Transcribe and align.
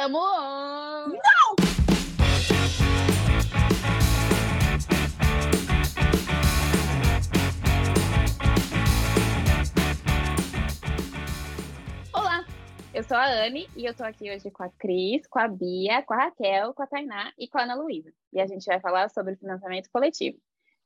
Tamo 0.00 0.16
on! 0.16 1.08
Não! 1.08 1.56
Olá, 12.14 12.46
eu 12.94 13.02
sou 13.04 13.14
a 13.14 13.26
Anne 13.44 13.68
e 13.76 13.84
eu 13.84 13.94
tô 13.94 14.02
aqui 14.02 14.30
hoje 14.30 14.50
com 14.50 14.62
a 14.62 14.70
Cris, 14.70 15.26
com 15.26 15.38
a 15.38 15.46
Bia, 15.46 16.02
com 16.02 16.14
a 16.14 16.16
Raquel, 16.16 16.72
com 16.72 16.82
a 16.82 16.86
Tainá 16.86 17.34
e 17.38 17.46
com 17.46 17.58
a 17.58 17.64
Ana 17.64 17.74
Luísa. 17.74 18.10
E 18.32 18.40
a 18.40 18.46
gente 18.46 18.64
vai 18.64 18.80
falar 18.80 19.10
sobre 19.10 19.36
financiamento 19.36 19.90
coletivo. 19.92 20.38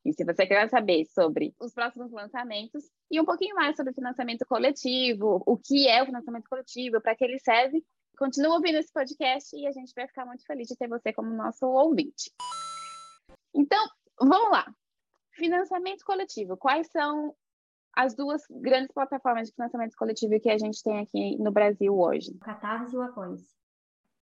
E 0.05 0.13
se 0.13 0.25
você 0.25 0.45
quer 0.45 0.69
saber 0.69 1.05
sobre 1.07 1.55
os 1.61 1.73
próximos 1.73 2.11
lançamentos 2.11 2.91
e 3.09 3.21
um 3.21 3.25
pouquinho 3.25 3.55
mais 3.55 3.77
sobre 3.77 3.95
financiamento 3.95 4.45
coletivo, 4.45 5.41
o 5.47 5.57
que 5.57 5.87
é 5.87 6.03
o 6.03 6.07
financiamento 6.07 6.49
coletivo, 6.49 7.01
para 7.01 7.15
que 7.15 7.25
ele 7.25 7.39
serve, 7.39 7.81
continue 8.17 8.49
ouvindo 8.49 8.79
esse 8.79 8.93
podcast 8.93 9.57
e 9.57 9.67
a 9.67 9.73
gente 9.73 9.93
vai 9.95 10.07
ficar 10.07 10.25
muito 10.25 10.45
feliz 10.45 10.69
de 10.69 10.77
ter 10.77 10.89
você 10.89 11.13
como 11.13 11.35
nosso 11.35 11.67
ouvinte. 11.67 12.33
Então, 13.55 13.87
vamos 14.19 14.51
lá. 14.51 14.73
Financiamento 15.33 16.05
coletivo. 16.05 16.57
Quais 16.57 16.89
são 16.91 17.35
as 17.93 18.15
duas 18.15 18.43
grandes 18.51 18.93
plataformas 18.93 19.49
de 19.49 19.55
financiamento 19.55 19.97
coletivo 19.97 20.41
que 20.41 20.51
a 20.51 20.59
gente 20.59 20.83
tem 20.83 21.01
aqui 21.01 21.37
no 21.39 21.53
Brasil 21.53 21.97
hoje? 21.97 22.31
O 22.33 22.39
Catarse 22.39 22.95
e 22.95 22.99
o 22.99 23.03
Apoia-se. 23.03 23.55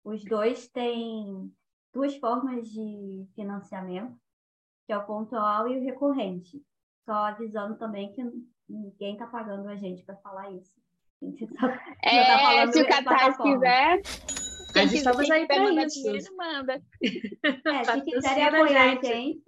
Os 0.04 0.24
dois 0.24 0.68
têm 0.68 1.52
duas 1.92 2.16
formas 2.16 2.68
de 2.68 3.26
financiamento 3.34 4.16
que 4.86 4.92
é 4.92 4.96
o 4.96 5.04
pontual 5.04 5.68
e 5.68 5.76
o 5.76 5.82
recorrente. 5.82 6.64
Só 7.04 7.12
avisando 7.12 7.76
também 7.76 8.12
que 8.12 8.22
ninguém 8.68 9.14
está 9.14 9.26
pagando 9.26 9.68
a 9.68 9.76
gente 9.76 10.04
para 10.04 10.16
falar 10.16 10.50
isso. 10.52 10.80
A 11.22 11.26
gente 11.26 11.46
só, 11.48 11.66
é, 12.02 12.24
tá 12.24 12.38
falando 12.38 12.72
se 12.72 12.82
o 12.82 12.88
Catarse 12.88 13.42
quiser. 13.42 14.02
Nós 14.74 14.92
estamos 14.92 15.30
aí 15.30 15.46
para 15.46 15.84
isso. 15.84 16.02
Dinheiro, 16.02 16.36
manda. 16.36 16.82
É, 17.02 17.84
se 17.84 18.02
quiserem 18.02 18.44
apoiar 18.44 18.98
a 18.98 19.02
gente. 19.02 19.42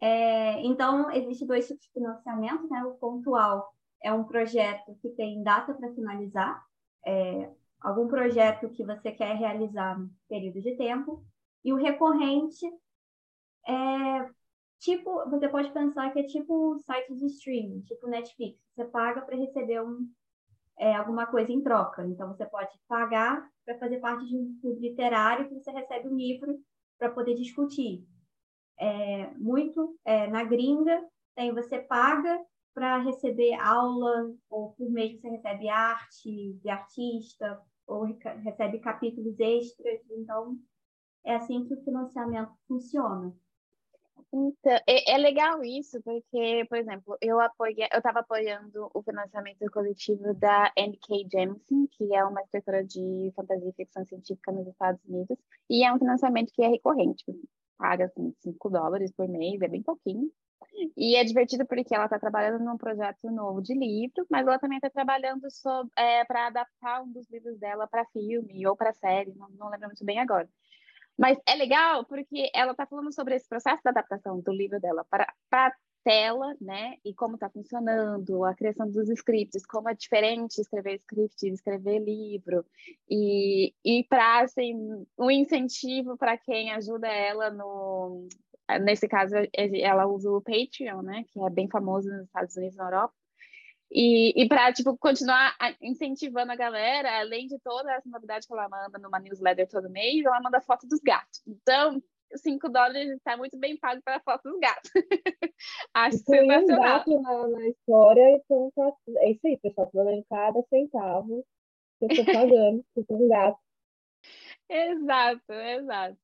É, 0.00 0.62
então, 0.62 1.10
existem 1.10 1.46
dois 1.46 1.66
tipos 1.66 1.84
de 1.84 1.92
financiamento, 1.92 2.68
né? 2.70 2.82
O 2.84 2.94
pontual 2.94 3.74
é 4.02 4.10
um 4.12 4.24
projeto 4.24 4.96
que 5.02 5.10
tem 5.10 5.42
data 5.42 5.74
para 5.74 5.92
finalizar, 5.92 6.64
é, 7.06 7.50
algum 7.80 8.08
projeto 8.08 8.70
que 8.70 8.82
você 8.82 9.12
quer 9.12 9.36
realizar 9.36 9.98
no 9.98 10.10
período 10.28 10.62
de 10.62 10.74
tempo. 10.76 11.22
E 11.62 11.72
o 11.72 11.76
recorrente 11.76 12.66
é 13.68 14.30
tipo, 14.78 15.28
você 15.28 15.46
pode 15.46 15.70
pensar 15.72 16.10
que 16.10 16.20
é 16.20 16.22
tipo 16.22 16.78
sites 16.78 17.18
de 17.18 17.26
streaming, 17.26 17.82
tipo 17.82 18.08
Netflix. 18.08 18.58
Você 18.74 18.84
paga 18.86 19.20
para 19.20 19.36
receber 19.36 19.82
um, 19.82 20.08
é, 20.78 20.94
alguma 20.94 21.26
coisa 21.26 21.52
em 21.52 21.62
troca. 21.62 22.06
Então, 22.06 22.28
você 22.28 22.46
pode 22.46 22.70
pagar 22.88 23.46
para 23.64 23.78
fazer 23.78 23.98
parte 23.98 24.26
de 24.26 24.36
um 24.36 24.58
clube 24.60 24.80
literário 24.80 25.48
que 25.48 25.54
você 25.54 25.70
recebe 25.70 26.08
um 26.08 26.16
livro 26.16 26.58
para 26.98 27.10
poder 27.10 27.34
discutir. 27.34 28.06
É, 28.78 29.30
muito 29.36 29.96
é, 30.04 30.26
na 30.26 30.42
gringa, 30.42 31.02
tem 31.34 31.52
você 31.52 31.78
paga 31.78 32.40
para 32.74 32.98
receber 32.98 33.54
aula, 33.54 34.32
ou 34.48 34.72
por 34.72 34.90
mês 34.90 35.20
você 35.20 35.28
recebe 35.28 35.68
arte 35.68 36.54
de 36.62 36.68
artista, 36.68 37.60
ou 37.86 38.04
recebe 38.42 38.78
capítulos 38.78 39.38
extras. 39.38 40.00
Então, 40.10 40.56
é 41.24 41.34
assim 41.34 41.64
que 41.66 41.74
o 41.74 41.84
financiamento 41.84 42.52
funciona. 42.66 43.34
Então, 44.32 44.78
é, 44.86 45.12
é, 45.12 45.18
legal 45.18 45.64
isso, 45.64 46.00
porque, 46.02 46.64
por 46.68 46.78
exemplo, 46.78 47.16
eu 47.20 47.40
apoiei, 47.40 47.88
eu 47.92 47.98
estava 47.98 48.20
apoiando 48.20 48.88
o 48.94 49.02
financiamento 49.02 49.68
coletivo 49.72 50.32
da 50.34 50.72
N.K. 50.76 51.26
Jemisin, 51.32 51.88
que 51.88 52.14
é 52.14 52.24
uma 52.24 52.40
escritora 52.42 52.84
de 52.84 53.32
fantasia 53.34 53.68
e 53.68 53.72
ficção 53.72 54.04
científica 54.04 54.52
nos 54.52 54.68
Estados 54.68 55.04
Unidos, 55.04 55.36
e 55.68 55.84
é 55.84 55.92
um 55.92 55.98
financiamento 55.98 56.52
que 56.52 56.62
é 56.62 56.68
recorrente, 56.68 57.24
tipo, 57.24 57.40
paga 57.76 58.04
assim, 58.04 58.32
5 58.38 58.70
dólares 58.70 59.10
por 59.12 59.26
mês, 59.28 59.60
é 59.62 59.68
bem 59.68 59.82
pouquinho. 59.82 60.30
E 60.96 61.16
é 61.16 61.24
divertido 61.24 61.66
porque 61.66 61.94
ela 61.94 62.04
está 62.04 62.18
trabalhando 62.18 62.62
num 62.64 62.76
projeto 62.76 63.30
novo 63.30 63.60
de 63.60 63.74
livro, 63.74 64.24
mas 64.30 64.46
ela 64.46 64.58
também 64.58 64.78
está 64.78 64.88
trabalhando 64.88 65.46
é, 65.96 66.24
para 66.24 66.46
adaptar 66.46 67.02
um 67.02 67.10
dos 67.10 67.28
livros 67.28 67.58
dela 67.58 67.88
para 67.88 68.06
filme 68.06 68.66
ou 68.66 68.76
para 68.76 68.92
série, 68.92 69.34
não, 69.34 69.48
não 69.50 69.70
lembro 69.70 69.88
muito 69.88 70.04
bem 70.04 70.20
agora. 70.20 70.48
Mas 71.18 71.38
é 71.46 71.54
legal 71.54 72.04
porque 72.04 72.50
ela 72.54 72.72
está 72.72 72.86
falando 72.86 73.12
sobre 73.12 73.34
esse 73.34 73.48
processo 73.48 73.82
da 73.84 73.90
adaptação 73.90 74.40
do 74.40 74.52
livro 74.52 74.80
dela 74.80 75.04
para 75.10 75.26
a 75.52 75.72
tela, 76.02 76.54
né? 76.60 76.96
E 77.04 77.14
como 77.14 77.34
está 77.34 77.50
funcionando, 77.50 78.44
a 78.44 78.54
criação 78.54 78.90
dos 78.90 79.08
scripts, 79.10 79.66
como 79.66 79.88
é 79.88 79.94
diferente 79.94 80.60
escrever 80.60 80.96
script 80.96 81.46
e 81.46 81.52
escrever 81.52 81.98
livro. 81.98 82.64
E, 83.08 83.74
e 83.84 84.04
para, 84.04 84.40
assim, 84.40 84.74
um 85.18 85.30
incentivo 85.30 86.16
para 86.16 86.38
quem 86.38 86.72
ajuda 86.72 87.08
ela 87.08 87.50
no... 87.50 88.26
Nesse 88.82 89.08
caso, 89.08 89.34
ela 89.52 90.06
usa 90.06 90.30
o 90.30 90.40
Patreon, 90.40 91.02
né? 91.02 91.24
Que 91.28 91.40
é 91.40 91.50
bem 91.50 91.68
famoso 91.68 92.08
nos 92.08 92.26
Estados 92.26 92.56
Unidos 92.56 92.76
e 92.76 92.78
na 92.78 92.84
Europa. 92.84 93.14
E, 93.92 94.40
e 94.40 94.48
para 94.48 94.72
tipo, 94.72 94.96
continuar 94.96 95.56
incentivando 95.80 96.52
a 96.52 96.56
galera, 96.56 97.20
além 97.20 97.46
de 97.48 97.58
toda 97.58 97.92
essa 97.92 98.08
novidade 98.08 98.46
que 98.46 98.52
ela 98.52 98.68
manda 98.68 98.98
numa 98.98 99.18
newsletter 99.18 99.68
todo 99.68 99.90
mês, 99.90 100.24
ela 100.24 100.40
manda 100.40 100.60
foto 100.60 100.86
dos 100.86 101.00
gatos. 101.00 101.42
Então, 101.46 102.00
5 102.36 102.68
dólares 102.68 103.10
está 103.16 103.36
muito 103.36 103.58
bem 103.58 103.76
pago 103.76 104.00
para 104.02 104.16
a 104.16 104.20
foto 104.20 104.44
dos 104.44 104.60
gatos. 104.60 104.90
Acho 105.94 106.16
e 106.16 106.20
sensacional. 106.20 106.78
um 106.78 106.82
gato 106.82 107.20
na, 107.20 107.48
na 107.48 107.68
história, 107.68 108.30
então 108.36 108.72
tá, 108.76 108.92
é 109.18 109.30
isso 109.32 109.46
aí, 109.46 109.58
pessoal. 109.58 109.90
Tô 109.90 110.08
em 110.08 110.24
cada 110.28 110.62
centavo 110.68 111.44
que 111.98 112.04
eu 112.04 112.08
estou 112.08 112.24
pagando 112.26 112.84
por 112.94 113.04
um 113.10 113.28
gato. 113.28 113.58
Exato, 114.68 115.52
exato. 115.52 116.18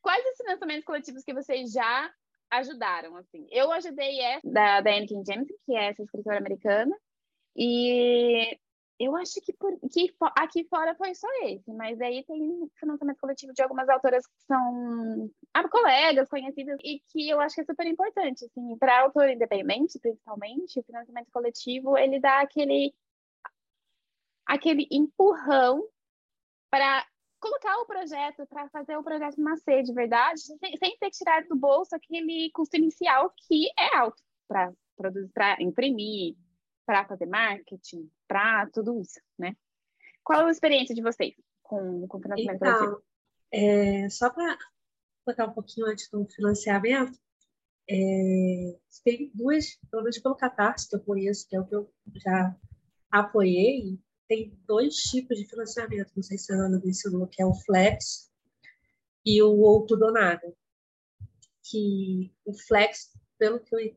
Quais 0.00 0.24
os 0.24 0.36
financiamentos 0.36 0.84
coletivos 0.84 1.24
que 1.24 1.34
vocês 1.34 1.72
já 1.72 2.12
ajudaram, 2.50 3.16
assim? 3.16 3.46
Eu 3.50 3.72
ajudei 3.72 4.20
essa 4.20 4.48
da, 4.48 4.80
da 4.80 4.90
Anakin 4.90 5.24
Jameson, 5.26 5.54
que 5.66 5.74
é 5.74 5.88
essa 5.88 6.02
escritora 6.02 6.38
americana, 6.38 6.96
e 7.58 8.56
eu 9.00 9.16
acho 9.16 9.40
que, 9.42 9.52
por, 9.52 9.78
que 9.92 10.14
aqui 10.36 10.64
fora 10.64 10.94
foi 10.94 11.14
só 11.14 11.28
esse, 11.44 11.72
mas 11.72 12.00
aí 12.00 12.24
tem 12.24 12.68
financiamento 12.78 13.18
coletivo 13.20 13.52
de 13.52 13.62
algumas 13.62 13.88
autoras 13.88 14.26
que 14.26 14.42
são 14.44 15.30
ah, 15.54 15.68
colegas, 15.68 16.28
conhecidas, 16.28 16.78
e 16.82 17.00
que 17.00 17.28
eu 17.28 17.40
acho 17.40 17.56
que 17.56 17.60
é 17.60 17.64
super 17.64 17.86
importante, 17.86 18.44
assim, 18.44 18.76
para 18.78 19.02
autor 19.02 19.28
independente, 19.28 19.98
principalmente, 20.00 20.80
o 20.80 20.82
financiamento 20.84 21.30
coletivo, 21.32 21.98
ele 21.98 22.20
dá 22.20 22.40
aquele 22.40 22.94
aquele 24.46 24.88
empurrão 24.90 25.86
para 26.70 27.06
colocar 27.40 27.76
o 27.78 27.86
projeto, 27.86 28.46
para 28.46 28.68
fazer 28.70 28.96
o 28.96 29.02
projeto 29.02 29.40
nascer 29.40 29.82
de 29.82 29.92
verdade, 29.92 30.40
sem, 30.40 30.76
sem 30.76 30.96
ter 30.98 31.10
que 31.10 31.18
tirar 31.18 31.44
do 31.44 31.56
bolso 31.56 31.94
aquele 31.94 32.50
custo 32.52 32.76
inicial 32.76 33.32
que 33.46 33.68
é 33.78 33.96
alto 33.96 34.22
para 34.48 34.72
produzir, 34.96 35.30
para 35.32 35.56
imprimir, 35.60 36.34
para 36.88 37.06
fazer 37.06 37.26
marketing, 37.26 38.10
para 38.26 38.66
tudo 38.70 38.98
isso, 38.98 39.20
né? 39.38 39.54
Qual 40.24 40.46
a 40.46 40.50
experiência 40.50 40.94
de 40.94 41.02
vocês 41.02 41.34
com, 41.62 42.08
com 42.08 42.18
financiamento 42.18 42.56
então, 42.56 42.78
coletivo? 42.78 43.04
É, 43.52 44.08
só 44.08 44.30
para 44.30 44.56
colocar 45.22 45.46
um 45.48 45.52
pouquinho 45.52 45.86
antes 45.86 46.08
do 46.08 46.26
financiamento, 46.30 47.12
é, 47.90 48.78
tem 49.04 49.30
duas, 49.34 49.78
pelo 49.90 50.02
menos 50.02 50.18
pelo 50.18 50.34
Catarse, 50.34 50.88
que 50.88 50.96
eu 50.96 51.00
conheço, 51.00 51.46
que 51.46 51.56
é 51.56 51.60
o 51.60 51.66
que 51.66 51.74
eu 51.74 51.92
já 52.16 52.56
apoiei, 53.10 53.98
tem 54.26 54.58
dois 54.66 54.94
tipos 54.94 55.38
de 55.38 55.46
financiamento, 55.46 56.10
não 56.16 56.22
sei 56.22 56.38
se 56.38 56.50
a 56.54 56.56
Ana 56.56 56.80
mencionou, 56.82 57.26
que 57.26 57.42
é 57.42 57.44
o 57.44 57.52
Flex 57.52 58.30
e 59.26 59.42
o 59.42 59.58
Outro 59.58 59.94
Donado. 59.94 60.56
Que 61.70 62.32
o 62.46 62.54
Flex, 62.54 63.12
pelo 63.38 63.60
que 63.60 63.74
eu, 63.74 63.94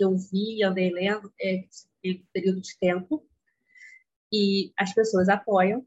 que 0.00 0.04
eu 0.04 0.16
vi, 0.16 0.62
andei 0.62 0.90
lendo, 0.90 1.30
é 1.38 1.62
em 2.02 2.26
período 2.32 2.62
de 2.62 2.74
tempo 2.78 3.22
e 4.32 4.72
as 4.74 4.94
pessoas 4.94 5.28
apoiam. 5.28 5.86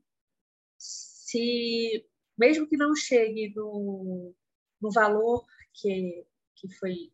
Se 0.78 2.06
mesmo 2.38 2.68
que 2.68 2.78
não 2.78 2.96
chegue 2.96 3.52
no, 3.56 4.36
no 4.80 4.92
valor 4.92 5.44
que, 5.74 6.28
que 6.56 6.70
foi 6.76 7.12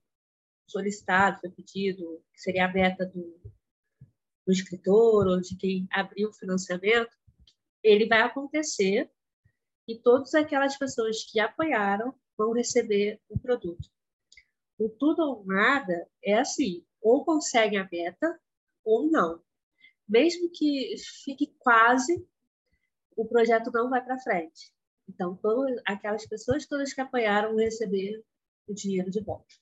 solicitado, 0.67 1.39
foi 1.39 1.49
pedido, 1.51 2.21
que 2.33 2.41
seria 2.41 2.65
a 2.65 2.73
meta 2.73 3.05
do, 3.05 3.39
do 4.45 4.51
escritor 4.51 5.25
ou 5.25 5.39
de 5.39 5.55
quem 5.55 5.87
abriu 5.91 6.27
o 6.27 6.33
financiamento, 6.33 7.15
ele 7.81 8.07
vai 8.07 8.23
acontecer 8.23 9.09
e 9.87 9.97
todas 9.97 10.33
aquelas 10.33 10.77
pessoas 10.77 11.23
que 11.23 11.39
apoiaram 11.39 12.13
vão 12.37 12.51
receber 12.51 13.21
o 13.29 13.39
produto. 13.39 13.89
O 14.77 14.89
tudo 14.89 15.21
ou 15.21 15.45
nada 15.45 16.09
é 16.21 16.37
assim, 16.37 16.85
ou 17.01 17.23
consegue 17.23 17.77
a 17.77 17.87
meta 17.91 18.39
ou 18.83 19.09
não. 19.09 19.41
Mesmo 20.07 20.49
que 20.51 20.95
fique 21.23 21.53
quase, 21.59 22.25
o 23.15 23.25
projeto 23.25 23.71
não 23.71 23.89
vai 23.89 24.03
para 24.03 24.19
frente. 24.19 24.73
Então, 25.07 25.35
todas, 25.35 25.81
aquelas 25.85 26.25
pessoas 26.27 26.65
todas 26.65 26.93
que 26.93 27.01
apoiaram 27.01 27.49
vão 27.49 27.59
receber 27.59 28.23
o 28.67 28.73
dinheiro 28.73 29.09
de 29.09 29.21
volta. 29.21 29.53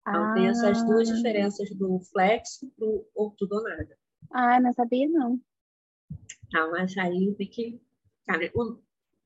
Então, 0.00 0.24
ah. 0.24 0.34
tem 0.34 0.48
essas 0.48 0.84
duas 0.84 1.08
diferenças 1.08 1.70
do 1.70 1.98
flex 2.12 2.60
pro 2.76 3.08
ou 3.14 3.30
tudo 3.32 3.56
ou 3.56 3.62
nada. 3.62 3.98
Ah, 4.30 4.60
não 4.60 4.72
sabia, 4.72 5.08
não. 5.08 5.40
Tá, 6.50 6.68
mas 6.70 6.96
aí 6.98 7.34
tem 7.36 7.48
que... 7.48 7.80
Cara, 8.26 8.50
o, 8.54 8.78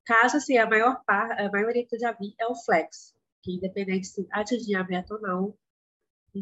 caso, 0.05 0.38
assim, 0.38 0.56
a 0.56 0.69
maior 0.69 1.03
a 1.06 1.50
maioria 1.50 1.87
que 1.87 1.94
eu 1.94 2.00
já 2.00 2.12
vi 2.12 2.35
é 2.38 2.47
o 2.47 2.55
flex, 2.55 3.14
que 3.43 3.53
independente 3.53 4.06
se 4.06 4.26
atingir 4.31 4.75
a 4.75 4.85
meta 4.85 5.14
ou 5.14 5.21
não, 5.21 5.55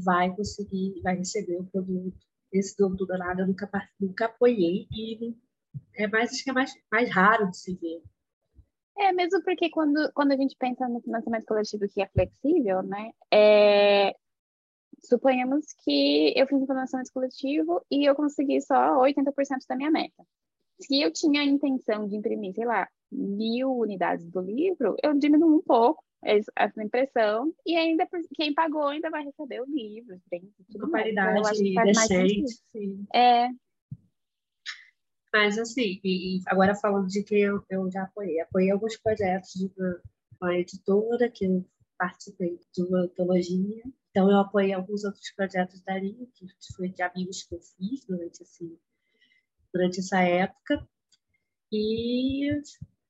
vai 0.01 0.35
conseguir, 0.35 1.01
vai 1.03 1.17
receber 1.17 1.59
o 1.59 1.65
produto. 1.65 2.17
Esse 2.53 2.77
do 2.77 3.07
nada 3.19 3.43
eu 3.43 3.47
nunca, 3.47 3.69
nunca 4.01 4.27
apoiei 4.27 4.87
e 4.91 5.35
é 5.95 6.07
mais, 6.07 6.33
acho 6.33 6.45
que 6.45 6.51
é 6.51 6.53
mais, 6.53 6.73
mais 6.91 7.11
raro 7.11 7.51
de 7.51 7.57
se 7.57 7.75
ver. 7.75 8.03
É, 8.99 9.13
mesmo 9.13 9.43
porque 9.43 9.69
quando, 9.71 10.11
quando 10.15 10.33
a 10.33 10.37
gente 10.37 10.57
pensa 10.59 10.89
no 10.89 11.03
financiamento 11.03 11.45
coletivo 11.45 11.87
que 11.89 12.01
é 12.01 12.09
flexível, 12.09 12.83
né, 12.83 13.11
é, 13.33 14.15
suponhamos 15.05 15.67
que 15.85 16.33
eu 16.35 16.47
fiz 16.47 16.63
um 16.63 16.67
financiamento 16.67 17.13
coletivo 17.13 17.85
e 17.91 18.09
eu 18.09 18.15
consegui 18.15 18.61
só 18.61 18.99
80% 19.01 19.33
da 19.69 19.77
minha 19.77 19.91
meta. 19.91 20.25
Se 20.81 21.01
eu 21.01 21.13
tinha 21.13 21.41
a 21.41 21.45
intenção 21.45 22.07
de 22.07 22.17
imprimir, 22.17 22.55
sei 22.55 22.65
lá, 22.65 22.89
mil 23.11 23.71
unidades 23.79 24.29
do 24.31 24.41
livro, 24.41 24.95
eu 25.03 25.15
diminuo 25.19 25.57
um 25.57 25.63
pouco 25.63 26.03
essa 26.57 26.83
impressão 26.83 27.55
e 27.65 27.77
ainda 27.77 28.07
quem 28.35 28.53
pagou 28.53 28.89
ainda 28.89 29.11
vai 29.11 29.25
receber 29.25 29.61
o 29.61 29.67
livro, 29.67 30.21
tem 30.29 30.53
tudo 30.73 30.91
qualidade 30.91 31.75
decente. 31.85 32.61
É. 33.15 33.49
Mas 35.33 35.59
assim, 35.59 36.01
e, 36.03 36.41
agora 36.47 36.75
falando 36.75 37.07
de 37.09 37.23
que 37.23 37.35
eu, 37.35 37.63
eu 37.71 37.91
já 37.91 38.05
apoiei, 38.05 38.41
apoiei 38.41 38.71
alguns 38.71 38.97
projetos 38.97 39.53
de 39.53 39.71
uma, 39.77 40.03
uma 40.41 40.55
editora 40.55 41.31
que 41.31 41.45
eu 41.45 41.65
participei 41.99 42.59
de 42.73 42.83
uma 42.83 43.03
antologia. 43.03 43.83
Então 44.11 44.31
eu 44.31 44.39
apoiei 44.39 44.73
alguns 44.73 45.05
outros 45.05 45.31
projetos 45.33 45.81
dali, 45.83 46.15
que 46.35 46.47
foi 46.75 46.89
de 46.89 47.03
amigos 47.03 47.43
que 47.43 47.55
eu 47.55 47.61
fiz 47.61 48.05
durante 48.07 48.43
esse 48.43 48.79
durante 49.73 50.01
essa 50.01 50.21
época. 50.23 50.87
E 51.71 52.51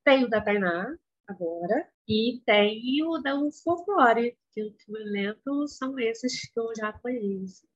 tenho 0.05 0.29
da 0.29 0.41
Tainá 0.41 0.97
agora, 1.27 1.89
e 2.09 2.41
tenho 2.45 3.11
o 3.11 3.19
da 3.19 3.35
Folclore, 3.65 4.37
que 4.53 4.61
eu 4.61 4.73
me 4.89 5.05
lembro 5.05 5.67
são 5.67 5.99
esses 5.99 6.49
que 6.51 6.59
eu 6.59 6.73
já 6.77 6.93
conheço. 6.93 7.67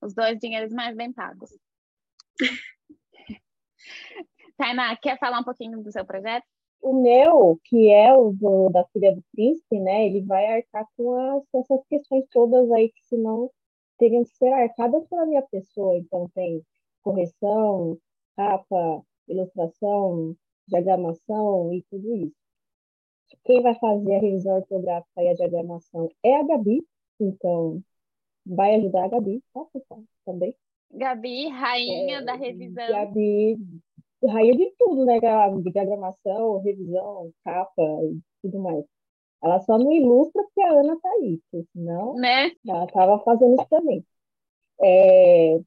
Os 0.00 0.14
dois 0.14 0.38
dinheiros 0.38 0.72
mais 0.72 0.96
bem 0.96 1.12
pagos. 1.12 1.50
Tainá, 4.56 4.96
quer 4.96 5.18
falar 5.18 5.40
um 5.40 5.44
pouquinho 5.44 5.82
do 5.82 5.90
seu 5.90 6.04
projeto? 6.04 6.44
O 6.80 7.00
meu, 7.00 7.60
que 7.64 7.90
é 7.90 8.12
o 8.12 8.32
do, 8.32 8.68
da 8.70 8.84
filha 8.86 9.14
do 9.14 9.22
príncipe, 9.32 9.78
né, 9.78 10.06
ele 10.06 10.22
vai 10.22 10.46
arcar 10.46 10.84
com 10.96 11.14
as, 11.14 11.44
essas 11.54 11.86
questões 11.86 12.24
todas 12.30 12.70
aí 12.72 12.88
que 12.90 13.04
senão 13.04 13.50
teriam 13.98 14.24
que 14.24 14.30
ser 14.30 14.52
arcadas 14.52 15.06
pela 15.06 15.26
minha 15.26 15.42
pessoa. 15.42 15.96
Então 15.96 16.28
tem 16.34 16.60
correção, 17.02 17.98
capa, 18.36 19.02
ilustração, 19.28 20.36
diagramação 20.66 21.72
e 21.72 21.82
tudo 21.88 22.16
isso. 22.16 22.41
Quem 23.44 23.62
vai 23.62 23.74
fazer 23.74 24.14
a 24.14 24.20
revisão 24.20 24.56
ortográfica 24.56 25.22
e 25.22 25.28
a 25.28 25.34
diagramação 25.34 26.10
é 26.22 26.36
a 26.36 26.42
Gabi, 26.44 26.84
então 27.20 27.82
vai 28.44 28.74
ajudar 28.76 29.04
a 29.04 29.08
Gabi, 29.08 29.42
tá, 29.52 29.64
pessoal? 29.72 30.02
Também. 30.24 30.54
Gabi, 30.90 31.48
rainha 31.48 32.18
é, 32.18 32.22
da 32.22 32.34
revisão. 32.34 32.88
Gabi, 32.88 33.58
rainha 34.24 34.56
de 34.56 34.72
tudo, 34.78 35.04
né? 35.04 35.18
De 35.18 35.70
diagramação, 35.70 36.60
revisão, 36.60 37.30
capa 37.44 37.82
e 38.04 38.20
tudo 38.42 38.58
mais. 38.60 38.84
Ela 39.42 39.60
só 39.60 39.76
não 39.78 39.90
ilustra 39.90 40.42
porque 40.42 40.62
a 40.62 40.72
Ana 40.72 40.96
tá 41.00 41.08
aí, 41.20 41.40
senão 41.72 42.14
né? 42.14 42.52
ela 42.66 42.86
tava 42.86 43.18
fazendo 43.24 43.54
isso 43.54 43.66
também. 43.68 44.04
É, 44.80 45.60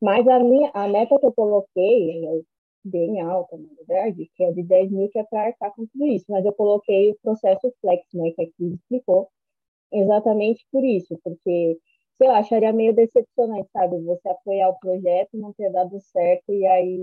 mas 0.00 0.26
a 0.26 0.38
minha, 0.38 0.70
a 0.72 0.88
meta 0.88 1.18
que 1.18 1.26
eu 1.26 1.32
coloquei, 1.32 2.26
é 2.26 2.40
bem 2.84 3.20
alta, 3.20 3.56
na 3.56 3.68
verdade, 3.74 4.30
que 4.34 4.44
é 4.44 4.52
de 4.52 4.62
10 4.62 4.90
mil, 4.90 5.08
que 5.10 5.18
é 5.18 5.24
para 5.24 5.46
arcar 5.46 5.74
com 5.74 5.86
tudo 5.86 6.06
isso. 6.06 6.26
Mas 6.28 6.44
eu 6.44 6.52
coloquei 6.52 7.10
o 7.10 7.18
processo 7.22 7.72
flex, 7.80 8.04
né, 8.14 8.30
que 8.32 8.42
aqui 8.42 8.74
explicou, 8.74 9.28
exatamente 9.92 10.66
por 10.70 10.84
isso, 10.84 11.18
porque, 11.22 11.78
sei 12.18 12.28
lá, 12.28 12.38
acharia 12.38 12.72
meio 12.72 12.94
decepcionante, 12.94 13.68
sabe? 13.72 13.98
Você 14.02 14.28
apoiar 14.28 14.70
o 14.70 14.78
projeto, 14.78 15.30
não 15.34 15.52
ter 15.52 15.70
dado 15.70 16.00
certo, 16.00 16.52
e 16.52 16.66
aí 16.66 17.02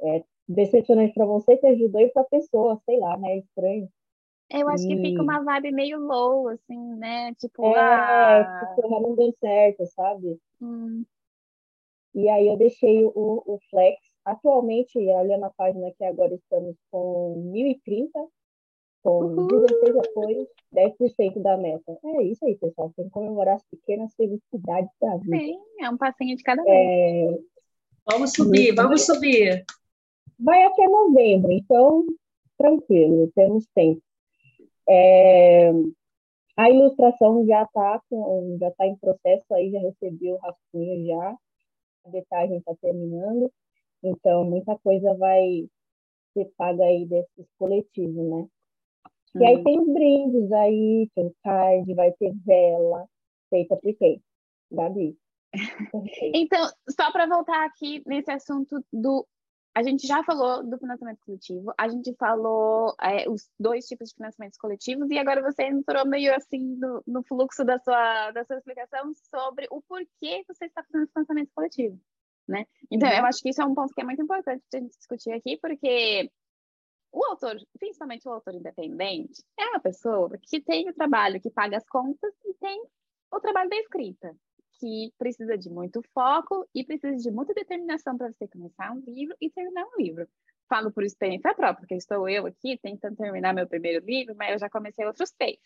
é 0.00 0.24
decepcionante 0.48 1.14
para 1.14 1.26
você 1.26 1.56
que 1.56 1.66
ajudou 1.66 2.00
e 2.00 2.10
para 2.10 2.22
a 2.22 2.26
pessoa, 2.26 2.80
sei 2.84 2.98
lá, 2.98 3.16
né? 3.16 3.32
É 3.32 3.38
estranho. 3.38 3.88
Eu 4.50 4.68
acho 4.68 4.86
que 4.86 4.96
fica 4.98 5.22
uma 5.22 5.42
vibe 5.42 5.72
meio 5.72 5.98
low, 5.98 6.48
assim, 6.48 6.94
né? 6.96 7.34
Tipo, 7.36 7.74
é, 7.74 7.80
ah... 7.80 8.74
tipo, 8.74 9.00
não 9.00 9.14
deu 9.14 9.32
certo, 9.40 9.86
sabe? 9.86 10.38
Hum. 10.60 11.04
E 12.14 12.28
aí 12.28 12.48
eu 12.48 12.56
deixei 12.58 13.02
o, 13.04 13.12
o 13.14 13.58
Flex. 13.70 13.98
Atualmente, 14.24 14.98
olhando 14.98 15.44
a 15.44 15.50
página 15.50 15.92
que 15.92 16.04
agora 16.04 16.34
estamos 16.34 16.76
com 16.90 17.50
1.030, 17.52 18.08
com 19.02 19.24
Uhul. 19.24 19.48
16 19.48 19.96
apoios, 19.96 20.48
10% 20.72 21.42
da 21.42 21.56
meta. 21.56 21.98
É 22.04 22.22
isso 22.22 22.44
aí, 22.44 22.56
pessoal. 22.56 22.92
Tem 22.96 23.06
que 23.06 23.10
comemorar 23.10 23.56
as 23.56 23.64
pequenas 23.64 24.14
felicidades 24.14 24.90
da 25.00 25.16
vida. 25.16 25.38
Sim, 25.38 25.58
é 25.80 25.90
um 25.90 25.96
passinho 25.96 26.36
de 26.36 26.42
cada 26.42 26.62
vez. 26.62 26.74
É... 26.76 27.38
Vamos 28.10 28.32
subir, 28.32 28.74
vamos 28.74 29.04
subir. 29.04 29.64
Vai 30.38 30.62
até 30.64 30.86
novembro, 30.88 31.52
então 31.52 32.04
tranquilo, 32.56 33.30
temos 33.34 33.66
tempo. 33.74 34.02
É... 34.88 35.72
A 36.56 36.70
ilustração 36.70 37.44
já 37.46 37.62
está 37.62 38.00
já 38.60 38.70
tá 38.72 38.86
em 38.86 38.96
processo 38.96 39.54
aí, 39.54 39.70
já 39.70 39.80
recebi 39.80 40.32
o 40.32 40.36
rascunho 40.36 41.06
já 41.06 41.36
a 42.04 42.10
detalhe 42.10 42.56
está 42.56 42.74
terminando, 42.80 43.50
então 44.02 44.44
muita 44.44 44.76
coisa 44.78 45.14
vai 45.14 45.68
ser 46.32 46.50
paga 46.56 46.84
aí 46.84 47.06
desses 47.06 47.46
coletivos, 47.58 48.14
né? 48.14 48.48
E 49.34 49.46
aí 49.46 49.56
uhum. 49.56 49.64
tem 49.64 49.80
os 49.80 49.92
brindes 49.92 50.52
aí, 50.52 51.10
tem 51.14 51.26
o 51.26 51.34
card, 51.42 51.94
vai 51.94 52.12
ter 52.12 52.32
vela 52.44 53.06
feita 53.48 53.76
por 53.76 53.94
quem? 53.94 54.22
Gabi. 54.70 55.16
Então, 56.34 56.66
só 56.88 57.12
para 57.12 57.26
voltar 57.26 57.64
aqui 57.66 58.02
nesse 58.06 58.30
assunto 58.30 58.82
do. 58.92 59.26
A 59.74 59.82
gente 59.82 60.06
já 60.06 60.22
falou 60.22 60.62
do 60.62 60.76
financiamento 60.76 61.20
coletivo, 61.24 61.72
a 61.78 61.88
gente 61.88 62.14
falou 62.16 62.94
é, 63.00 63.26
os 63.28 63.48
dois 63.58 63.86
tipos 63.86 64.10
de 64.10 64.16
financiamentos 64.16 64.58
coletivos, 64.58 65.10
e 65.10 65.18
agora 65.18 65.40
você 65.40 65.62
entrou 65.62 66.06
meio 66.06 66.34
assim 66.34 66.76
no, 66.76 67.02
no 67.06 67.22
fluxo 67.22 67.64
da 67.64 67.78
sua, 67.78 68.32
da 68.32 68.44
sua 68.44 68.56
explicação 68.56 69.12
sobre 69.30 69.66
o 69.70 69.80
porquê 69.80 70.44
você 70.46 70.66
está 70.66 70.82
fazendo 70.82 71.08
financiamento 71.08 71.50
coletivo. 71.54 71.98
Né? 72.48 72.66
Então, 72.90 73.08
uhum. 73.08 73.16
eu 73.16 73.24
acho 73.24 73.40
que 73.40 73.50
isso 73.50 73.62
é 73.62 73.64
um 73.64 73.74
ponto 73.74 73.94
que 73.94 74.00
é 74.00 74.04
muito 74.04 74.22
importante 74.22 74.62
a 74.74 74.78
gente 74.78 74.96
discutir 74.96 75.32
aqui, 75.32 75.56
porque 75.58 76.30
o 77.12 77.24
autor, 77.26 77.56
principalmente 77.78 78.26
o 78.26 78.32
autor 78.32 78.54
independente, 78.54 79.44
é 79.58 79.66
uma 79.66 79.80
pessoa 79.80 80.36
que 80.42 80.60
tem 80.60 80.88
o 80.88 80.94
trabalho 80.94 81.40
que 81.40 81.50
paga 81.50 81.76
as 81.76 81.88
contas 81.88 82.32
e 82.44 82.54
tem 82.54 82.82
o 83.30 83.40
trabalho 83.40 83.70
da 83.70 83.76
escrita 83.76 84.34
que 84.82 85.12
precisa 85.16 85.56
de 85.56 85.70
muito 85.70 86.02
foco 86.12 86.68
e 86.74 86.84
precisa 86.84 87.16
de 87.16 87.30
muita 87.30 87.54
determinação 87.54 88.18
para 88.18 88.32
você 88.32 88.48
começar 88.48 88.90
um 88.90 88.98
livro 89.06 89.36
e 89.40 89.48
terminar 89.48 89.84
um 89.84 90.02
livro. 90.02 90.26
Falo 90.68 90.90
por 90.90 91.04
experiência 91.04 91.54
própria, 91.54 91.76
porque 91.76 91.94
estou 91.94 92.28
eu 92.28 92.46
aqui 92.46 92.76
tentando 92.82 93.16
terminar 93.16 93.54
meu 93.54 93.68
primeiro 93.68 94.04
livro, 94.04 94.34
mas 94.36 94.52
eu 94.52 94.58
já 94.58 94.68
comecei 94.68 95.06
outros 95.06 95.30
três, 95.30 95.58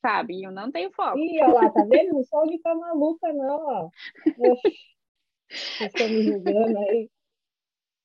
sabe? 0.00 0.34
E 0.34 0.44
eu 0.44 0.52
não 0.52 0.70
tenho 0.70 0.92
foco. 0.92 1.18
Ih, 1.18 1.42
olha 1.42 1.54
lá, 1.54 1.70
tá 1.70 1.82
vendo? 1.84 2.12
Não 2.12 2.22
sou 2.22 2.46
de 2.46 2.58
ficar 2.58 2.76
maluca, 2.76 3.32
não, 3.32 3.66
ó. 3.66 3.90
Estão 5.50 6.08
me 6.08 6.22
julgando 6.22 6.78
aí. 6.78 7.10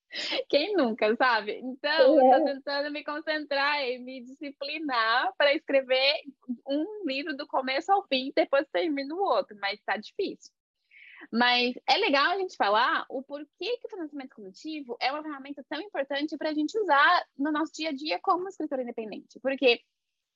Quem 0.49 0.75
nunca, 0.75 1.15
sabe? 1.15 1.59
Então, 1.61 2.19
é. 2.19 2.35
eu 2.35 2.39
tô 2.39 2.45
tentando 2.45 2.91
me 2.91 3.03
concentrar 3.03 3.83
e 3.83 3.99
me 3.99 4.21
disciplinar 4.23 5.33
para 5.37 5.53
escrever 5.53 6.21
um 6.67 7.05
livro 7.05 7.35
do 7.35 7.47
começo 7.47 7.91
ao 7.91 8.05
fim, 8.07 8.31
depois 8.35 8.67
termino 8.71 9.15
o 9.15 9.23
outro, 9.23 9.57
mas 9.59 9.81
tá 9.85 9.97
difícil. 9.97 10.53
Mas 11.31 11.73
é 11.87 11.97
legal 11.97 12.31
a 12.31 12.37
gente 12.37 12.55
falar 12.55 13.05
o 13.09 13.23
porquê 13.23 13.77
que 13.77 13.87
o 13.87 13.89
financiamento 13.89 14.35
coletivo 14.35 14.95
é 15.01 15.11
uma 15.11 15.23
ferramenta 15.23 15.65
tão 15.67 15.81
importante 15.81 16.37
para 16.37 16.49
a 16.49 16.53
gente 16.53 16.77
usar 16.77 17.25
no 17.37 17.51
nosso 17.51 17.73
dia 17.73 17.89
a 17.89 17.93
dia 17.93 18.19
como 18.21 18.47
escritor 18.47 18.79
independente. 18.79 19.39
Porque 19.41 19.81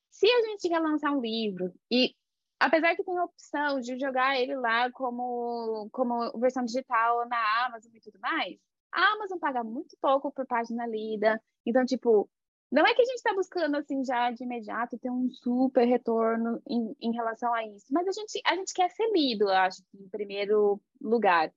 se 0.10 0.28
a 0.28 0.42
gente 0.48 0.68
quer 0.68 0.80
lançar 0.80 1.12
um 1.12 1.22
livro 1.22 1.72
e 1.92 2.16
apesar 2.60 2.96
que 2.96 3.04
tem 3.04 3.18
a 3.18 3.24
opção 3.24 3.80
de 3.80 3.98
jogar 3.98 4.40
ele 4.40 4.56
lá 4.56 4.92
como, 4.92 5.90
como 5.92 6.32
versão 6.40 6.64
digital 6.66 7.28
na 7.28 7.66
Amazon 7.66 7.92
e 7.96 8.02
tudo 8.02 8.20
mais, 8.20 8.58
a 8.92 9.14
Amazon 9.14 9.40
paga 9.40 9.64
muito 9.64 9.96
pouco 10.02 10.32
por 10.32 10.46
página 10.46 10.86
lida. 10.86 11.42
Então, 11.66 11.86
tipo, 11.86 12.30
não 12.72 12.86
é 12.86 12.94
que 12.94 13.02
a 13.02 13.06
gente 13.06 13.16
está 13.16 13.34
buscando, 13.34 13.78
assim, 13.78 14.04
já 14.04 14.32
de 14.32 14.44
imediato 14.44 14.98
ter 14.98 15.10
um 15.10 15.30
super 15.30 15.86
retorno 15.86 16.62
em, 16.68 16.96
em 17.02 17.14
relação 17.14 17.54
a 17.54 17.66
isso, 17.66 17.86
mas 17.92 18.08
a 18.08 18.12
gente, 18.12 18.42
a 18.46 18.56
gente 18.56 18.74
quer 18.74 18.90
ser 18.92 19.12
lido, 19.12 19.46
eu 19.46 19.56
acho, 19.56 19.82
em 19.96 20.10
primeiro 20.10 20.82
lugar. 21.02 21.52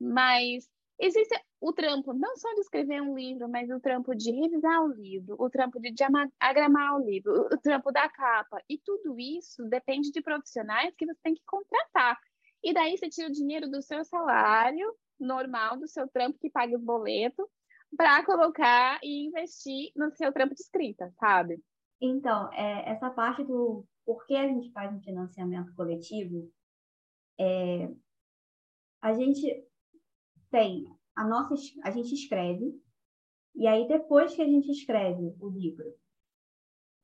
Mas 0.00 0.68
existe 0.98 1.34
o 1.60 1.72
trampo 1.72 2.12
não 2.12 2.36
só 2.36 2.52
de 2.54 2.60
escrever 2.60 3.00
um 3.00 3.16
livro, 3.16 3.48
mas 3.48 3.70
o 3.70 3.80
trampo 3.80 4.14
de 4.14 4.30
revisar 4.30 4.82
o 4.84 4.92
livro, 4.92 5.36
o 5.38 5.50
trampo 5.50 5.80
de 5.80 5.92
diagramar 5.92 6.96
o 6.96 7.04
livro, 7.04 7.48
o 7.52 7.58
trampo 7.58 7.92
da 7.92 8.08
capa. 8.08 8.62
E 8.68 8.78
tudo 8.78 9.18
isso 9.18 9.64
depende 9.68 10.10
de 10.10 10.20
profissionais 10.22 10.94
que 10.96 11.06
você 11.06 11.18
tem 11.22 11.34
que 11.34 11.42
contratar. 11.46 12.18
E 12.62 12.72
daí 12.72 12.96
você 12.96 13.08
tira 13.08 13.28
o 13.28 13.32
dinheiro 13.32 13.68
do 13.70 13.82
seu 13.82 14.04
salário 14.04 14.92
normal, 15.18 15.76
do 15.76 15.88
seu 15.88 16.08
trampo 16.08 16.38
que 16.38 16.50
paga 16.50 16.76
o 16.76 16.80
boleto, 16.80 17.48
para 17.96 18.24
colocar 18.24 18.98
e 19.02 19.26
investir 19.26 19.90
no 19.96 20.10
seu 20.14 20.32
trampo 20.32 20.54
de 20.54 20.60
escrita, 20.60 21.10
sabe? 21.18 21.60
Então, 22.00 22.52
é, 22.52 22.90
essa 22.90 23.10
parte 23.10 23.42
do 23.44 23.84
por 24.04 24.26
que 24.26 24.36
a 24.36 24.46
gente 24.46 24.70
faz 24.72 24.92
um 24.94 25.00
financiamento 25.00 25.74
coletivo, 25.74 26.50
é, 27.38 27.90
a 29.02 29.12
gente 29.12 29.67
tem 30.50 30.86
a 31.16 31.26
nossa, 31.26 31.54
a 31.82 31.90
gente 31.90 32.14
escreve, 32.14 32.80
e 33.54 33.66
aí 33.66 33.88
depois 33.88 34.34
que 34.34 34.42
a 34.42 34.46
gente 34.46 34.70
escreve 34.70 35.34
o 35.40 35.48
livro, 35.48 35.84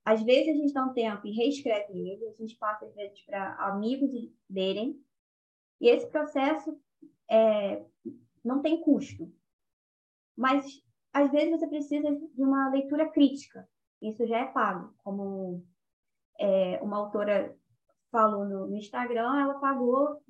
às 0.05 0.23
vezes 0.23 0.51
a 0.51 0.57
gente 0.57 0.73
dá 0.73 0.85
um 0.85 0.93
tempo 0.93 1.27
e 1.27 1.33
reescreve 1.33 1.99
ele, 1.99 2.29
a 2.29 2.33
gente 2.33 2.57
passa 2.57 2.87
para 3.27 3.55
amigos 3.69 4.11
lerem, 4.49 5.03
e 5.81 5.89
esse 5.89 6.07
processo 6.11 6.79
é, 7.29 7.85
não 8.45 8.63
tem 8.63 8.81
custo. 8.81 9.33
Mas 10.37 10.65
às 11.13 11.31
vezes 11.31 11.51
você 11.51 11.67
precisa 11.67 12.11
de 12.11 12.43
uma 12.43 12.71
leitura 12.71 13.09
crítica. 13.09 13.69
Isso 14.01 14.27
já 14.27 14.39
é 14.39 14.47
pago, 14.47 14.95
como 14.99 15.65
é, 16.39 16.81
uma 16.83 16.99
autora 16.99 17.57
falou 18.11 18.45
no, 18.45 18.67
no 18.67 18.77
Instagram, 18.77 19.41
ela 19.41 19.59
pagou 19.59 20.23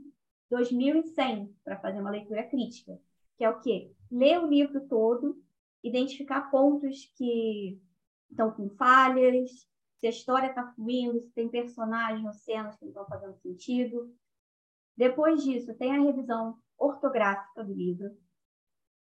2.100 0.51 1.51
para 1.65 1.79
fazer 1.79 2.01
uma 2.01 2.11
leitura 2.11 2.45
crítica, 2.45 2.99
que 3.37 3.45
é 3.45 3.51
o 3.51 3.61
quê? 3.61 3.93
Ler 4.11 4.39
o 4.41 4.47
livro 4.47 4.87
todo, 4.87 5.43
identificar 5.83 6.51
pontos 6.51 7.13
que 7.17 7.81
estão 8.31 8.51
com 8.51 8.69
falhas, 8.71 9.51
se 9.99 10.07
a 10.07 10.11
história 10.11 10.49
está 10.49 10.73
fluindo, 10.73 11.21
se 11.21 11.33
tem 11.33 11.49
personagens 11.49 12.25
ou 12.25 12.33
cenas 12.33 12.77
que 12.77 12.85
não 12.85 12.91
estão 12.91 13.07
fazendo 13.07 13.37
sentido. 13.37 14.15
Depois 14.97 15.43
disso, 15.43 15.75
tem 15.75 15.97
a 15.97 16.01
revisão 16.01 16.59
ortográfica 16.79 17.65
do 17.65 17.73
livro, 17.73 18.17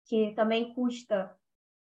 que 0.06 0.32
também 0.34 0.72
custa 0.74 1.36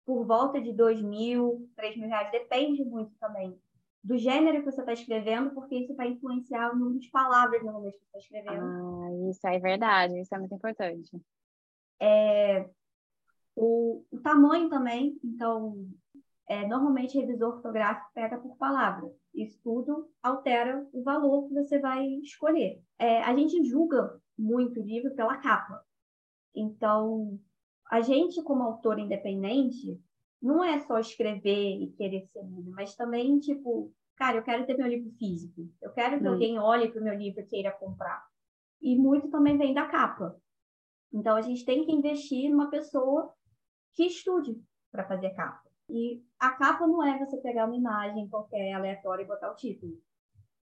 por 0.06 0.26
volta 0.26 0.62
de 0.62 0.72
dois 0.72 1.02
mil, 1.02 1.70
três 1.76 1.98
mil 1.98 2.08
reais, 2.08 2.32
depende 2.32 2.84
muito 2.86 3.14
também 3.20 3.60
do 4.04 4.18
gênero 4.18 4.60
que 4.60 4.72
você 4.72 4.80
está 4.80 4.94
escrevendo, 4.94 5.50
porque 5.52 5.76
isso 5.76 5.94
vai 5.94 6.08
influenciar 6.08 6.72
o 6.72 6.78
número 6.78 7.00
de 7.00 7.10
palavras 7.10 7.62
no 7.62 7.74
momento 7.74 7.94
que 7.94 8.06
você 8.06 8.18
está 8.18 8.20
escrevendo. 8.20 8.64
Ah, 8.64 9.07
isso 9.30 9.46
é 9.48 9.60
verdade, 9.60 10.20
isso 10.20 10.34
é 10.34 10.40
muito 10.40 10.56
importante. 10.56 11.12
É, 12.00 12.70
o, 13.56 14.04
o 14.12 14.20
tamanho 14.20 14.70
também, 14.70 15.20
então, 15.24 15.88
é, 16.48 16.66
normalmente 16.68 17.18
revisor 17.18 17.56
ortográfico 17.56 18.12
pega 18.14 18.38
por 18.38 18.56
palavra. 18.58 19.12
Isso 19.34 19.60
tudo 19.64 20.10
altera 20.22 20.88
o 20.94 21.04
valor 21.04 21.48
que 21.48 21.54
você 21.54 21.80
vai 21.80 22.06
escolher. 22.24 22.82
É, 22.98 23.22
a 23.24 23.36
gente 23.36 23.64
julga 23.68 24.20
muito 24.38 24.80
o 24.80 24.84
livro 24.84 25.14
pela 25.16 25.38
capa. 25.38 25.84
Então, 26.56 27.40
a 27.90 28.02
gente, 28.02 28.42
como 28.44 28.64
autor 28.64 29.00
independente, 29.00 30.00
não 30.42 30.64
é 30.64 30.80
só 30.80 31.00
escrever 31.00 31.82
e 31.82 31.92
querer 31.98 32.28
ser 32.28 32.44
lido, 32.44 32.72
mas 32.72 32.96
também, 32.96 33.40
tipo, 33.40 33.92
cara, 34.16 34.38
eu 34.38 34.44
quero 34.44 34.66
ter 34.66 34.78
meu 34.78 34.88
livro 34.88 35.12
físico. 35.18 35.68
Eu 35.82 35.92
quero 35.92 36.20
que 36.20 36.28
hum. 36.28 36.32
alguém 36.32 36.60
olhe 36.60 36.90
para 36.90 37.02
o 37.02 37.04
meu 37.04 37.16
livro 37.16 37.42
e 37.42 37.46
queira 37.46 37.72
comprar. 37.72 38.24
E 38.82 38.98
muito 38.98 39.30
também 39.30 39.58
vem 39.58 39.74
da 39.74 39.88
capa. 39.88 40.40
Então, 41.12 41.36
a 41.36 41.42
gente 41.42 41.66
tem 41.66 41.86
que 41.86 41.92
investir 41.92 42.50
numa 42.50 42.70
pessoa 42.70 43.34
que 43.94 44.06
estude 44.06 44.62
para 44.92 45.08
fazer 45.08 45.32
capa. 45.32 45.68
E 45.90 46.24
a 46.40 46.52
capa 46.52 46.86
não 46.86 47.04
é 47.04 47.18
você 47.18 47.38
pegar 47.38 47.66
uma 47.66 47.76
imagem 47.76 48.28
qualquer 48.28 48.74
aleatória 48.74 49.24
e 49.24 49.28
botar 49.28 49.52
o 49.52 49.56
título. 49.56 49.98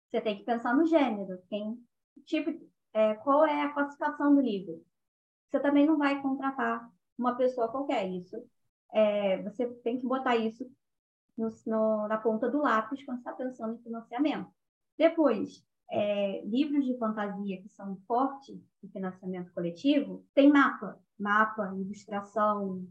Você 0.09 0.21
tem 0.21 0.37
que 0.37 0.45
pensar 0.45 0.75
no 0.75 0.87
gênero, 0.87 1.41
quem, 1.49 1.79
tipo, 2.25 2.51
é, 2.93 3.15
qual 3.15 3.45
é 3.45 3.63
a 3.63 3.73
classificação 3.73 4.35
do 4.35 4.41
livro. 4.41 4.85
Você 5.49 5.61
também 5.61 5.87
não 5.87 5.99
vai 5.99 6.21
contratar 6.21 6.91
uma 7.19 7.37
pessoa 7.37 7.69
qualquer. 7.69 8.09
Isso 8.09 8.37
é, 8.93 9.43
você 9.43 9.67
tem 9.85 9.99
que 9.99 10.07
botar 10.07 10.37
isso 10.37 10.69
no, 11.37 11.53
no, 11.67 12.09
na 12.09 12.19
ponta 12.19 12.51
do 12.51 12.59
lápis 12.63 13.05
quando 13.05 13.19
está 13.19 13.33
pensando 13.33 13.75
em 13.75 13.83
financiamento. 13.83 14.51
Depois, 14.97 15.65
é, 15.91 16.43
livros 16.45 16.85
de 16.85 16.97
fantasia 16.99 17.61
que 17.61 17.69
são 17.69 17.97
fortes 18.07 18.59
de 18.83 18.89
financiamento 18.91 19.53
coletivo, 19.53 20.25
tem 20.35 20.51
mapa, 20.51 20.99
mapa, 21.19 21.73
ilustração. 21.77 22.87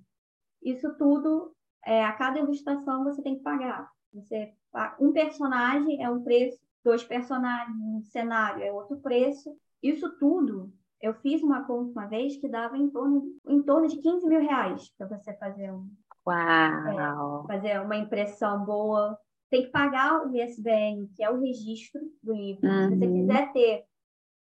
Isso 0.61 0.93
tudo, 0.97 1.53
é, 1.85 2.03
a 2.03 2.13
cada 2.13 2.39
ilustração 2.39 3.03
você 3.03 3.21
tem 3.21 3.37
que 3.37 3.43
pagar. 3.43 3.89
Você, 4.13 4.53
um 4.99 5.13
personagem 5.13 6.03
é 6.03 6.09
um 6.09 6.23
preço, 6.23 6.59
dois 6.83 7.03
personagens, 7.03 7.75
um 7.77 8.01
cenário 8.03 8.63
é 8.63 8.71
outro 8.71 8.97
preço. 8.97 9.55
Isso 9.81 10.09
tudo 10.17 10.73
eu 11.01 11.13
fiz 11.15 11.41
uma 11.41 11.63
conta 11.63 11.91
uma 11.91 12.07
vez 12.07 12.35
que 12.37 12.47
dava 12.47 12.77
em 12.77 12.89
torno, 12.89 13.23
em 13.47 13.61
torno 13.63 13.87
de 13.87 13.97
15 13.97 14.27
mil 14.27 14.41
reais 14.41 14.89
para 14.97 15.07
você 15.07 15.33
fazer 15.33 15.71
um. 15.71 15.89
Uau! 16.27 17.45
É, 17.45 17.47
fazer 17.47 17.81
uma 17.81 17.95
impressão 17.95 18.65
boa. 18.65 19.17
Tem 19.49 19.63
que 19.63 19.69
pagar 19.69 20.25
o 20.25 20.35
ISBN, 20.35 21.07
que 21.15 21.23
é 21.23 21.29
o 21.29 21.39
registro 21.39 22.01
do 22.21 22.33
livro. 22.33 22.67
Uhum. 22.67 22.89
Se 22.89 22.97
você 22.97 23.05
uhum. 23.05 23.13
quiser 23.21 23.53
ter 23.53 23.85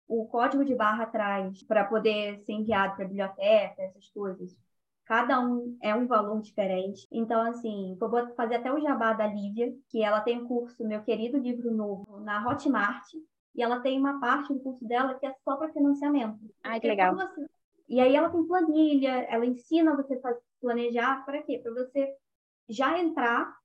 o 0.09 0.27
código 0.27 0.65
de 0.65 0.75
barra 0.75 1.05
atrás 1.05 1.63
para 1.65 1.85
poder 1.85 2.41
ser 2.41 2.53
enviado 2.53 2.97
para 2.97 3.05
a 3.05 3.09
biblioteca, 3.09 3.83
essas 3.83 4.09
coisas. 4.09 4.57
Cada 5.05 5.41
um 5.41 5.77
é 5.83 5.95
um 5.95 6.07
valor 6.07 6.41
diferente. 6.41 7.07
Então, 7.11 7.41
assim, 7.43 7.97
vou 7.99 8.11
fazer 8.35 8.57
até 8.57 8.73
o 8.73 8.81
jabá 8.81 9.13
da 9.13 9.27
Lívia, 9.27 9.75
que 9.89 10.03
ela 10.03 10.21
tem 10.21 10.39
o 10.39 10.45
um 10.45 10.49
curso 10.49 10.87
Meu 10.87 11.03
Querido 11.03 11.39
Livro 11.39 11.71
Novo 11.71 12.21
na 12.21 12.47
Hotmart, 12.47 13.07
e 13.55 13.63
ela 13.63 13.81
tem 13.81 13.99
uma 13.99 14.21
parte 14.21 14.53
do 14.53 14.61
curso 14.61 14.87
dela 14.87 15.15
que 15.15 15.27
é 15.27 15.35
só 15.45 15.57
para 15.57 15.73
financiamento. 15.73 16.39
Ai, 16.63 16.81
que 16.81 16.89
legal. 16.89 17.15
Você... 17.15 17.47
E 17.89 18.01
aí 18.01 18.15
ela 18.15 18.29
tem 18.29 18.47
planilha, 18.47 19.11
ela 19.31 19.47
ensina 19.47 19.97
você 19.97 20.21
a 20.23 20.35
planejar 20.61 21.25
para 21.25 21.43
quê? 21.43 21.59
Para 21.59 21.73
você 21.73 22.15
já 22.69 22.99
entrar 22.99 23.58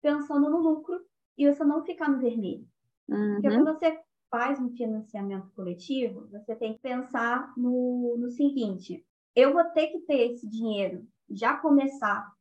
pensando 0.00 0.50
no 0.50 0.58
lucro 0.58 1.00
e 1.36 1.50
você 1.50 1.64
não 1.64 1.84
ficar 1.84 2.08
no 2.10 2.18
vermelho. 2.18 2.66
Uhum. 3.08 3.34
Porque 3.34 3.48
quando 3.48 3.78
você 3.78 4.00
faz 4.30 4.60
um 4.60 4.70
financiamento 4.70 5.50
coletivo, 5.54 6.28
você 6.30 6.54
tem 6.54 6.74
que 6.74 6.80
pensar 6.80 7.52
no, 7.56 8.16
no 8.18 8.30
seguinte: 8.30 9.04
eu 9.34 9.52
vou 9.52 9.64
ter 9.64 9.88
que 9.88 10.00
ter 10.00 10.32
esse 10.32 10.48
dinheiro 10.48 11.06
já 11.28 11.56
começar 11.56 12.32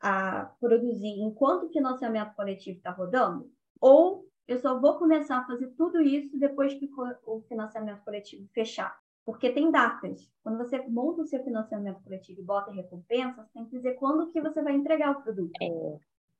a 0.00 0.46
produzir 0.60 1.20
enquanto 1.20 1.64
o 1.66 1.72
financiamento 1.72 2.34
coletivo 2.34 2.78
está 2.78 2.90
rodando? 2.90 3.50
Ou 3.80 4.26
eu 4.46 4.58
só 4.58 4.78
vou 4.78 4.98
começar 4.98 5.38
a 5.38 5.46
fazer 5.46 5.68
tudo 5.76 6.00
isso 6.00 6.38
depois 6.38 6.74
que 6.74 6.88
o 7.24 7.40
financiamento 7.42 8.04
coletivo 8.04 8.48
fechar. 8.52 8.96
Porque 9.24 9.50
tem 9.50 9.72
datas. 9.72 10.30
Quando 10.42 10.58
você 10.58 10.78
monta 10.86 11.22
o 11.22 11.26
seu 11.26 11.42
financiamento 11.42 12.00
coletivo 12.02 12.40
e 12.40 12.44
bota 12.44 12.70
recompensa, 12.70 13.42
você 13.42 13.52
tem 13.52 13.64
que 13.64 13.76
dizer 13.76 13.94
quando 13.94 14.30
que 14.30 14.40
você 14.40 14.62
vai 14.62 14.74
entregar 14.74 15.10
o 15.10 15.22
produto. 15.22 15.50
É. 15.60 15.98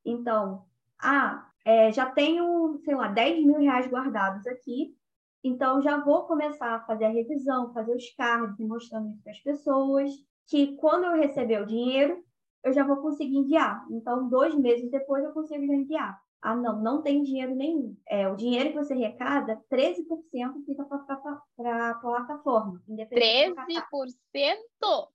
Então, 0.09 0.63
ah, 0.99 1.49
é, 1.65 1.91
já 1.91 2.05
tenho, 2.05 2.79
sei 2.85 2.95
lá, 2.95 3.09
10 3.09 3.45
mil 3.45 3.59
reais 3.59 3.87
guardados 3.87 4.47
aqui, 4.47 4.95
então 5.43 5.81
já 5.81 5.97
vou 5.97 6.23
começar 6.23 6.75
a 6.75 6.85
fazer 6.85 7.05
a 7.05 7.09
revisão, 7.09 7.73
fazer 7.73 7.93
os 7.93 8.09
cards, 8.15 8.57
mostrando 8.57 9.09
isso 9.09 9.21
para 9.21 9.31
as 9.33 9.39
pessoas, 9.39 10.11
que 10.47 10.77
quando 10.77 11.03
eu 11.03 11.21
receber 11.21 11.61
o 11.61 11.65
dinheiro, 11.65 12.23
eu 12.63 12.71
já 12.71 12.85
vou 12.85 12.97
conseguir 12.97 13.35
enviar. 13.35 13.85
Então, 13.91 14.29
dois 14.29 14.55
meses 14.55 14.89
depois 14.89 15.23
eu 15.23 15.31
consigo 15.31 15.61
enviar. 15.61 16.17
Ah, 16.41 16.55
não, 16.55 16.81
não 16.81 17.01
tem 17.01 17.23
dinheiro 17.23 17.53
nenhum. 17.55 17.97
É, 18.07 18.29
o 18.29 18.35
dinheiro 18.35 18.69
que 18.69 18.75
você 18.75 18.93
arrecada, 18.93 19.61
13% 19.69 20.63
fica 20.65 20.85
para 20.85 21.89
a 21.89 21.95
plataforma. 21.95 22.81
13%? 24.33 25.07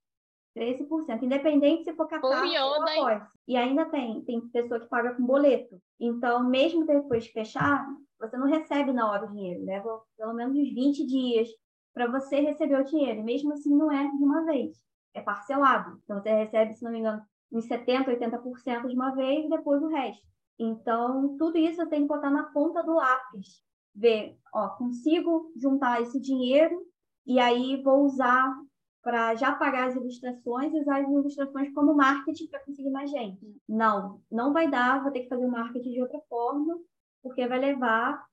13%, 0.57 1.23
independente 1.23 1.85
se 1.85 1.95
for 1.95 2.07
catarse 2.07 2.59
ou 2.59 2.75
após. 2.75 3.25
E 3.49 3.57
ainda 3.57 3.87
tem, 3.87 4.23
tem 4.23 4.41
pessoa 4.49 4.81
que 4.81 4.89
paga 4.89 5.15
com 5.15 5.25
boleto. 5.25 5.81
Então, 5.99 6.45
mesmo 6.45 6.87
depois 6.87 7.25
de 7.25 7.33
fechar, 7.33 7.87
você 8.21 8.37
não 8.37 8.47
recebe 8.47 8.93
na 8.93 9.11
hora 9.11 9.27
o 9.27 9.31
dinheiro. 9.33 9.65
Leva 9.65 10.03
pelo 10.17 10.35
menos 10.35 10.57
uns 10.57 10.73
20 10.75 11.07
dias 11.07 11.49
para 11.95 12.07
você 12.07 12.41
receber 12.41 12.81
o 12.81 12.85
dinheiro. 12.85 13.23
Mesmo 13.23 13.53
assim, 13.53 13.75
não 13.75 13.91
é 13.91 14.09
de 14.09 14.25
uma 14.25 14.45
vez. 14.45 14.77
É 15.15 15.21
parcelado. 15.21 15.99
Então, 16.05 16.21
você 16.21 16.31
recebe, 16.31 16.75
se 16.75 16.85
não 16.85 16.93
me 16.93 16.99
engano, 16.99 17.23
uns 17.51 17.67
70%, 17.67 18.07
80% 18.07 18.89
de 18.89 18.95
uma 18.95 19.15
vez 19.15 19.45
e 19.45 19.49
depois 19.49 19.83
o 19.83 19.89
resto. 19.89 20.27
Então, 20.59 21.37
tudo 21.39 21.59
isso 21.59 21.81
eu 21.81 21.89
tenho 21.89 22.03
que 22.03 22.09
botar 22.09 22.31
na 22.31 22.45
ponta 22.45 22.83
do 22.83 22.95
lápis. 22.95 23.63
Ver, 23.95 24.37
ó, 24.55 24.69
consigo 24.71 25.53
juntar 25.57 26.01
esse 26.01 26.21
dinheiro 26.21 26.81
e 27.27 27.39
aí 27.39 27.83
vou 27.83 28.05
usar 28.05 28.55
para 29.03 29.35
já 29.35 29.53
pagar 29.53 29.89
as 29.89 29.97
ilustrações 29.97 30.73
e 30.73 30.81
usar 30.81 31.03
as 31.03 31.09
ilustrações 31.09 31.75
como 31.75 31.95
marketing 31.95 32.47
para 32.47 32.61
conseguir 32.61 32.91
mais 32.91 33.11
gente. 33.11 33.61
Não, 33.69 34.23
não 34.31 34.53
vai 34.53 34.71
dar, 34.71 35.03
vou 35.03 35.11
ter 35.11 35.23
que 35.23 35.29
fazer 35.29 35.45
o 35.45 35.51
marketing 35.51 35.93
de 35.93 36.03
outra 36.03 36.21
forma, 36.29 36.79
porque 37.23 37.47
vai 37.47 37.59
levar 37.59 38.25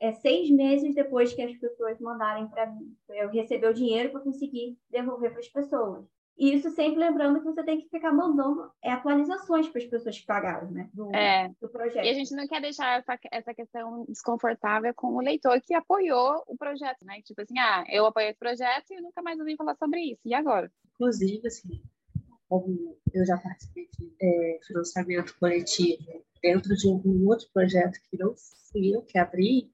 é, 0.00 0.12
seis 0.12 0.50
meses 0.50 0.94
depois 0.94 1.32
que 1.32 1.42
as 1.42 1.56
pessoas 1.56 1.98
mandarem 1.98 2.46
para 2.48 2.66
mim, 2.66 2.94
eu 3.08 3.30
receber 3.30 3.68
o 3.68 3.74
dinheiro 3.74 4.10
para 4.10 4.20
conseguir 4.20 4.78
devolver 4.90 5.30
para 5.30 5.40
as 5.40 5.48
pessoas. 5.48 6.04
E 6.38 6.54
isso 6.54 6.70
sempre 6.70 7.00
lembrando 7.00 7.40
que 7.40 7.44
você 7.44 7.64
tem 7.64 7.80
que 7.80 7.88
ficar 7.88 8.12
mandando 8.12 8.70
é, 8.82 8.92
atualizações 8.92 9.68
para 9.68 9.82
as 9.82 9.88
pessoas 9.88 10.18
que 10.20 10.24
pagaram, 10.24 10.70
né? 10.70 10.88
Do, 10.94 11.12
é. 11.14 11.50
do 11.60 11.68
projeto. 11.68 12.04
E 12.04 12.08
a 12.08 12.14
gente 12.14 12.32
não 12.34 12.46
quer 12.46 12.60
deixar 12.60 13.00
essa, 13.00 13.18
essa 13.32 13.52
questão 13.52 14.04
desconfortável 14.08 14.94
com 14.94 15.08
o 15.14 15.20
leitor 15.20 15.60
que 15.60 15.74
apoiou 15.74 16.44
o 16.46 16.56
projeto, 16.56 17.04
né? 17.04 17.20
Tipo 17.22 17.42
assim, 17.42 17.58
ah, 17.58 17.84
eu 17.88 18.06
apoiei 18.06 18.30
esse 18.30 18.38
projeto 18.38 18.92
e 18.92 19.00
nunca 19.00 19.20
mais 19.20 19.38
ouvi 19.40 19.56
falar 19.56 19.74
sobre 19.74 20.00
isso. 20.12 20.20
E 20.24 20.32
agora? 20.32 20.70
Inclusive, 20.94 21.44
assim, 21.44 21.82
como 22.48 22.96
eu 23.12 23.26
já 23.26 23.36
participei 23.36 23.88
de 23.98 24.14
é, 24.22 24.58
financiamento 24.64 25.36
coletivo 25.40 26.24
dentro 26.40 26.74
de 26.76 26.88
um 26.88 27.26
outro 27.26 27.48
projeto 27.52 27.98
que 28.08 28.16
não 28.16 28.32
fui 28.70 28.94
eu 28.94 29.02
que 29.02 29.18
abri, 29.18 29.72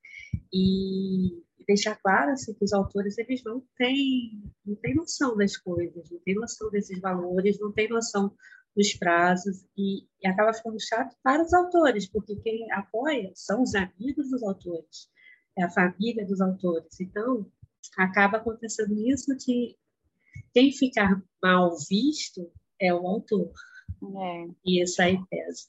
e 0.53 1.43
deixar 1.67 1.97
claro 1.97 2.33
assim, 2.33 2.55
que 2.55 2.65
os 2.65 2.73
autores 2.73 3.19
eles 3.19 3.43
não 3.45 3.63
têm, 3.77 4.43
não 4.65 4.75
têm 4.77 4.95
noção 4.95 5.37
das 5.37 5.57
coisas, 5.57 6.11
não 6.11 6.19
têm 6.21 6.35
noção 6.35 6.71
desses 6.71 7.01
valores, 7.01 7.59
não 7.61 7.73
têm 7.73 7.89
noção 7.89 8.35
dos 8.77 8.93
prazos, 8.95 9.65
e, 9.77 10.05
e 10.23 10.27
acaba 10.27 10.53
ficando 10.53 10.81
chato 10.81 11.17
para 11.23 11.43
os 11.43 11.53
autores, 11.55 12.09
porque 12.09 12.35
quem 12.37 12.71
apoia 12.73 13.31
são 13.35 13.63
os 13.63 13.75
amigos 13.75 14.31
dos 14.31 14.43
autores, 14.43 15.09
é 15.57 15.65
a 15.65 15.71
família 15.71 16.27
dos 16.27 16.41
autores. 16.41 17.01
Então, 17.01 17.47
acaba 17.97 18.39
acontecendo 18.39 18.95
isso 19.07 19.37
que 19.37 19.77
quem 20.53 20.73
ficar 20.73 21.23
mal 21.43 21.77
visto 21.89 22.51
é 22.81 22.93
o 22.93 23.07
autor. 23.07 23.53
É. 24.03 24.49
E 24.65 24.83
isso 24.83 25.01
aí 25.01 25.19
pesa. 25.31 25.69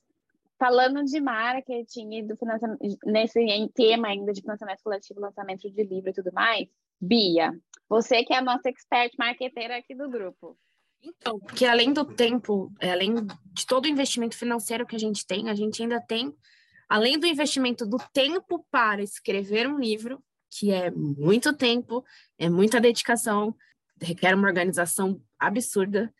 Falando 0.58 1.04
de 1.04 1.20
marketing 1.20 2.14
e 2.14 2.24
do 2.24 2.38
financiamento, 2.38 2.80
nesse 3.06 3.40
tema 3.74 4.08
ainda 4.08 4.32
de 4.32 4.42
financiamento 4.42 4.82
coletivo, 4.84 5.20
lançamento 5.20 5.70
de 5.70 5.84
livro 5.84 6.10
e 6.10 6.14
tudo 6.14 6.32
mais, 6.34 6.68
Bia, 7.00 7.52
você 7.90 8.24
que 8.24 8.34
é 8.34 8.38
a 8.38 8.42
nossa 8.42 8.70
expert 8.70 9.12
marqueteira 9.18 9.78
aqui 9.78 9.94
do 9.94 10.10
grupo. 10.10 10.58
Então, 11.02 11.40
porque 11.40 11.66
além 11.66 11.94
do 11.94 12.04
tempo, 12.06 12.72
é, 12.80 12.92
além 12.92 13.14
de 13.54 13.66
todo 13.68 13.86
o 13.86 13.90
investimento 13.90 14.36
financeiro 14.36 14.88
que 14.88 14.96
a 14.96 15.00
gente 15.00 15.26
tem, 15.26 15.50
a 15.50 15.54
gente 15.54 15.84
ainda 15.84 16.02
tem, 16.02 16.34
além 16.90 17.20
do 17.20 17.28
investimento 17.28 17.86
do 17.86 17.98
tempo 18.12 18.66
para 18.72 19.04
escrever 19.04 19.68
um 19.68 19.78
livro, 19.78 20.24
que 20.50 20.72
é 20.72 20.90
muito 20.90 21.56
tempo, 21.56 22.04
é 22.40 22.50
muita 22.50 22.80
dedicação, 22.80 23.56
requer 24.02 24.34
uma 24.34 24.48
organização 24.48 25.22
absurda, 25.38 26.12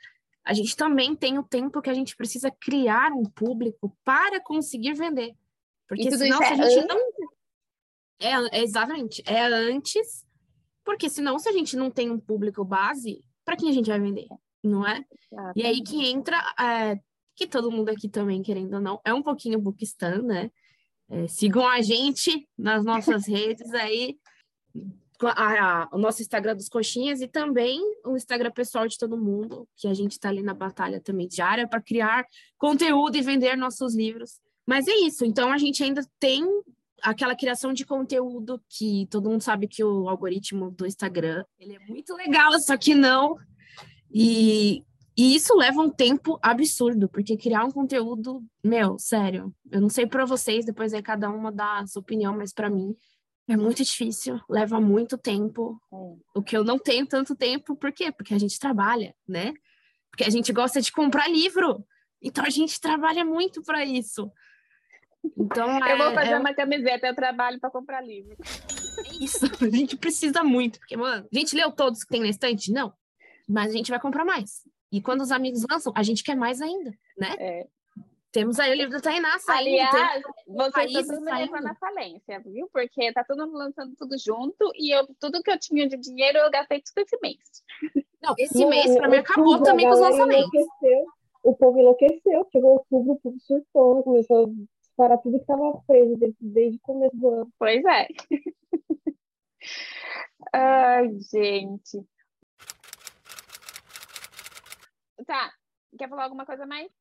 a 0.46 0.54
gente 0.54 0.76
também 0.76 1.16
tem 1.16 1.40
o 1.40 1.44
tempo 1.44 1.82
que 1.82 1.90
a 1.90 1.94
gente 1.94 2.16
precisa 2.16 2.52
criar 2.52 3.12
um 3.12 3.24
público 3.24 3.98
para 4.04 4.40
conseguir 4.40 4.94
vender. 4.94 5.36
Porque 5.88 6.12
senão 6.12 6.38
se 6.38 6.44
a 6.44 6.54
é 6.54 6.70
gente 6.70 6.88
não. 6.88 6.98
É, 8.20 8.60
é, 8.60 8.64
exatamente, 8.64 9.24
é 9.26 9.44
antes, 9.46 10.26
porque 10.84 11.10
senão 11.10 11.38
se 11.40 11.50
a 11.50 11.52
gente 11.52 11.76
não 11.76 11.90
tem 11.90 12.10
um 12.10 12.20
público 12.20 12.64
base, 12.64 13.24
para 13.44 13.58
quem 13.58 13.70
a 13.70 13.74
gente 13.74 13.90
vai 13.90 14.00
vender, 14.00 14.28
não 14.64 14.88
é? 14.88 15.04
Exatamente. 15.32 15.60
E 15.60 15.66
aí 15.66 15.82
que 15.82 16.06
entra, 16.08 16.38
é, 16.60 17.00
que 17.36 17.48
todo 17.48 17.72
mundo 17.72 17.90
aqui 17.90 18.08
também, 18.08 18.42
querendo 18.42 18.76
ou 18.76 18.82
não, 18.82 19.02
é 19.04 19.14
um 19.14 19.24
pouquinho 19.24 19.60
Bookistan, 19.60 20.22
né? 20.22 20.52
É, 21.10 21.28
sigam 21.28 21.68
a 21.68 21.82
gente 21.82 22.48
nas 22.58 22.84
nossas 22.86 23.28
redes 23.28 23.72
aí, 23.74 24.18
a, 25.24 25.84
a, 25.84 25.90
o 25.92 25.98
nosso 25.98 26.22
Instagram 26.22 26.56
dos 26.56 26.70
coxinhas 26.70 27.22
e 27.22 27.28
também 27.28 27.80
o 28.06 28.16
Instagram 28.16 28.52
pessoal 28.52 28.88
de 28.88 28.98
todo 28.98 29.18
mundo, 29.18 29.68
que 29.76 29.88
a 29.88 29.94
gente 29.94 30.14
está 30.14 30.30
ali 30.30 30.42
na 30.42 30.54
batalha 30.54 31.00
também 31.00 31.28
diária 31.28 31.68
para 31.68 31.82
criar 31.82 32.26
conteúdo 32.58 33.18
e 33.18 33.22
vender 33.22 33.56
nossos 33.56 33.96
livros. 33.96 34.40
Mas 34.66 34.88
é 34.88 34.96
isso, 34.96 35.26
então 35.26 35.52
a 35.52 35.58
gente 35.58 35.84
ainda 35.84 36.02
tem 36.20 36.44
aquela 37.02 37.36
criação 37.36 37.72
de 37.72 37.86
conteúdo 37.86 38.62
que 38.68 39.08
todo 39.12 39.30
mundo 39.30 39.42
sabe 39.42 39.68
que 39.68 39.84
o 39.84 40.10
algoritmo 40.10 40.72
do 40.72 40.88
Instagram, 40.88 41.46
ele 41.60 41.76
é 41.76 41.80
muito 41.88 42.16
legal, 42.16 42.60
só 42.60 42.76
que 42.76 42.96
não. 42.96 43.36
E, 44.12 44.84
e 45.16 45.36
isso 45.36 45.56
leva 45.56 45.82
um 45.82 45.90
tempo 45.90 46.40
absurdo, 46.42 47.08
porque 47.08 47.38
criar 47.38 47.64
um 47.64 47.72
conteúdo, 47.72 48.44
meu, 48.64 48.98
sério, 48.98 49.54
eu 49.72 49.80
não 49.80 49.90
sei 49.90 50.08
para 50.08 50.26
vocês, 50.26 50.66
depois 50.66 50.94
aí 50.94 51.02
cada 51.02 51.30
uma 51.30 51.52
dá 51.52 51.80
a 51.80 51.88
sua 51.88 52.02
opinião, 52.02 52.36
mas 52.36 52.52
para 52.52 52.70
mim 52.70 52.96
é 53.48 53.56
muito 53.56 53.84
difícil, 53.84 54.40
leva 54.50 54.80
muito 54.82 55.18
tempo. 55.18 55.80
É. 55.92 56.40
O 56.40 56.44
que 56.44 56.58
eu 56.58 56.64
não 56.64 56.80
tenho 56.80 57.06
tanto 57.06 57.36
tempo, 57.36 57.76
por 57.76 57.92
quê? 57.92 58.12
Porque 58.12 58.34
a 58.34 58.40
gente 58.40 58.60
trabalha, 58.60 59.16
né? 59.28 59.54
Porque 60.10 60.24
a 60.24 60.30
gente 60.30 60.52
gosta 60.52 60.82
de 60.82 60.92
comprar 60.92 61.28
livro. 61.30 61.86
Então 62.22 62.44
a 62.44 62.50
gente 62.50 62.80
trabalha 62.80 63.24
muito 63.24 63.62
para 63.62 63.86
isso. 63.86 64.32
Então, 65.38 65.68
eu 65.88 65.98
vou 65.98 66.08
é, 66.08 66.14
fazer 66.14 66.32
é... 66.32 66.40
uma 66.40 66.54
camiseta, 66.54 67.08
eu 67.08 67.16
trabalho 67.16 67.60
para 67.60 67.70
comprar 67.70 68.02
livro. 68.02 68.36
É 69.06 69.24
isso, 69.24 69.46
a 69.64 69.70
gente 69.70 69.96
precisa 69.96 70.44
muito, 70.44 70.80
porque, 70.80 70.98
mano, 70.98 71.28
a 71.32 71.38
gente 71.38 71.56
leu 71.56 71.72
todos 71.72 72.04
que 72.04 72.10
tem 72.10 72.22
na 72.22 72.30
estante? 72.30 72.72
Não. 72.72 72.94
Mas 73.48 73.72
a 73.72 73.78
gente 73.78 73.92
vai 73.92 74.00
comprar 74.00 74.26
mais. 74.26 74.62
E 74.92 75.02
quando 75.02 75.22
os 75.22 75.32
amigos 75.32 75.66
lançam, 75.70 75.94
a 75.96 76.02
gente 76.02 76.24
quer 76.24 76.36
mais 76.36 76.62
ainda, 76.62 76.92
né? 77.18 77.36
É. 77.38 77.68
Temos 78.36 78.60
aí 78.60 78.70
o 78.70 78.76
livro 78.76 78.92
da 78.92 79.00
Tainá 79.00 79.40
saindo. 79.40 79.80
Aliás, 79.80 80.22
vocês 80.46 80.94
estão 80.94 81.22
me 81.22 81.32
levando 81.32 81.68
à 81.68 81.76
falência, 81.76 82.42
viu? 82.42 82.68
Porque 82.70 83.14
tá 83.14 83.24
todo 83.24 83.46
mundo 83.46 83.60
lançando 83.60 83.96
tudo 83.96 84.18
junto 84.18 84.74
e 84.76 84.94
eu, 84.94 85.08
tudo 85.22 85.42
que 85.42 85.50
eu 85.50 85.58
tinha 85.58 85.88
de 85.88 85.96
dinheiro 85.96 86.40
eu 86.40 86.52
gastei 86.52 86.82
tudo 86.82 87.06
esse 87.06 87.18
mês. 87.22 87.40
Não, 88.22 88.36
esse 88.38 88.60
não, 88.60 88.70
mês 88.70 88.94
para 88.94 89.08
mim 89.08 89.16
acabou 89.16 89.64
também 89.64 89.86
com 89.88 89.94
os 89.94 90.02
lançamentos. 90.02 90.66
O 91.44 91.56
povo 91.56 91.80
enlouqueceu, 91.80 92.46
chegou 92.52 92.72
outubro, 92.74 93.14
o 93.14 93.20
povo 93.22 93.40
surtou, 93.40 94.04
começou 94.04 94.44
a 94.44 94.50
disparar 94.82 95.22
tudo 95.22 95.38
que 95.38 95.44
estava 95.44 95.82
preso 95.88 96.18
desde, 96.18 96.38
desde 96.42 96.76
o 96.76 96.82
começo 96.82 97.16
do 97.16 97.30
ano. 97.30 97.54
Pois 97.58 97.86
é. 97.86 98.08
Ai, 100.52 101.08
gente. 101.22 102.06
Tá, 105.26 105.54
quer 105.98 106.10
falar 106.10 106.26
alguma 106.26 106.46
coisa 106.46 106.66
mais? 106.66 106.92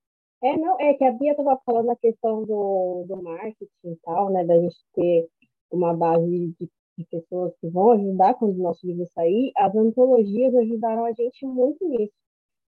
É, 0.44 0.58
não, 0.58 0.78
é 0.78 0.92
que 0.92 1.04
a 1.04 1.10
Bia 1.10 1.30
estava 1.30 1.58
falando 1.64 1.90
a 1.90 1.96
questão 1.96 2.44
do, 2.44 3.06
do 3.08 3.22
marketing 3.22 3.68
e 3.86 3.96
tal, 4.04 4.28
né? 4.28 4.44
Da 4.44 4.58
gente 4.58 4.76
ter 4.94 5.26
uma 5.70 5.94
base 5.94 6.54
de, 6.60 6.70
de 6.98 7.04
pessoas 7.06 7.54
que 7.58 7.68
vão 7.70 7.92
ajudar 7.92 8.34
quando 8.34 8.58
o 8.58 8.62
nosso 8.62 8.86
livro 8.86 9.06
sair. 9.14 9.52
As 9.56 9.74
antologias 9.74 10.54
ajudaram 10.54 11.06
a 11.06 11.12
gente 11.12 11.46
muito 11.46 11.88
nisso, 11.88 12.12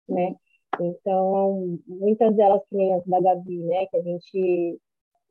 né? 0.06 0.36
Então, 0.80 1.78
muitas 1.86 2.36
delas, 2.36 2.62
que 2.68 2.76
nem 2.76 2.92
as 2.92 3.06
da 3.06 3.20
Gabi, 3.22 3.64
né? 3.64 3.86
Que 3.86 3.96
a 3.96 4.02
gente, 4.02 4.80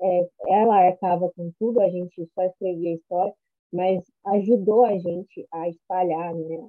é, 0.02 0.30
ela 0.48 0.78
arcava 0.78 1.32
com 1.36 1.52
tudo, 1.60 1.80
a 1.80 1.90
gente 1.90 2.28
só 2.34 2.42
escrevia 2.44 2.90
a 2.90 2.96
história, 2.96 3.34
mas 3.72 4.04
ajudou 4.26 4.84
a 4.84 4.98
gente 4.98 5.48
a 5.52 5.70
espalhar, 5.70 6.34
né? 6.34 6.68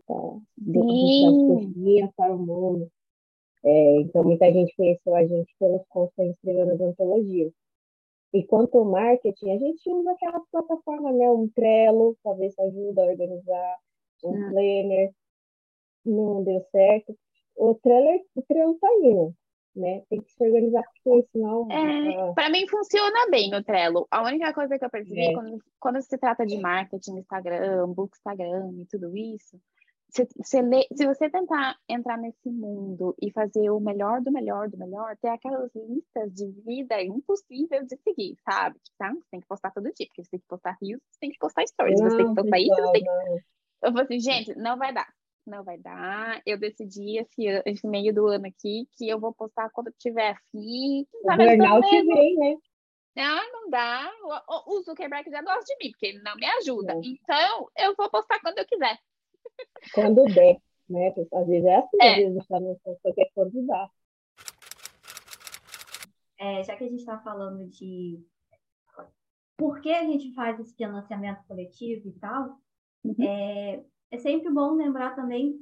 Das 0.59 2.13
para 2.15 2.35
o 2.35 2.39
mundo. 2.39 2.91
É, 3.65 4.01
então, 4.01 4.25
muita 4.25 4.51
gente 4.53 4.75
conheceu 4.75 5.15
a 5.15 5.25
gente 5.25 5.55
pelos 5.59 5.87
contos 5.89 6.15
que 6.15 6.23
a 6.23 6.25
gente 6.25 6.35
escreveu 6.35 6.67
nas 6.67 6.81
antologias. 6.81 7.53
E 8.33 8.43
quanto 8.45 8.79
ao 8.79 8.85
marketing, 8.85 9.51
a 9.51 9.59
gente 9.59 9.91
usa 9.91 10.11
aquela 10.13 10.41
plataforma, 10.51 11.13
né? 11.13 11.31
Um 11.31 11.49
Trello, 11.49 12.17
talvez 12.23 12.59
ajuda 12.59 13.03
a 13.03 13.07
organizar, 13.07 13.77
um 14.25 14.31
ah. 14.31 14.51
planner, 14.51 15.13
não 16.05 16.43
deu 16.43 16.61
certo. 16.71 17.17
O 17.57 17.75
Trello, 17.75 18.21
o 18.35 18.43
Trello 18.43 18.79
tá 18.81 18.89
indo, 19.03 19.35
né? 19.77 20.03
Tem 20.09 20.21
que 20.23 20.33
se 20.33 20.43
organizar, 20.43 20.83
porque 20.83 21.29
senão... 21.31 21.71
É, 21.71 22.17
ah, 22.17 22.33
Para 22.33 22.51
mim, 22.51 22.67
funciona 22.67 23.31
bem 23.31 23.55
o 23.55 23.63
Trello. 23.63 24.09
A 24.11 24.25
única 24.25 24.53
coisa 24.55 24.79
que 24.79 24.85
eu 24.85 24.91
percebi, 24.91 25.27
é. 25.27 25.35
quando, 25.35 25.59
quando 25.79 26.03
se 26.03 26.17
trata 26.17 26.47
de 26.47 26.59
marketing, 26.59 27.19
Instagram, 27.19 27.89
book 27.89 28.17
Instagram 28.17 28.73
e 28.79 28.87
tudo 28.87 29.15
isso, 29.17 29.61
se, 30.13 30.29
se, 30.45 30.61
se, 30.95 31.07
você 31.07 31.31
tentar 31.31 31.79
entrar 31.89 32.19
nesse 32.19 32.51
mundo 32.51 33.15
e 33.21 33.31
fazer 33.33 33.71
o 33.71 33.81
melhor 33.81 34.21
do 34.21 34.31
melhor 34.31 34.69
do 34.69 34.77
melhor, 34.77 35.17
tem 35.17 35.31
aquelas 35.31 35.71
listas 35.75 36.31
de 36.35 36.51
vida 36.67 37.03
impossíveis 37.03 37.87
de 37.87 37.97
seguir, 37.97 38.37
sabe? 38.45 38.79
Tá? 38.99 39.11
Você 39.11 39.31
tem 39.31 39.41
que 39.41 39.47
postar 39.47 39.71
todo 39.71 39.93
dia, 39.95 40.07
porque 40.07 40.23
você 40.23 40.31
tem 40.33 40.41
que 40.41 40.47
postar 40.47 40.77
rios, 40.83 41.01
você 41.11 41.19
tem 41.19 41.31
que 41.31 41.39
postar 41.39 41.67
stories, 41.67 41.99
não, 41.99 42.11
você 42.11 42.17
tem 42.19 42.29
que 42.29 42.35
postar 42.35 42.61
isso, 42.61 42.75
você 42.75 42.93
tem 42.93 43.03
que... 43.03 43.11
Eu 43.83 43.93
falei 43.93 44.05
assim, 44.05 44.21
gente, 44.21 44.55
não 44.55 44.77
vai 44.77 44.93
dar. 44.93 45.09
Não 45.47 45.65
vai 45.65 45.79
dar. 45.79 46.41
Eu 46.47 46.59
decidi 46.59 47.19
esse, 47.19 47.47
esse 47.65 47.87
meio 47.89 48.15
do 48.15 48.27
ano 48.27 48.47
aqui 48.47 48.87
que 48.97 49.09
eu 49.09 49.19
vou 49.19 49.33
postar 49.33 49.71
quando 49.71 49.91
tiver 49.99 50.31
afim. 50.31 51.07
O 51.25 51.37
burnout 51.37 51.89
vem, 51.91 52.37
né? 52.37 52.57
Ah, 53.17 53.43
não 53.53 53.69
dá. 53.69 54.11
O, 54.49 54.77
o 54.77 54.83
Zuckerberg 54.83 55.29
já 55.31 55.43
gosta 55.43 55.65
de 55.65 55.77
mim, 55.83 55.91
porque 55.91 56.07
ele 56.07 56.23
não 56.23 56.37
me 56.37 56.47
ajuda. 56.47 56.95
Então, 57.03 57.69
eu 57.77 57.95
vou 57.97 58.09
postar 58.09 58.41
quando 58.41 58.59
eu 58.59 58.67
quiser. 58.67 58.97
Quando 59.95 60.25
der, 60.25 60.59
né? 60.89 61.13
Às 61.33 61.47
vezes 61.47 61.65
é 61.65 61.77
assim, 61.77 61.97
é. 62.01 62.11
às 62.11 62.17
vezes 62.17 62.43
está 62.43 62.61
no 62.61 62.77
que 63.15 63.21
é 63.21 63.31
quando 63.35 63.67
dá. 63.67 63.91
É, 66.39 66.65
já 66.65 66.77
que 66.77 66.85
a 66.85 66.89
gente 66.89 67.01
está 67.01 67.19
falando 67.21 67.69
de 67.69 68.21
por 69.57 69.81
que 69.81 69.93
a 69.93 70.05
gente 70.05 70.35
faz 70.35 70.59
esse 70.59 70.75
financiamento 70.75 71.45
coletivo 71.47 72.09
e 72.09 72.13
tal, 72.13 72.59
uhum. 73.05 73.15
é, 73.21 73.85
é 74.11 74.19
sempre 74.19 74.51
bom 74.51 74.73
lembrar 74.73 75.15
também 75.15 75.55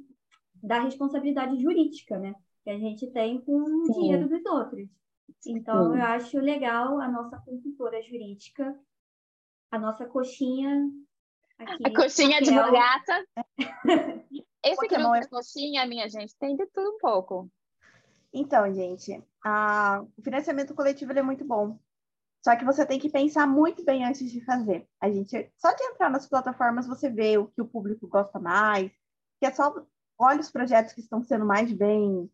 da 0.55 0.79
responsabilidade 0.79 1.61
jurídica, 1.61 2.17
né? 2.17 2.33
Que 2.63 2.71
a 2.71 2.79
gente 2.79 3.07
tem 3.11 3.39
com 3.41 3.63
Sim. 3.65 3.73
o 3.73 3.93
dinheiro 3.93 4.27
dos 4.27 4.45
outros. 4.45 4.89
Então, 5.45 5.91
Sim. 5.91 5.97
eu 5.99 6.03
acho 6.03 6.39
legal 6.39 6.99
a 6.99 7.07
nossa 7.07 7.37
consultora 7.39 8.01
jurídica, 8.01 8.77
a 9.69 9.79
nossa 9.79 10.05
coxinha 10.05 10.89
Aqui, 11.61 11.83
a 11.85 11.93
coxinha 11.93 12.39
Raquel. 12.39 12.59
advogata. 12.59 13.25
Esse 14.63 14.87
grupo 14.87 15.15
é... 15.15 15.19
de 15.21 15.29
coxinha, 15.29 15.85
minha 15.85 16.07
gente, 16.09 16.35
tem 16.37 16.55
de 16.55 16.65
tudo 16.67 16.95
um 16.95 16.97
pouco. 16.99 17.49
Então, 18.33 18.71
gente, 18.73 19.21
a... 19.43 20.03
o 20.17 20.21
financiamento 20.21 20.73
coletivo 20.73 21.11
é 21.13 21.21
muito 21.21 21.45
bom. 21.45 21.77
Só 22.43 22.55
que 22.55 22.65
você 22.65 22.85
tem 22.85 22.99
que 22.99 23.09
pensar 23.09 23.45
muito 23.45 23.83
bem 23.83 24.03
antes 24.03 24.31
de 24.31 24.43
fazer. 24.43 24.87
A 24.99 25.11
gente, 25.11 25.51
só 25.57 25.71
de 25.73 25.83
entrar 25.83 26.09
nas 26.09 26.27
plataformas, 26.27 26.87
você 26.87 27.09
vê 27.09 27.37
o 27.37 27.47
que 27.47 27.61
o 27.61 27.67
público 27.67 28.07
gosta 28.07 28.39
mais, 28.39 28.91
que 29.39 29.45
é 29.45 29.51
só 29.51 29.73
olha 30.17 30.39
os 30.39 30.51
projetos 30.51 30.93
que 30.93 31.01
estão 31.01 31.23
sendo 31.23 31.45
mais 31.45 31.71
bem 31.71 32.31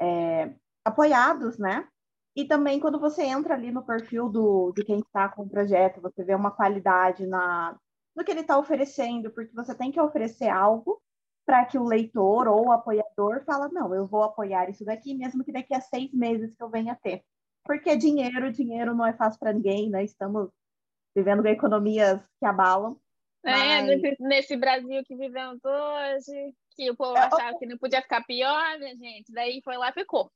é, 0.00 0.54
apoiados, 0.84 1.58
né? 1.58 1.88
E 2.34 2.44
também 2.44 2.78
quando 2.78 3.00
você 3.00 3.22
entra 3.22 3.54
ali 3.54 3.70
no 3.70 3.82
perfil 3.84 4.28
do, 4.28 4.72
de 4.72 4.84
quem 4.84 4.98
está 4.98 5.26
com 5.28 5.42
o 5.42 5.48
projeto, 5.48 6.02
você 6.02 6.22
vê 6.22 6.34
uma 6.34 6.50
qualidade 6.50 7.26
na, 7.26 7.78
no 8.16 8.24
que 8.24 8.30
ele 8.30 8.40
está 8.40 8.58
oferecendo, 8.58 9.30
porque 9.30 9.54
você 9.54 9.74
tem 9.74 9.92
que 9.92 10.00
oferecer 10.00 10.48
algo 10.48 11.00
para 11.44 11.64
que 11.64 11.78
o 11.78 11.84
leitor 11.84 12.48
ou 12.48 12.66
o 12.66 12.72
apoiador 12.72 13.44
fala, 13.44 13.68
não, 13.68 13.94
eu 13.94 14.06
vou 14.06 14.24
apoiar 14.24 14.68
isso 14.68 14.84
daqui, 14.84 15.14
mesmo 15.14 15.44
que 15.44 15.52
daqui 15.52 15.74
a 15.74 15.80
seis 15.80 16.12
meses 16.12 16.56
que 16.56 16.62
eu 16.62 16.70
venha 16.70 16.98
ter. 17.00 17.22
Porque 17.64 17.96
dinheiro, 17.96 18.50
dinheiro 18.50 18.94
não 18.94 19.06
é 19.06 19.12
fácil 19.12 19.38
para 19.38 19.52
ninguém, 19.52 19.90
né? 19.90 20.02
Estamos 20.02 20.50
vivendo 21.14 21.46
economias 21.46 22.20
que 22.38 22.46
abalam. 22.46 22.98
É, 23.44 23.82
mas... 23.82 23.86
nesse, 23.86 24.22
nesse, 24.22 24.56
Brasil 24.56 25.04
que 25.04 25.14
vivemos 25.14 25.60
hoje, 25.64 26.54
que 26.70 26.90
o 26.90 26.96
povo 26.96 27.16
é, 27.16 27.20
achava 27.20 27.58
que 27.58 27.66
não 27.66 27.78
podia 27.78 28.02
ficar 28.02 28.24
pior, 28.24 28.78
né, 28.78 28.94
gente? 28.96 29.32
Daí 29.32 29.60
foi 29.62 29.76
lá 29.76 29.90
e 29.90 29.92
ficou. 29.92 30.32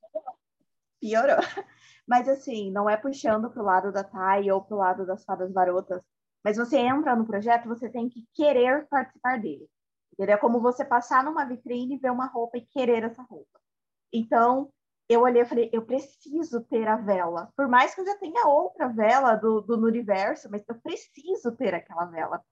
Piorou. 1.01 1.39
Mas 2.07 2.29
assim, 2.29 2.71
não 2.71 2.89
é 2.89 2.97
puxando 2.97 3.51
para 3.51 3.63
o 3.63 3.65
lado 3.65 3.93
da 3.93 4.05
Thay 4.05 4.51
ou 4.51 4.63
para 4.63 4.75
o 4.75 4.79
lado 4.79 5.07
das 5.07 5.25
fadas 5.25 5.53
barotas, 5.53 6.03
mas 6.45 6.57
você 6.57 6.79
entra 6.79 7.15
no 7.15 7.27
projeto, 7.27 7.69
você 7.69 7.89
tem 7.89 8.09
que 8.09 8.27
querer 8.35 8.87
participar 8.89 9.39
dele. 9.39 9.69
Entendeu? 10.13 10.35
É 10.35 10.39
como 10.39 10.61
você 10.61 10.85
passar 10.85 11.25
numa 11.25 11.45
vitrine, 11.45 11.99
ver 11.99 12.11
uma 12.11 12.27
roupa 12.27 12.59
e 12.59 12.67
querer 12.67 13.05
essa 13.05 13.23
roupa. 13.23 13.61
Então, 14.13 14.71
eu 15.09 15.23
olhei 15.23 15.43
e 15.43 15.47
falei, 15.47 15.71
eu 15.73 15.83
preciso 15.85 16.63
ter 16.63 16.87
a 16.87 16.97
vela. 16.97 17.53
Por 17.57 17.69
mais 17.69 17.95
que 17.95 18.01
eu 18.01 18.07
já 18.07 18.17
tenha 18.17 18.47
outra 18.47 18.89
vela 18.89 19.35
do, 19.35 19.61
do 19.61 19.77
universo, 19.87 20.49
mas 20.51 20.63
eu 20.69 20.75
preciso 20.81 21.53
ter 21.57 21.75
aquela 21.75 22.05
vela. 22.07 22.45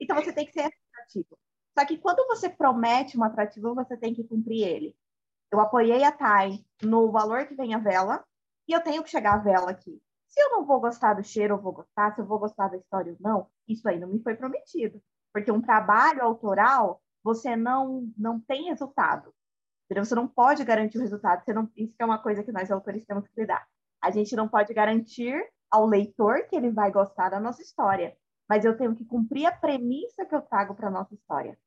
Então, 0.00 0.16
você 0.16 0.32
tem 0.32 0.46
que 0.46 0.52
ser 0.52 0.70
atrativo. 0.92 1.38
Só 1.78 1.84
que 1.84 1.98
quando 1.98 2.26
você 2.26 2.48
promete 2.48 3.18
um 3.18 3.24
atrativo, 3.24 3.74
você 3.74 3.96
tem 3.96 4.14
que 4.14 4.24
cumprir 4.24 4.66
ele. 4.66 4.96
Eu 5.50 5.60
apoiei 5.60 6.02
a 6.04 6.12
Thay 6.12 6.64
no 6.82 7.10
valor 7.10 7.46
que 7.46 7.54
vem 7.54 7.74
a 7.74 7.78
vela, 7.78 8.24
e 8.66 8.72
eu 8.72 8.82
tenho 8.82 9.02
que 9.02 9.10
chegar 9.10 9.34
a 9.34 9.38
vela 9.38 9.70
aqui. 9.70 10.00
Se 10.36 10.42
eu 10.42 10.50
não 10.50 10.66
vou 10.66 10.78
gostar 10.80 11.14
do 11.14 11.24
cheiro, 11.24 11.54
eu 11.54 11.58
vou 11.58 11.72
gostar. 11.72 12.14
Se 12.14 12.20
eu 12.20 12.26
vou 12.26 12.38
gostar 12.38 12.68
da 12.68 12.76
história 12.76 13.12
ou 13.12 13.18
não, 13.18 13.46
isso 13.66 13.88
aí 13.88 13.98
não 13.98 14.08
me 14.08 14.22
foi 14.22 14.34
prometido. 14.34 15.00
Porque 15.32 15.50
um 15.50 15.62
trabalho 15.62 16.22
autoral, 16.22 17.00
você 17.24 17.56
não, 17.56 18.12
não 18.18 18.38
tem 18.38 18.64
resultado. 18.64 19.32
Você 19.88 20.14
não 20.14 20.28
pode 20.28 20.62
garantir 20.62 20.98
o 20.98 21.00
resultado. 21.00 21.42
Você 21.42 21.54
não, 21.54 21.70
isso 21.74 21.94
é 21.98 22.04
uma 22.04 22.18
coisa 22.18 22.42
que 22.42 22.52
nós 22.52 22.70
autores 22.70 23.06
temos 23.06 23.26
que 23.26 23.40
lidar. 23.40 23.66
A 24.02 24.10
gente 24.10 24.36
não 24.36 24.46
pode 24.46 24.74
garantir 24.74 25.42
ao 25.70 25.86
leitor 25.86 26.46
que 26.48 26.56
ele 26.56 26.70
vai 26.70 26.92
gostar 26.92 27.30
da 27.30 27.40
nossa 27.40 27.62
história, 27.62 28.14
mas 28.46 28.64
eu 28.64 28.76
tenho 28.76 28.94
que 28.94 29.06
cumprir 29.06 29.46
a 29.46 29.52
premissa 29.52 30.26
que 30.26 30.34
eu 30.34 30.42
trago 30.42 30.74
para 30.74 30.88
a 30.88 30.90
nossa 30.90 31.14
história. 31.14 31.58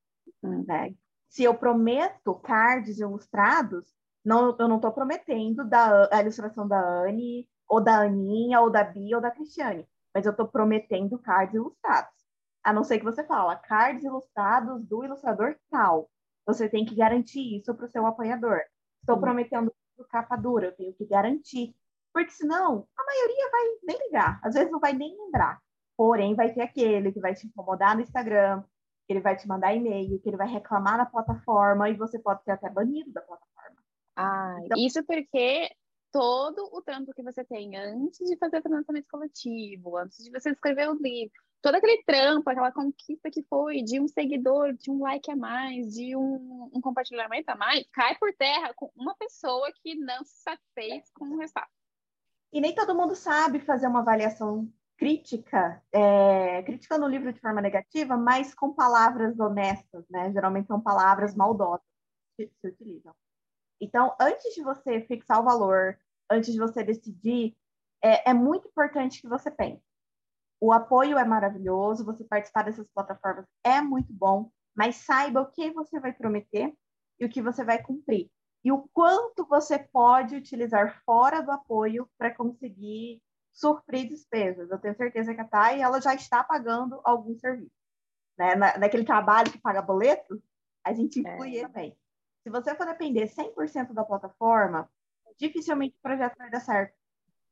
Hum. 0.44 0.64
Né? 0.68 0.94
Se 1.28 1.44
eu 1.44 1.56
prometo 1.56 2.36
cards 2.36 3.00
ilustrados, 3.00 3.92
não, 4.24 4.56
eu 4.60 4.68
não 4.68 4.76
estou 4.76 4.92
prometendo 4.92 5.68
da, 5.68 6.08
a 6.12 6.22
ilustração 6.22 6.68
da 6.68 6.80
Anne, 6.80 7.50
ou 7.70 7.80
da 7.80 8.02
Aninha, 8.02 8.60
ou 8.60 8.70
da 8.70 8.84
Bia, 8.84 9.16
ou 9.16 9.22
da 9.22 9.30
Cristiane, 9.30 9.88
mas 10.14 10.26
eu 10.26 10.32
estou 10.32 10.48
prometendo 10.48 11.20
cards 11.20 11.54
ilustrados. 11.54 12.18
A 12.64 12.74
não 12.74 12.84
ser 12.84 12.98
que 12.98 13.06
você 13.06 13.24
fala 13.24 13.56
cards 13.56 14.04
ilustrados 14.04 14.84
do 14.86 15.06
ilustrador 15.06 15.56
tal. 15.70 16.10
Você 16.46 16.68
tem 16.68 16.84
que 16.84 16.96
garantir 16.96 17.58
isso 17.58 17.74
para 17.76 17.86
o 17.86 17.90
seu 17.90 18.06
apoiador. 18.06 18.60
Estou 19.02 19.18
hum. 19.18 19.22
prometendo 19.22 19.74
capa 20.10 20.36
dura, 20.36 20.68
eu 20.68 20.76
tenho 20.76 20.94
que 20.94 21.06
garantir. 21.06 21.76
Porque 22.14 22.32
senão, 22.32 22.88
a 22.98 23.04
maioria 23.06 23.50
vai 23.52 23.62
nem 23.84 24.08
ligar. 24.08 24.40
Às 24.44 24.56
vezes 24.56 24.72
não 24.72 24.80
vai 24.80 24.94
nem 24.94 25.16
lembrar. 25.16 25.60
Porém, 25.96 26.34
vai 26.34 26.52
ter 26.54 26.62
aquele 26.62 27.12
que 27.12 27.20
vai 27.20 27.36
te 27.36 27.46
incomodar 27.46 27.96
no 27.96 28.02
Instagram, 28.02 28.64
que 29.06 29.14
ele 29.14 29.20
vai 29.20 29.36
te 29.36 29.48
mandar 29.48 29.76
e-mail, 29.76 30.20
que 30.20 30.30
ele 30.30 30.38
vai 30.38 30.48
reclamar 30.48 30.98
na 30.98 31.06
plataforma 31.06 31.90
e 31.90 31.96
você 31.96 32.18
pode 32.18 32.44
ser 32.44 32.52
até 32.52 32.70
banido 32.70 33.12
da 33.12 33.22
plataforma. 33.22 33.78
Ah, 34.16 34.58
então, 34.64 34.78
isso 34.78 35.04
porque 35.04 35.70
todo 36.12 36.70
o 36.74 36.82
trampo 36.82 37.14
que 37.14 37.24
você 37.24 37.44
tem 37.44 37.78
antes 37.78 38.28
de 38.28 38.38
fazer 38.38 38.60
o 38.60 38.62
financiamento 38.62 39.08
coletivo, 39.10 39.98
antes 39.98 40.24
de 40.24 40.32
você 40.32 40.52
escrever 40.52 40.90
o 40.90 40.94
livro, 40.94 41.34
todo 41.62 41.76
aquele 41.76 42.04
trampo, 42.04 42.50
aquela 42.50 42.72
conquista 42.72 43.30
que 43.30 43.44
foi 43.44 43.82
de 43.84 44.00
um 44.00 44.08
seguidor, 44.08 44.74
de 44.74 44.90
um 44.90 45.02
like 45.02 45.30
a 45.30 45.36
mais, 45.36 45.94
de 45.94 46.16
um, 46.16 46.70
um 46.74 46.82
compartilhamento 46.82 47.52
a 47.52 47.56
mais, 47.56 47.86
cai 47.92 48.18
por 48.18 48.34
terra 48.34 48.74
com 48.76 48.92
uma 48.96 49.16
pessoa 49.16 49.72
que 49.82 49.96
não 49.96 50.24
se 50.24 50.42
satisfez 50.42 51.10
com 51.14 51.26
o 51.26 51.38
resultado. 51.38 51.70
E 52.52 52.60
nem 52.60 52.74
todo 52.74 52.96
mundo 52.96 53.16
sabe 53.16 53.60
fazer 53.60 53.88
uma 53.88 54.00
avaliação 54.00 54.72
crítica, 54.98 55.82
é, 55.94 56.64
criticando 56.64 57.06
o 57.06 57.10
livro 57.10 57.32
de 57.32 57.40
forma 57.40 57.62
negativa, 57.62 58.18
mas 58.18 58.54
com 58.54 58.74
palavras 58.74 59.40
honestas, 59.40 60.04
né? 60.10 60.32
Geralmente 60.34 60.68
são 60.68 60.82
palavras 60.82 61.36
maldosas 61.36 61.86
que 62.36 62.48
se 62.48 62.68
utilizam. 62.68 63.14
Então, 63.82 64.16
antes 64.20 64.54
de 64.54 64.62
você 64.62 65.02
fixar 65.02 65.40
o 65.40 65.46
valor, 65.46 65.98
antes 66.30 66.52
de 66.52 66.60
você 66.60 66.84
decidir, 66.84 67.56
é, 68.04 68.32
é 68.32 68.34
muito 68.34 68.68
importante 68.68 69.22
que 69.22 69.28
você 69.28 69.50
pense. 69.50 69.84
O 70.62 70.74
apoio 70.74 71.18
é 71.18 71.24
maravilhoso, 71.24 72.06
você 72.06 72.24
participar 72.24 72.64
dessas 72.64 72.88
plataformas 72.90 73.46
é 73.64 73.82
muito 73.82 74.12
bom, 74.12 74.52
mas 74.76 74.98
saiba 74.98 75.42
o 75.42 75.52
que 75.52 75.72
você 75.72 76.00
vai 76.00 76.12
prometer 76.12 76.74
e 77.20 77.26
o 77.26 77.30
que 77.30 77.42
você 77.42 77.64
vai 77.64 77.82
cumprir. 77.82 78.30
E 78.64 78.72
o 78.72 78.90
quanto 78.94 79.46
você 79.46 79.80
pode 79.80 80.36
utilizar 80.36 81.02
fora 81.06 81.42
do 81.42 81.52
apoio 81.52 82.10
para 82.18 82.34
conseguir 82.36 83.22
suprir 83.54 84.08
despesas. 84.08 84.70
Eu 84.70 84.78
tenho 84.78 84.96
certeza 84.96 85.34
que 85.34 85.42
a 85.42 85.46
Thay 85.46 85.82
ela 85.82 86.02
já 86.02 86.14
está 86.14 86.44
pagando 86.44 87.00
algum 87.04 87.38
serviço. 87.38 87.72
Né? 88.38 88.56
Na, 88.56 88.78
naquele 88.78 89.06
trabalho 89.06 89.52
que 89.52 89.60
paga 89.60 89.82
boleto, 89.82 90.42
a 90.84 90.94
gente 90.94 91.20
inclui 91.20 91.58
é. 91.58 91.68
também. 91.68 91.98
Se 92.44 92.50
você 92.50 92.74
for 92.76 92.86
depender 92.86 93.28
100% 93.28 93.94
da 93.94 94.04
plataforma, 94.04 94.90
dificilmente 95.38 95.96
o 95.98 96.02
projeto 96.02 96.38
vai 96.38 96.50
dar 96.50 96.60
certo, 96.60 96.94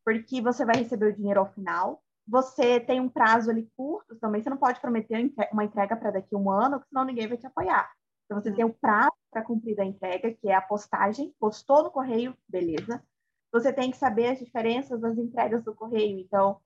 porque 0.04 0.41
você 0.41 0.65
vai 0.65 0.78
receber 0.78 1.08
o 1.08 1.15
dinheiro 1.15 1.39
ao 1.39 1.52
final, 1.52 2.02
você 2.28 2.80
tem 2.80 3.00
um 3.00 3.10
prazo 3.10 3.50
ali 3.50 3.69
curto 3.76 4.15
também, 4.17 4.41
você 4.41 4.50
não 4.50 4.58
pode 4.58 4.82
prometer 4.82 5.32
uma 5.52 5.63
entrega 5.63 5.95
para 5.95 6.12
daqui 6.12 6.36
a 6.36 6.38
um 6.38 6.52
ano, 6.52 6.82
senão 6.88 7.06
ninguém 7.06 7.28
vai 7.28 7.38
te 7.38 7.47
apoiar. 7.47 7.89
Então, 8.26 8.41
você 8.41 8.52
tem 8.52 8.65
um 8.65 8.73
prazo 8.73 9.13
para 9.32 9.41
cumprir 9.41 9.80
a 9.80 9.86
entrega, 9.86 10.34
que 10.34 10.50
é 10.50 10.54
a 10.54 10.62
postagem, 10.62 11.34
postou 11.39 11.84
no 11.84 11.91
correio, 11.91 12.36
beleza. 12.47 13.02
Você 13.54 13.71
tem 13.71 13.89
que 13.89 13.97
saber 13.97 14.28
as 14.28 14.39
diferenças 14.39 15.00
das 15.00 15.17
entregas 15.17 15.63
do 15.63 15.73
correio. 15.73 16.19
Então, 16.19 16.60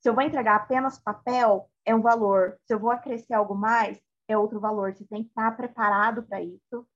se 0.00 0.10
eu 0.10 0.14
vou 0.14 0.22
entregar 0.22 0.56
apenas 0.56 0.98
papel, 0.98 1.70
é 1.86 1.94
um 1.94 2.02
valor. 2.02 2.58
Se 2.66 2.74
eu 2.74 2.78
vou 2.78 2.90
acrescer 2.90 3.32
algo 3.32 3.54
mais, 3.54 3.98
é 4.28 4.36
outro 4.36 4.60
valor. 4.60 4.94
Você 4.94 5.06
tem 5.06 5.22
que 5.22 5.30
estar 5.30 5.56
preparado 5.56 6.22
para 6.22 6.42
isso. 6.42 6.86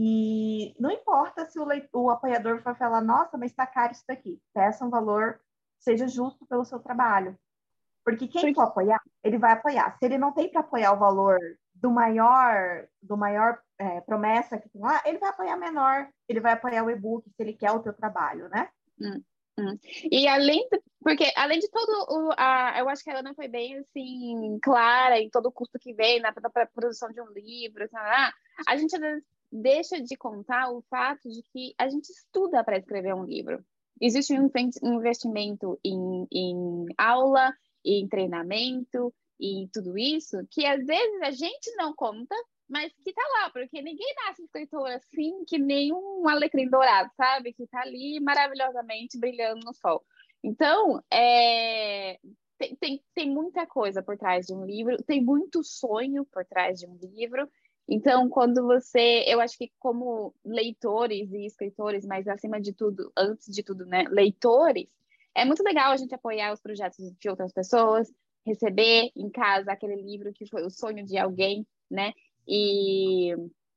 E 0.00 0.76
não 0.78 0.92
importa 0.92 1.44
se 1.46 1.58
o, 1.58 1.64
leitor, 1.64 2.00
o 2.00 2.10
apoiador 2.10 2.62
for 2.62 2.76
falar, 2.76 3.00
nossa, 3.00 3.36
mas 3.36 3.50
está 3.50 3.66
caro 3.66 3.90
isso 3.90 4.04
daqui. 4.06 4.40
Peça 4.54 4.84
um 4.84 4.90
valor, 4.90 5.40
seja 5.80 6.06
justo 6.06 6.46
pelo 6.46 6.64
seu 6.64 6.78
trabalho. 6.78 7.36
Porque 8.04 8.28
quem 8.28 8.42
Porque... 8.42 8.54
for 8.54 8.62
apoiar, 8.62 9.02
ele 9.24 9.38
vai 9.38 9.54
apoiar. 9.54 9.98
Se 9.98 10.04
ele 10.04 10.16
não 10.16 10.30
tem 10.32 10.48
para 10.48 10.60
apoiar 10.60 10.92
o 10.92 10.98
valor 11.00 11.36
do 11.74 11.90
maior, 11.90 12.86
do 13.02 13.16
maior 13.16 13.58
é, 13.76 14.00
promessa 14.02 14.56
que 14.56 14.68
tem 14.68 14.80
lá, 14.80 15.02
ele 15.04 15.18
vai 15.18 15.30
apoiar 15.30 15.56
menor, 15.56 16.08
ele 16.28 16.38
vai 16.38 16.52
apoiar 16.52 16.84
o 16.84 16.90
e-book 16.90 17.28
se 17.28 17.42
ele 17.42 17.54
quer 17.54 17.72
o 17.72 17.82
teu 17.82 17.92
trabalho, 17.92 18.48
né? 18.50 18.68
Hum, 19.00 19.20
hum. 19.58 19.78
E 20.12 20.28
além, 20.28 20.68
de, 20.70 20.80
porque 21.02 21.32
além 21.34 21.58
de 21.58 21.68
todo 21.72 22.06
o, 22.08 22.34
a, 22.36 22.78
eu 22.78 22.88
acho 22.88 23.02
que 23.02 23.10
a 23.10 23.18
Ana 23.18 23.34
foi 23.34 23.48
bem 23.48 23.78
assim 23.78 24.60
clara 24.62 25.18
em 25.18 25.28
todo 25.28 25.46
o 25.46 25.52
custo 25.52 25.76
que 25.76 25.92
vem 25.92 26.20
na, 26.20 26.32
na 26.40 26.66
produção 26.66 27.08
de 27.10 27.20
um 27.20 27.32
livro, 27.32 27.88
a 28.64 28.76
gente 28.76 28.94
às 28.94 29.00
vezes 29.00 29.24
deixa 29.50 30.00
de 30.00 30.16
contar 30.16 30.70
o 30.70 30.82
fato 30.82 31.28
de 31.28 31.42
que 31.52 31.74
a 31.78 31.88
gente 31.88 32.10
estuda 32.10 32.62
para 32.62 32.78
escrever 32.78 33.14
um 33.14 33.24
livro. 33.24 33.64
Existe 34.00 34.32
um 34.34 34.94
investimento 34.94 35.78
em, 35.84 36.26
em 36.30 36.86
aula, 36.96 37.52
em 37.84 38.06
treinamento, 38.08 39.12
e 39.40 39.68
tudo 39.72 39.96
isso, 39.96 40.36
que 40.50 40.66
às 40.66 40.84
vezes 40.84 41.22
a 41.22 41.30
gente 41.30 41.74
não 41.76 41.94
conta, 41.94 42.34
mas 42.68 42.92
que 43.02 43.12
tá 43.12 43.22
lá, 43.40 43.50
porque 43.50 43.80
ninguém 43.80 44.14
nasce 44.26 44.42
escritor 44.42 44.90
assim 44.90 45.44
que 45.46 45.58
nem 45.58 45.92
um 45.92 46.28
alecrim 46.28 46.68
dourado, 46.68 47.10
sabe? 47.16 47.52
Que 47.52 47.66
tá 47.66 47.80
ali 47.80 48.20
maravilhosamente 48.20 49.18
brilhando 49.18 49.64
no 49.64 49.72
sol. 49.72 50.04
Então, 50.42 51.02
é, 51.10 52.18
tem, 52.58 52.76
tem, 52.76 53.04
tem 53.14 53.30
muita 53.30 53.66
coisa 53.66 54.02
por 54.02 54.18
trás 54.18 54.46
de 54.46 54.52
um 54.52 54.64
livro, 54.64 55.02
tem 55.04 55.22
muito 55.22 55.62
sonho 55.62 56.24
por 56.26 56.44
trás 56.44 56.80
de 56.80 56.86
um 56.86 56.96
livro, 56.96 57.48
então, 57.88 58.28
quando 58.28 58.66
você, 58.66 59.24
eu 59.26 59.40
acho 59.40 59.56
que 59.56 59.72
como 59.78 60.34
leitores 60.44 61.32
e 61.32 61.46
escritores, 61.46 62.04
mas 62.04 62.28
acima 62.28 62.60
de 62.60 62.74
tudo, 62.74 63.10
antes 63.16 63.46
de 63.46 63.62
tudo, 63.62 63.86
né, 63.86 64.04
leitores, 64.10 64.88
é 65.34 65.44
muito 65.44 65.62
legal 65.62 65.92
a 65.92 65.96
gente 65.96 66.14
apoiar 66.14 66.52
os 66.52 66.60
projetos 66.60 66.98
de 67.18 67.28
outras 67.30 67.50
pessoas, 67.50 68.12
receber 68.44 69.10
em 69.16 69.30
casa 69.30 69.72
aquele 69.72 69.96
livro 69.96 70.32
que 70.34 70.46
foi 70.46 70.66
o 70.66 70.70
sonho 70.70 71.04
de 71.04 71.16
alguém, 71.16 71.66
né, 71.90 72.12
e, 72.46 73.32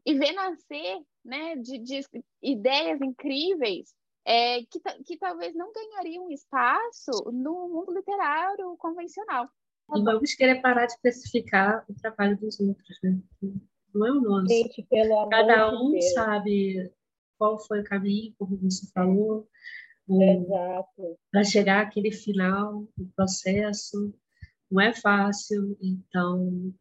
e 0.05 0.13
ver 0.13 0.33
nascer, 0.33 1.01
né, 1.23 1.55
de, 1.55 1.77
de 1.77 2.01
ideias 2.41 2.99
incríveis 3.01 3.93
é, 4.25 4.61
que, 4.63 4.79
que 5.05 5.17
talvez 5.17 5.55
não 5.55 5.71
ganhariam 5.71 6.29
espaço 6.29 7.11
no 7.31 7.69
mundo 7.69 7.93
literário 7.93 8.75
convencional. 8.77 9.49
E 9.95 10.03
vamos 10.03 10.33
querer 10.35 10.61
parar 10.61 10.85
de 10.85 10.93
especificar 10.93 11.85
o 11.89 11.93
trabalho 11.93 12.37
dos 12.37 12.59
outros, 12.59 12.99
né? 13.03 13.19
Não 13.93 14.07
é 14.07 14.11
o 14.11 14.21
nosso. 14.21 14.47
Gente, 14.47 14.87
Cada 15.29 15.71
um 15.79 15.91
de 15.91 16.01
sabe 16.13 16.91
qual 17.37 17.59
foi 17.59 17.81
o 17.81 17.83
caminho, 17.83 18.33
como 18.37 18.57
você 18.57 18.85
falou, 18.93 19.47
para 21.31 21.43
chegar 21.43 21.81
àquele 21.81 22.11
final, 22.11 22.87
o 22.97 23.07
processo 23.15 24.13
não 24.69 24.81
é 24.81 24.93
fácil, 24.93 25.77
então 25.81 26.73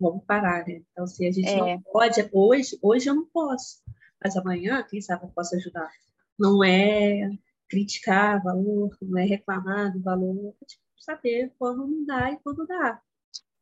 vamos 0.00 0.24
parar, 0.24 0.66
né? 0.66 0.82
Então, 0.90 1.06
se 1.06 1.26
a 1.26 1.30
gente 1.30 1.48
é. 1.48 1.56
não 1.56 1.82
pode, 1.82 2.28
hoje, 2.32 2.78
hoje 2.82 3.08
eu 3.08 3.14
não 3.14 3.26
posso, 3.26 3.82
mas 4.22 4.36
amanhã, 4.36 4.82
quem 4.88 5.00
sabe 5.00 5.24
eu 5.24 5.30
posso 5.30 5.54
ajudar. 5.56 5.90
Não 6.38 6.62
é 6.64 7.30
criticar 7.68 8.42
valor, 8.42 8.96
não 9.00 9.18
é 9.18 9.24
reclamar 9.24 9.92
do 9.92 10.02
valor, 10.02 10.54
é 10.62 10.64
tipo, 10.64 10.82
saber 10.96 11.52
quando 11.58 11.86
não 11.86 12.04
dá 12.04 12.32
e 12.32 12.38
quando 12.40 12.66
dá. 12.66 13.00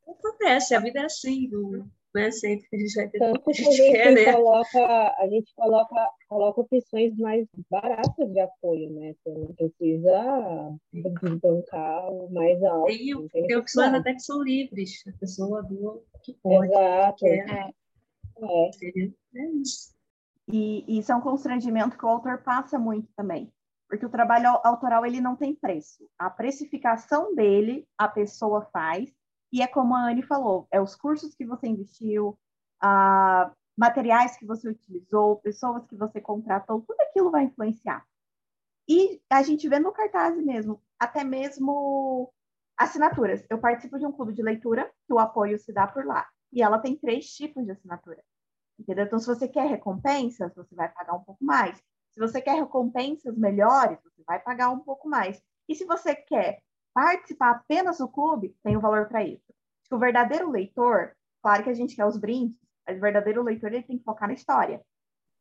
Acontece, 0.08 0.74
a 0.74 0.80
vida 0.80 1.00
é 1.00 1.04
assim, 1.04 1.48
não, 1.48 1.88
né? 2.14 2.30
Sempre 2.30 2.68
que 2.68 2.76
a 2.76 2.78
gente 2.78 2.94
vai 2.94 3.08
ter 3.08 3.18
Tanto 3.18 3.42
que 3.42 3.50
a 3.50 3.54
gente, 3.54 3.92
quer, 3.92 4.14
né? 4.14 4.32
coloca, 4.32 5.14
a 5.18 5.28
gente 5.28 5.54
coloca, 5.54 6.10
coloca 6.28 6.60
opções 6.60 7.16
mais 7.16 7.46
baratas 7.70 8.32
de 8.32 8.40
apoio, 8.40 8.90
né? 8.90 9.14
Você 9.14 9.30
não 9.30 9.54
precisa 9.54 10.76
desbancar 10.92 12.12
o 12.12 12.32
mais 12.32 12.62
alto. 12.62 12.86
Tem, 12.86 13.28
tem, 13.28 13.46
tem 13.46 13.56
opções 13.56 13.94
até 13.94 14.14
que 14.14 14.20
são 14.20 14.42
livres, 14.42 15.02
a 15.06 15.12
pessoa 15.18 15.62
do 15.62 16.02
que 16.22 16.34
pode. 16.42 16.72
Exato. 16.72 17.16
Que 17.16 17.28
é. 17.28 17.70
É. 18.42 18.70
é 19.36 19.46
isso. 19.62 19.94
E 20.52 20.98
isso 20.98 21.12
é 21.12 21.14
um 21.14 21.20
constrangimento 21.20 21.96
que 21.96 22.04
o 22.04 22.08
autor 22.08 22.38
passa 22.42 22.76
muito 22.76 23.08
também, 23.16 23.52
porque 23.88 24.04
o 24.04 24.10
trabalho 24.10 24.48
autoral 24.64 25.06
ele 25.06 25.20
não 25.20 25.36
tem 25.36 25.54
preço. 25.54 26.08
A 26.18 26.28
precificação 26.28 27.34
dele 27.36 27.86
a 27.96 28.08
pessoa 28.08 28.62
faz 28.72 29.08
e 29.52 29.62
é 29.62 29.66
como 29.66 29.94
a 29.94 30.08
Anne 30.08 30.22
falou, 30.22 30.68
é 30.70 30.80
os 30.80 30.94
cursos 30.94 31.34
que 31.34 31.44
você 31.44 31.66
investiu, 31.66 32.38
a 32.80 33.52
materiais 33.76 34.36
que 34.36 34.46
você 34.46 34.68
utilizou, 34.68 35.36
pessoas 35.36 35.86
que 35.86 35.96
você 35.96 36.20
contratou, 36.20 36.82
tudo 36.82 37.00
aquilo 37.00 37.30
vai 37.30 37.44
influenciar. 37.44 38.06
E 38.88 39.22
a 39.30 39.42
gente 39.42 39.68
vê 39.68 39.78
no 39.78 39.92
cartaz 39.92 40.36
mesmo, 40.36 40.82
até 40.98 41.24
mesmo 41.24 42.32
assinaturas. 42.76 43.44
Eu 43.48 43.58
participo 43.58 43.98
de 43.98 44.06
um 44.06 44.12
clube 44.12 44.34
de 44.34 44.42
leitura, 44.42 44.90
que 45.06 45.12
o 45.12 45.18
apoio 45.18 45.58
se 45.58 45.72
dá 45.72 45.86
por 45.86 46.04
lá. 46.04 46.28
E 46.52 46.62
ela 46.62 46.78
tem 46.78 46.96
três 46.96 47.32
tipos 47.32 47.64
de 47.64 47.70
assinatura. 47.70 48.22
Entendeu? 48.78 49.04
Então, 49.04 49.18
se 49.18 49.26
você 49.26 49.46
quer 49.46 49.66
recompensas, 49.66 50.54
você 50.54 50.74
vai 50.74 50.88
pagar 50.88 51.14
um 51.14 51.22
pouco 51.22 51.44
mais. 51.44 51.76
Se 52.10 52.18
você 52.18 52.40
quer 52.40 52.54
recompensas 52.54 53.36
melhores, 53.36 53.98
você 54.02 54.22
vai 54.26 54.40
pagar 54.40 54.70
um 54.70 54.80
pouco 54.80 55.08
mais. 55.08 55.40
E 55.68 55.74
se 55.74 55.84
você 55.84 56.14
quer 56.14 56.62
participar 56.94 57.50
apenas 57.50 57.98
do 57.98 58.08
clube 58.08 58.56
tem 58.62 58.76
um 58.76 58.80
valor 58.80 59.06
para 59.06 59.24
isso. 59.24 59.52
O 59.90 59.98
verdadeiro 59.98 60.50
leitor, 60.50 61.16
claro 61.42 61.64
que 61.64 61.70
a 61.70 61.74
gente 61.74 61.96
quer 61.96 62.06
os 62.06 62.16
brindes, 62.16 62.56
mas 62.86 62.96
o 62.96 63.00
verdadeiro 63.00 63.42
leitor 63.42 63.72
ele 63.72 63.82
tem 63.82 63.98
que 63.98 64.04
focar 64.04 64.28
na 64.28 64.34
história. 64.34 64.80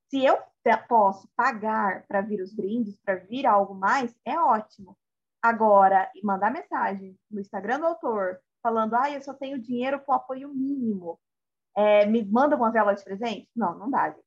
Se 0.09 0.25
eu 0.25 0.39
posso 0.87 1.29
pagar 1.35 2.03
para 2.07 2.21
vir 2.21 2.41
os 2.41 2.53
brindes, 2.53 2.97
para 2.97 3.15
vir 3.15 3.45
algo 3.45 3.75
mais, 3.75 4.15
é 4.25 4.39
ótimo. 4.39 4.97
Agora, 5.41 6.11
mandar 6.23 6.51
mensagem 6.51 7.17
no 7.29 7.39
Instagram 7.39 7.79
do 7.79 7.85
autor 7.85 8.39
falando, 8.61 8.95
ah, 8.95 9.09
eu 9.09 9.21
só 9.21 9.33
tenho 9.33 9.59
dinheiro 9.59 9.99
para 9.99 10.13
o 10.13 10.15
apoio 10.15 10.49
mínimo, 10.49 11.19
é, 11.75 12.05
me 12.05 12.25
manda 12.25 12.55
uma 12.55 12.71
vela 12.71 12.93
de 12.93 13.03
presente? 13.03 13.49
Não, 13.55 13.77
não 13.77 13.89
dá. 13.89 14.09
Gente. 14.09 14.25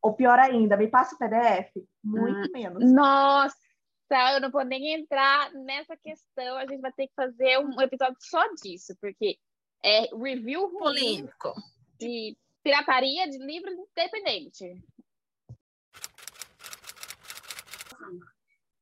Ou 0.00 0.14
pior 0.14 0.38
ainda, 0.38 0.76
me 0.76 0.88
passa 0.88 1.14
o 1.14 1.18
PDF? 1.18 1.72
Muito 2.02 2.48
hum, 2.48 2.52
menos. 2.52 2.92
Nossa! 2.92 3.67
Eu 4.10 4.40
não 4.40 4.50
vou 4.50 4.64
nem 4.64 4.94
entrar 4.94 5.52
nessa 5.52 5.96
questão. 5.96 6.56
A 6.56 6.66
gente 6.66 6.80
vai 6.80 6.92
ter 6.92 7.08
que 7.08 7.14
fazer 7.14 7.58
um 7.58 7.80
episódio 7.80 8.16
só 8.20 8.46
disso, 8.54 8.96
porque 9.00 9.38
é 9.84 10.14
review 10.14 10.70
polêmico 10.70 11.52
de 11.98 12.36
pirataria 12.62 13.28
de 13.28 13.38
livros 13.38 13.74
independente. 13.74 14.82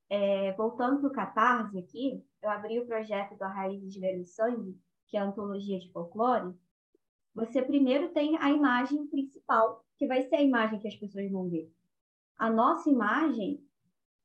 É, 0.09 0.53
voltando 0.53 1.01
para 1.01 1.09
o 1.09 1.12
Catarse 1.12 1.79
aqui, 1.79 2.25
eu 2.41 2.49
abri 2.49 2.79
o 2.79 2.87
projeto 2.87 3.37
da 3.37 3.49
Raiz 3.49 3.93
de 3.93 3.99
Ver 3.99 4.25
Sangue, 4.25 4.79
que 5.09 5.17
é 5.17 5.21
a 5.21 5.25
antologia 5.25 5.79
de 5.79 5.91
folclore. 5.91 6.55
Você 7.35 7.61
primeiro 7.61 8.11
tem 8.11 8.39
a 8.39 8.51
imagem 8.51 9.07
principal, 9.09 9.85
que 9.99 10.07
vai 10.07 10.23
ser 10.23 10.37
a 10.37 10.43
imagem 10.43 10.79
que 10.79 10.89
as 10.89 10.95
pessoas 10.95 11.31
vão 11.31 11.49
ver. 11.49 11.71
A 12.39 12.49
nossa 12.49 12.89
imagem 12.89 13.65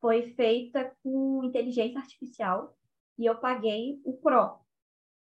foi 0.01 0.33
feita 0.33 0.91
com 1.03 1.43
inteligência 1.43 1.99
artificial 1.99 2.75
e 3.17 3.25
eu 3.25 3.37
paguei 3.37 4.01
o 4.03 4.13
Pro. 4.17 4.57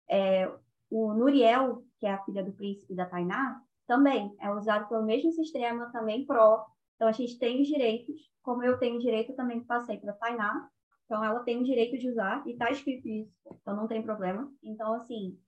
É, 0.07 0.49
o 0.89 1.13
Nuriel, 1.13 1.83
que 1.99 2.05
é 2.05 2.13
a 2.13 2.23
filha 2.23 2.43
do 2.43 2.53
príncipe 2.53 2.95
da 2.95 3.07
Tainá, 3.07 3.61
também 3.87 4.35
é 4.39 4.51
usado 4.51 4.87
pelo 4.87 5.03
mesmo 5.03 5.31
sistema, 5.31 5.91
também 5.91 6.25
Pro. 6.25 6.63
Então, 6.95 7.07
a 7.07 7.11
gente 7.11 7.39
tem 7.39 7.61
os 7.61 7.67
direitos, 7.67 8.15
como 8.43 8.63
eu 8.63 8.77
tenho 8.77 8.99
direito, 8.99 9.35
também 9.35 9.63
passei 9.63 9.97
para 9.97 10.11
a 10.11 10.15
Tainá. 10.15 10.69
Então, 11.05 11.23
ela 11.23 11.39
tem 11.39 11.59
o 11.59 11.63
direito 11.63 11.97
de 11.97 12.09
usar, 12.09 12.45
e 12.45 12.51
está 12.51 12.69
escrito 12.69 13.07
isso, 13.07 13.33
então 13.61 13.75
não 13.75 13.87
tem 13.87 14.03
problema. 14.03 14.51
Então, 14.61 14.93
assim, 14.93 15.39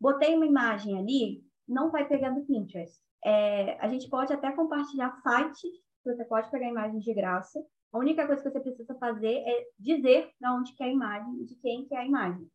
botei 0.00 0.34
uma 0.34 0.46
imagem 0.46 0.98
ali, 0.98 1.44
não 1.68 1.90
vai 1.90 2.08
pegar 2.08 2.30
no 2.30 2.44
Pinterest. 2.44 2.98
É, 3.24 3.78
a 3.78 3.88
gente 3.88 4.08
pode 4.08 4.32
até 4.32 4.50
compartilhar 4.52 5.12
sites, 5.22 5.70
você 6.04 6.24
pode 6.24 6.50
pegar 6.50 6.68
imagens 6.68 7.04
de 7.04 7.12
graça, 7.12 7.62
a 7.92 7.98
única 7.98 8.26
coisa 8.26 8.42
que 8.42 8.50
você 8.50 8.60
precisa 8.60 8.94
fazer 8.96 9.36
é 9.36 9.66
dizer 9.78 10.30
de 10.40 10.48
onde 10.48 10.72
que 10.74 10.82
é 10.82 10.86
a 10.86 10.92
imagem 10.92 11.40
e 11.40 11.44
de 11.44 11.54
quem 11.56 11.86
que 11.86 11.94
é 11.94 11.98
a 11.98 12.06
imagem. 12.06 12.50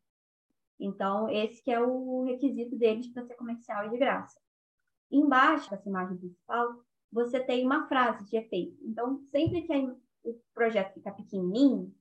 Então, 0.79 1.29
esse 1.29 1.63
que 1.63 1.71
é 1.71 1.79
o 1.79 2.23
requisito 2.23 2.75
deles 2.75 3.07
para 3.13 3.25
ser 3.25 3.35
comercial 3.35 3.85
e 3.85 3.89
de 3.89 3.97
graça. 3.97 4.39
Embaixo 5.11 5.69
dessa 5.69 5.87
imagem 5.87 6.17
principal, 6.17 6.83
você 7.11 7.39
tem 7.39 7.65
uma 7.65 7.87
frase 7.87 8.25
de 8.25 8.37
efeito. 8.37 8.77
Então, 8.81 9.21
sempre 9.29 9.61
que 9.61 9.73
o 10.23 10.39
projeto 10.53 10.93
fica 10.93 11.11
pequenininho, 11.11 11.93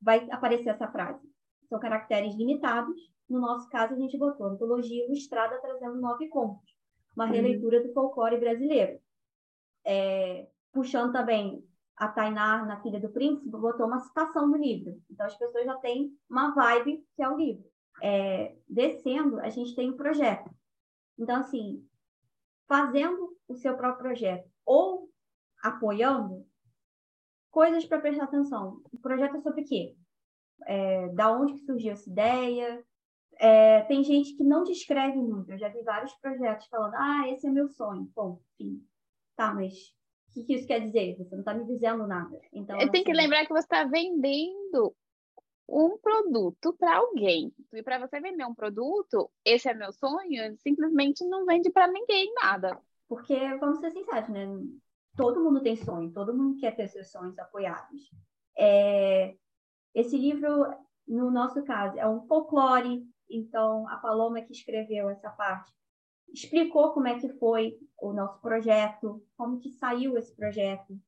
vai 0.00 0.28
aparecer 0.30 0.68
essa 0.68 0.90
frase. 0.90 1.28
São 1.68 1.78
caracteres 1.80 2.34
limitados. 2.34 2.96
No 3.28 3.40
nosso 3.40 3.68
caso, 3.68 3.94
a 3.94 3.96
gente 3.96 4.18
botou 4.18 4.46
antologia 4.46 5.04
ilustrada 5.06 5.60
trazendo 5.60 6.00
nove 6.00 6.28
contos. 6.28 6.74
Uma 7.16 7.26
uhum. 7.26 7.32
releitura 7.32 7.82
do 7.82 7.92
folclore 7.92 8.38
brasileiro. 8.38 9.00
É, 9.84 10.48
puxando 10.72 11.12
também 11.12 11.64
a 12.00 12.08
Tainá, 12.08 12.64
na 12.64 12.80
Filha 12.80 12.98
do 12.98 13.10
Príncipe, 13.10 13.46
botou 13.50 13.86
uma 13.86 14.00
citação 14.00 14.50
do 14.50 14.56
livro. 14.56 14.98
Então, 15.10 15.26
as 15.26 15.36
pessoas 15.36 15.66
já 15.66 15.76
têm 15.76 16.10
uma 16.30 16.54
vibe 16.54 17.06
que 17.14 17.22
é 17.22 17.28
o 17.28 17.36
livro. 17.36 17.70
É, 18.02 18.56
descendo, 18.66 19.38
a 19.38 19.50
gente 19.50 19.76
tem 19.76 19.90
o 19.90 19.92
um 19.92 19.96
projeto. 19.98 20.50
Então, 21.18 21.36
assim, 21.36 21.86
fazendo 22.66 23.36
o 23.46 23.54
seu 23.54 23.76
próprio 23.76 24.02
projeto 24.02 24.50
ou 24.64 25.10
apoiando, 25.62 26.46
coisas 27.50 27.84
para 27.84 28.00
prestar 28.00 28.24
atenção. 28.24 28.80
O 28.90 28.98
projeto 28.98 29.36
é 29.36 29.40
sobre 29.42 29.60
o 29.60 29.66
quê? 29.66 29.94
É, 30.64 31.08
da 31.08 31.30
onde 31.30 31.52
que 31.52 31.66
surgiu 31.66 31.92
essa 31.92 32.08
ideia? 32.08 32.82
É, 33.36 33.82
tem 33.82 34.02
gente 34.02 34.34
que 34.38 34.42
não 34.42 34.64
descreve 34.64 35.18
muito. 35.18 35.52
Eu 35.52 35.58
já 35.58 35.68
vi 35.68 35.82
vários 35.82 36.14
projetos 36.14 36.66
falando, 36.68 36.94
ah, 36.94 37.28
esse 37.28 37.46
é 37.46 37.50
meu 37.50 37.68
sonho. 37.68 38.10
Bom, 38.16 38.40
enfim. 38.58 38.82
Tá, 39.36 39.52
mas 39.52 39.94
o 40.30 40.32
que, 40.32 40.44
que 40.44 40.54
isso 40.54 40.66
quer 40.66 40.80
dizer? 40.80 41.16
Você 41.18 41.34
não 41.34 41.40
está 41.40 41.52
me 41.52 41.64
dizendo 41.64 42.06
nada. 42.06 42.40
Então, 42.52 42.80
Eu 42.80 42.88
tenho 42.88 43.04
que 43.04 43.10
assim, 43.10 43.20
lembrar 43.20 43.44
que 43.44 43.52
você 43.52 43.64
está 43.64 43.84
vendendo 43.84 44.94
um 45.68 45.98
produto 45.98 46.72
para 46.74 46.98
alguém. 46.98 47.52
E 47.72 47.82
para 47.82 47.98
você 47.98 48.20
vender 48.20 48.44
um 48.44 48.54
produto, 48.54 49.28
esse 49.44 49.68
é 49.68 49.74
meu 49.74 49.92
sonho, 49.92 50.56
simplesmente 50.58 51.24
não 51.24 51.44
vende 51.44 51.70
para 51.70 51.88
ninguém 51.88 52.32
nada. 52.34 52.80
Porque, 53.08 53.36
vamos 53.56 53.80
ser 53.80 53.90
sinceros, 53.90 54.28
né? 54.28 54.46
Todo 55.16 55.42
mundo 55.42 55.60
tem 55.60 55.74
sonho, 55.74 56.12
todo 56.12 56.34
mundo 56.34 56.60
quer 56.60 56.76
ter 56.76 56.86
seus 56.88 57.10
sonhos 57.10 57.36
apoiados. 57.38 58.10
É... 58.56 59.34
Esse 59.92 60.16
livro, 60.16 60.72
no 61.08 61.28
nosso 61.28 61.64
caso, 61.64 61.98
é 61.98 62.08
um 62.08 62.24
folclore. 62.28 63.04
Então, 63.28 63.88
a 63.88 63.96
Paloma 63.96 64.40
que 64.42 64.52
escreveu 64.52 65.10
essa 65.10 65.30
parte 65.30 65.72
explicou 66.32 66.92
como 66.92 67.08
é 67.08 67.18
que 67.18 67.28
foi 67.28 67.78
o 68.00 68.12
nosso 68.12 68.40
projeto, 68.40 69.22
como 69.36 69.58
que 69.58 69.70
saiu 69.70 70.16
esse 70.16 70.34
projeto. 70.34 70.98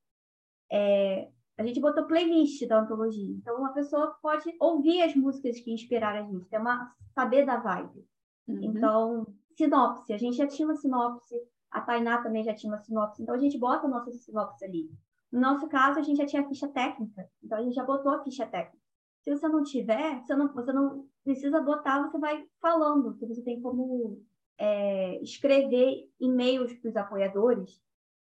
É, 0.70 1.28
a 1.56 1.62
gente 1.62 1.80
botou 1.80 2.06
playlist 2.06 2.66
da 2.66 2.80
antologia, 2.80 3.34
então 3.36 3.58
uma 3.58 3.72
pessoa 3.72 4.16
pode 4.22 4.54
ouvir 4.58 5.02
as 5.02 5.14
músicas 5.14 5.60
que 5.60 5.72
inspiraram 5.72 6.20
a 6.20 6.30
gente, 6.30 6.48
ter 6.48 6.58
uma 6.58 6.92
saber 7.14 7.44
da 7.44 7.58
vibe. 7.58 8.06
Uhum. 8.48 8.58
Então, 8.62 9.26
sinopse, 9.56 10.12
a 10.12 10.18
gente 10.18 10.36
já 10.36 10.46
tinha 10.46 10.66
uma 10.66 10.74
sinopse, 10.74 11.36
a 11.70 11.80
Tainá 11.80 12.22
também 12.22 12.42
já 12.42 12.54
tinha 12.54 12.72
uma 12.72 12.80
sinopse, 12.80 13.22
então 13.22 13.34
a 13.34 13.38
gente 13.38 13.58
bota 13.58 13.86
a 13.86 13.90
nossa 13.90 14.10
sinopse 14.12 14.64
ali. 14.64 14.90
No 15.30 15.40
nosso 15.40 15.68
caso, 15.68 15.98
a 15.98 16.02
gente 16.02 16.18
já 16.18 16.26
tinha 16.26 16.42
a 16.42 16.48
ficha 16.48 16.68
técnica, 16.68 17.28
então 17.42 17.58
a 17.58 17.62
gente 17.62 17.74
já 17.74 17.84
botou 17.84 18.12
a 18.12 18.22
ficha 18.22 18.46
técnica. 18.46 18.82
Se 19.22 19.30
você 19.30 19.48
não 19.48 19.62
tiver, 19.62 20.20
você 20.20 20.34
não, 20.34 20.52
você 20.52 20.72
não 20.72 21.06
precisa 21.22 21.60
botar, 21.60 22.02
você 22.02 22.18
vai 22.18 22.44
falando, 22.60 23.14
que 23.16 23.26
você 23.26 23.40
tem 23.42 23.60
como 23.62 24.20
é, 24.62 25.20
escrever 25.20 26.08
e-mails 26.20 26.72
para 26.74 26.88
os 26.88 26.96
apoiadores. 26.96 27.82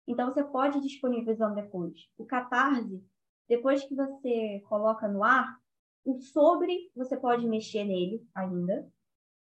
Então, 0.08 0.32
você 0.32 0.44
pode 0.44 0.80
disponibilizando 0.80 1.56
depois. 1.56 2.08
O 2.20 2.24
Catarse, 2.24 3.04
depois 3.48 3.84
que 3.84 3.96
você 3.96 4.60
coloca 4.70 5.08
no 5.08 5.24
ar, 5.24 5.60
o 6.06 6.22
sobre, 6.22 6.92
você 6.96 7.18
pode 7.18 7.48
mexer 7.48 7.84
nele 7.84 8.24
ainda. 8.36 8.88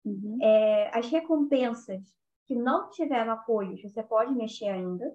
Uhum. 0.03 0.39
É, 0.41 0.97
as 0.97 1.07
recompensas 1.11 2.03
que 2.47 2.55
não 2.55 2.89
tiveram 2.89 3.33
apoios, 3.33 3.83
você 3.83 4.03
pode 4.03 4.35
mexer 4.35 4.69
ainda. 4.69 5.15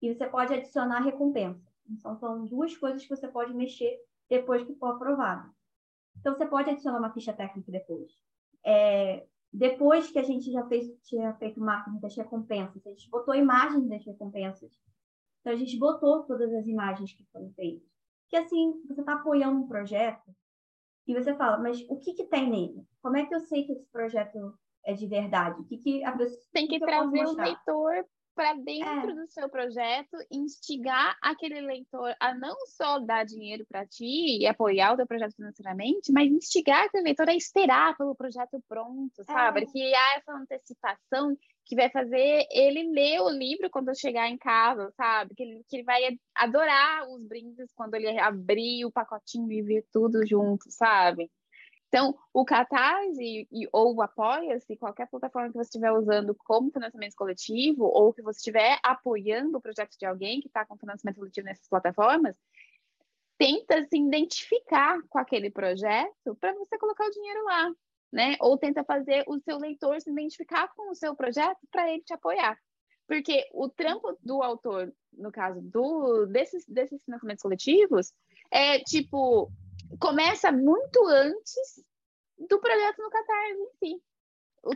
e 0.00 0.14
você 0.14 0.26
pode 0.26 0.54
adicionar 0.54 1.00
recompensa. 1.00 1.70
Então, 1.86 2.16
são 2.16 2.46
duas 2.46 2.74
coisas 2.78 3.02
que 3.02 3.14
você 3.14 3.28
pode 3.28 3.52
mexer 3.52 3.94
depois 4.30 4.64
que 4.64 4.74
for 4.76 4.94
aprovado. 4.94 5.50
Então, 6.18 6.34
você 6.34 6.46
pode 6.46 6.70
adicionar 6.70 6.98
uma 6.98 7.12
ficha 7.12 7.34
técnica 7.34 7.70
depois. 7.70 8.10
É, 8.64 9.26
depois 9.52 10.10
que 10.10 10.18
a 10.18 10.22
gente 10.22 10.50
já 10.52 10.66
fez, 10.66 10.86
tinha 11.02 11.34
feito 11.34 11.60
o 11.60 11.64
marketing 11.64 11.98
das 11.98 12.16
recompensas, 12.16 12.86
a 12.86 12.90
gente 12.90 13.10
botou 13.10 13.34
imagens 13.34 13.88
das 13.88 14.04
recompensas. 14.04 14.70
Então, 15.40 15.52
a 15.52 15.56
gente 15.56 15.78
botou 15.78 16.24
todas 16.24 16.52
as 16.52 16.66
imagens 16.66 17.12
que 17.12 17.24
foram 17.32 17.50
feitas. 17.54 17.88
Que 18.28 18.36
assim, 18.36 18.80
você 18.86 19.00
está 19.00 19.14
apoiando 19.14 19.58
um 19.58 19.66
projeto 19.66 20.30
e 21.06 21.14
você 21.14 21.34
fala, 21.34 21.58
mas 21.58 21.84
o 21.88 21.98
que, 21.98 22.14
que 22.14 22.24
tem 22.24 22.48
nele? 22.48 22.86
Como 23.02 23.16
é 23.16 23.26
que 23.26 23.34
eu 23.34 23.40
sei 23.40 23.64
que 23.64 23.72
esse 23.72 23.86
projeto 23.90 24.54
é 24.84 24.92
de 24.92 25.06
verdade? 25.06 25.60
O 25.60 25.64
que, 25.64 25.78
que 25.78 26.04
a 26.04 26.16
pessoa. 26.16 26.40
Tem 26.52 26.68
que, 26.68 26.78
que 26.78 26.84
trazer 26.84 27.24
o 27.26 27.32
leitor 27.32 28.06
para 28.40 28.54
dentro 28.54 29.10
é. 29.10 29.14
do 29.14 29.26
seu 29.26 29.50
projeto, 29.50 30.16
instigar 30.30 31.14
aquele 31.20 31.60
leitor 31.60 32.16
a 32.18 32.34
não 32.34 32.56
só 32.68 32.98
dar 32.98 33.22
dinheiro 33.22 33.66
para 33.68 33.84
ti 33.84 34.38
e 34.38 34.46
apoiar 34.46 34.94
o 34.94 34.96
teu 34.96 35.06
projeto 35.06 35.36
financeiramente, 35.36 36.10
mas 36.10 36.32
instigar 36.32 36.86
aquele 36.86 37.04
leitor 37.04 37.28
a 37.28 37.34
esperar 37.34 37.94
pelo 37.98 38.14
projeto 38.14 38.58
pronto, 38.66 39.22
sabe? 39.24 39.60
É. 39.60 39.66
Criar 39.66 40.16
essa 40.16 40.32
antecipação 40.32 41.36
que 41.66 41.76
vai 41.76 41.90
fazer 41.90 42.46
ele 42.50 42.90
ler 42.90 43.20
o 43.20 43.28
livro 43.28 43.68
quando 43.68 43.94
chegar 43.94 44.26
em 44.30 44.38
casa, 44.38 44.90
sabe? 44.96 45.34
Que 45.34 45.42
ele, 45.42 45.62
que 45.68 45.76
ele 45.76 45.84
vai 45.84 46.00
adorar 46.34 47.10
os 47.10 47.22
brindes 47.22 47.70
quando 47.74 47.94
ele 47.94 48.18
abrir 48.18 48.86
o 48.86 48.90
pacotinho 48.90 49.52
e 49.52 49.60
ver 49.60 49.84
tudo 49.92 50.26
junto, 50.26 50.64
sabe? 50.70 51.30
Então, 51.90 52.16
o 52.32 52.44
Catarse 52.44 53.48
e, 53.50 53.68
ou 53.72 53.96
o 53.96 54.00
Apoia-se, 54.00 54.76
qualquer 54.76 55.08
plataforma 55.08 55.48
que 55.48 55.54
você 55.54 55.62
estiver 55.62 55.90
usando 55.90 56.36
como 56.36 56.70
financiamento 56.70 57.16
coletivo, 57.16 57.82
ou 57.82 58.14
que 58.14 58.22
você 58.22 58.38
estiver 58.38 58.78
apoiando 58.80 59.58
o 59.58 59.60
projeto 59.60 59.98
de 59.98 60.06
alguém 60.06 60.40
que 60.40 60.46
está 60.46 60.64
com 60.64 60.78
financiamento 60.78 61.16
coletivo 61.16 61.46
nessas 61.46 61.68
plataformas, 61.68 62.36
tenta 63.36 63.82
se 63.82 63.98
identificar 63.98 65.02
com 65.08 65.18
aquele 65.18 65.50
projeto 65.50 66.36
para 66.38 66.54
você 66.54 66.78
colocar 66.78 67.06
o 67.06 67.10
dinheiro 67.10 67.44
lá, 67.44 67.72
né? 68.12 68.36
Ou 68.40 68.56
tenta 68.56 68.84
fazer 68.84 69.24
o 69.26 69.40
seu 69.40 69.58
leitor 69.58 70.00
se 70.00 70.10
identificar 70.10 70.68
com 70.76 70.92
o 70.92 70.94
seu 70.94 71.16
projeto 71.16 71.58
para 71.72 71.90
ele 71.90 72.04
te 72.04 72.14
apoiar. 72.14 72.56
Porque 73.08 73.44
o 73.52 73.68
trampo 73.68 74.16
do 74.22 74.44
autor, 74.44 74.94
no 75.12 75.32
caso 75.32 75.60
do, 75.60 76.26
desses, 76.26 76.64
desses 76.68 77.02
financiamentos 77.02 77.42
coletivos, 77.42 78.12
é 78.48 78.78
tipo 78.78 79.50
começa 79.98 80.52
muito 80.52 81.04
antes 81.06 81.84
do 82.38 82.60
projeto 82.60 83.02
no 83.02 83.10
Catarse 83.10 83.60
em 83.60 83.70
si. 83.78 84.02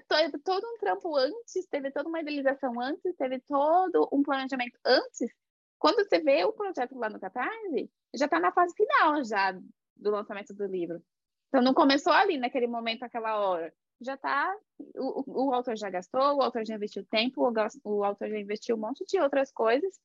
Teve 0.09 0.39
todo 0.39 0.67
um 0.67 0.79
trampo 0.79 1.17
antes, 1.17 1.67
teve 1.67 1.91
toda 1.91 2.09
uma 2.09 2.21
idealização 2.21 2.81
antes, 2.81 3.15
teve 3.17 3.41
todo 3.41 4.09
um 4.13 4.23
planejamento 4.23 4.79
antes. 4.85 5.31
Quando 5.79 5.97
você 5.97 6.21
vê 6.21 6.45
o 6.45 6.53
projeto 6.53 6.97
lá 6.97 7.11
no 7.11 7.21
Catarse, 7.21 7.91
já 8.15 8.25
está 8.25 8.41
na 8.41 8.53
fase 8.53 8.75
final 8.75 9.23
já 9.25 9.53
do 9.97 10.11
lançamento 10.11 10.55
do 10.55 10.67
livro. 10.67 11.03
Então 11.49 11.63
não 11.63 11.75
começou 11.75 12.13
ali 12.13 12.39
naquele 12.39 12.67
momento, 12.67 13.03
aquela 13.03 13.39
hora. 13.39 13.73
Já 14.01 14.15
está, 14.15 14.55
o, 14.97 15.47
o, 15.47 15.55
autor 15.55 15.77
já 15.77 15.89
gastou, 15.89 16.37
o 16.37 16.43
autor 16.43 16.65
já 16.65 16.75
investiu 16.75 17.05
tempo, 17.07 17.47
o, 17.47 17.53
o 17.85 18.05
autor 18.05 18.29
já 18.29 18.39
investiu 18.39 18.77
um 18.77 18.81
monte 18.81 19.05
de 19.07 19.21
outras 19.21 19.53
coisas 19.53 20.01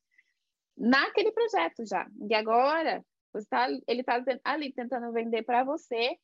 naquele 0.78 1.32
projeto 1.32 1.86
já. 1.86 2.08
E 2.30 2.34
agora 2.34 3.04
você 3.34 3.48
tá, 3.48 3.70
ele 3.88 4.02
está 4.02 4.24
ali 4.44 4.74
tentando 4.74 5.12
vender 5.12 5.44
para 5.44 5.64
você 5.64 6.18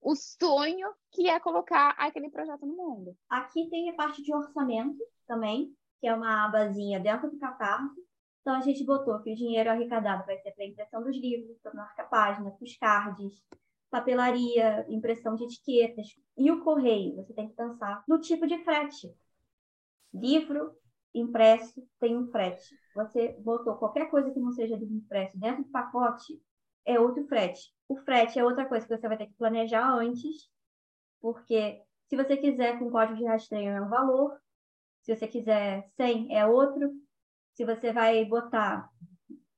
o 0.00 0.14
sonho 0.14 0.88
que 1.10 1.28
é 1.28 1.40
colocar 1.40 1.90
aquele 1.98 2.30
projeto 2.30 2.64
no 2.66 2.76
mundo. 2.76 3.16
Aqui 3.28 3.68
tem 3.68 3.90
a 3.90 3.94
parte 3.94 4.22
de 4.22 4.32
orçamento 4.34 4.98
também, 5.26 5.74
que 6.00 6.06
é 6.06 6.14
uma 6.14 6.46
abazinha 6.46 7.00
dentro 7.00 7.30
do 7.30 7.38
Catarse. 7.38 8.00
Então 8.40 8.54
a 8.54 8.60
gente 8.60 8.84
botou 8.84 9.20
que 9.20 9.32
o 9.32 9.34
dinheiro 9.34 9.70
arrecadado 9.70 10.24
vai 10.24 10.38
ser 10.38 10.52
para 10.52 10.64
impressão 10.64 11.02
dos 11.02 11.16
livros, 11.16 11.58
para 11.60 11.74
marca-página, 11.74 12.50
para 12.50 12.64
os 12.64 12.76
cards, 12.76 13.42
papelaria, 13.90 14.86
impressão 14.88 15.34
de 15.34 15.44
etiquetas. 15.44 16.06
E 16.36 16.50
o 16.50 16.62
correio, 16.62 17.16
você 17.16 17.32
tem 17.34 17.48
que 17.48 17.56
pensar 17.56 18.04
no 18.06 18.20
tipo 18.20 18.46
de 18.46 18.62
frete. 18.62 19.12
Livro 20.14 20.76
impresso 21.20 21.86
tem 22.00 22.16
um 22.16 22.30
frete. 22.30 22.74
Você 22.94 23.36
botou 23.40 23.76
qualquer 23.76 24.10
coisa 24.10 24.30
que 24.30 24.40
não 24.40 24.52
seja 24.52 24.76
livro 24.76 24.94
impresso 24.94 25.38
dentro 25.38 25.64
do 25.64 25.70
pacote, 25.70 26.40
é 26.84 26.98
outro 26.98 27.26
frete. 27.26 27.74
O 27.88 27.96
frete 27.96 28.38
é 28.38 28.44
outra 28.44 28.66
coisa 28.66 28.86
que 28.86 28.96
você 28.96 29.08
vai 29.08 29.16
ter 29.16 29.26
que 29.26 29.34
planejar 29.34 29.88
antes, 29.92 30.48
porque 31.20 31.82
se 32.08 32.16
você 32.16 32.36
quiser 32.36 32.78
com 32.78 32.90
código 32.90 33.18
de 33.18 33.24
rastreio 33.24 33.70
é 33.70 33.80
um 33.80 33.88
valor, 33.88 34.38
se 35.02 35.14
você 35.14 35.28
quiser 35.28 35.88
sem 35.96 36.36
é 36.36 36.44
outro. 36.44 36.92
Se 37.54 37.64
você 37.64 37.92
vai 37.92 38.24
botar 38.24 38.90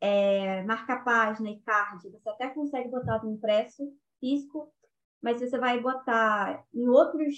é, 0.00 0.62
marca-página 0.64 1.50
e 1.50 1.58
card, 1.60 2.08
você 2.10 2.28
até 2.28 2.50
consegue 2.50 2.90
botar 2.90 3.24
no 3.24 3.32
impresso 3.32 3.82
físico, 4.20 4.72
mas 5.20 5.38
se 5.38 5.48
você 5.48 5.58
vai 5.58 5.80
botar 5.80 6.64
em 6.72 6.86
outros 6.86 7.34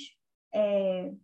é, 0.53 1.15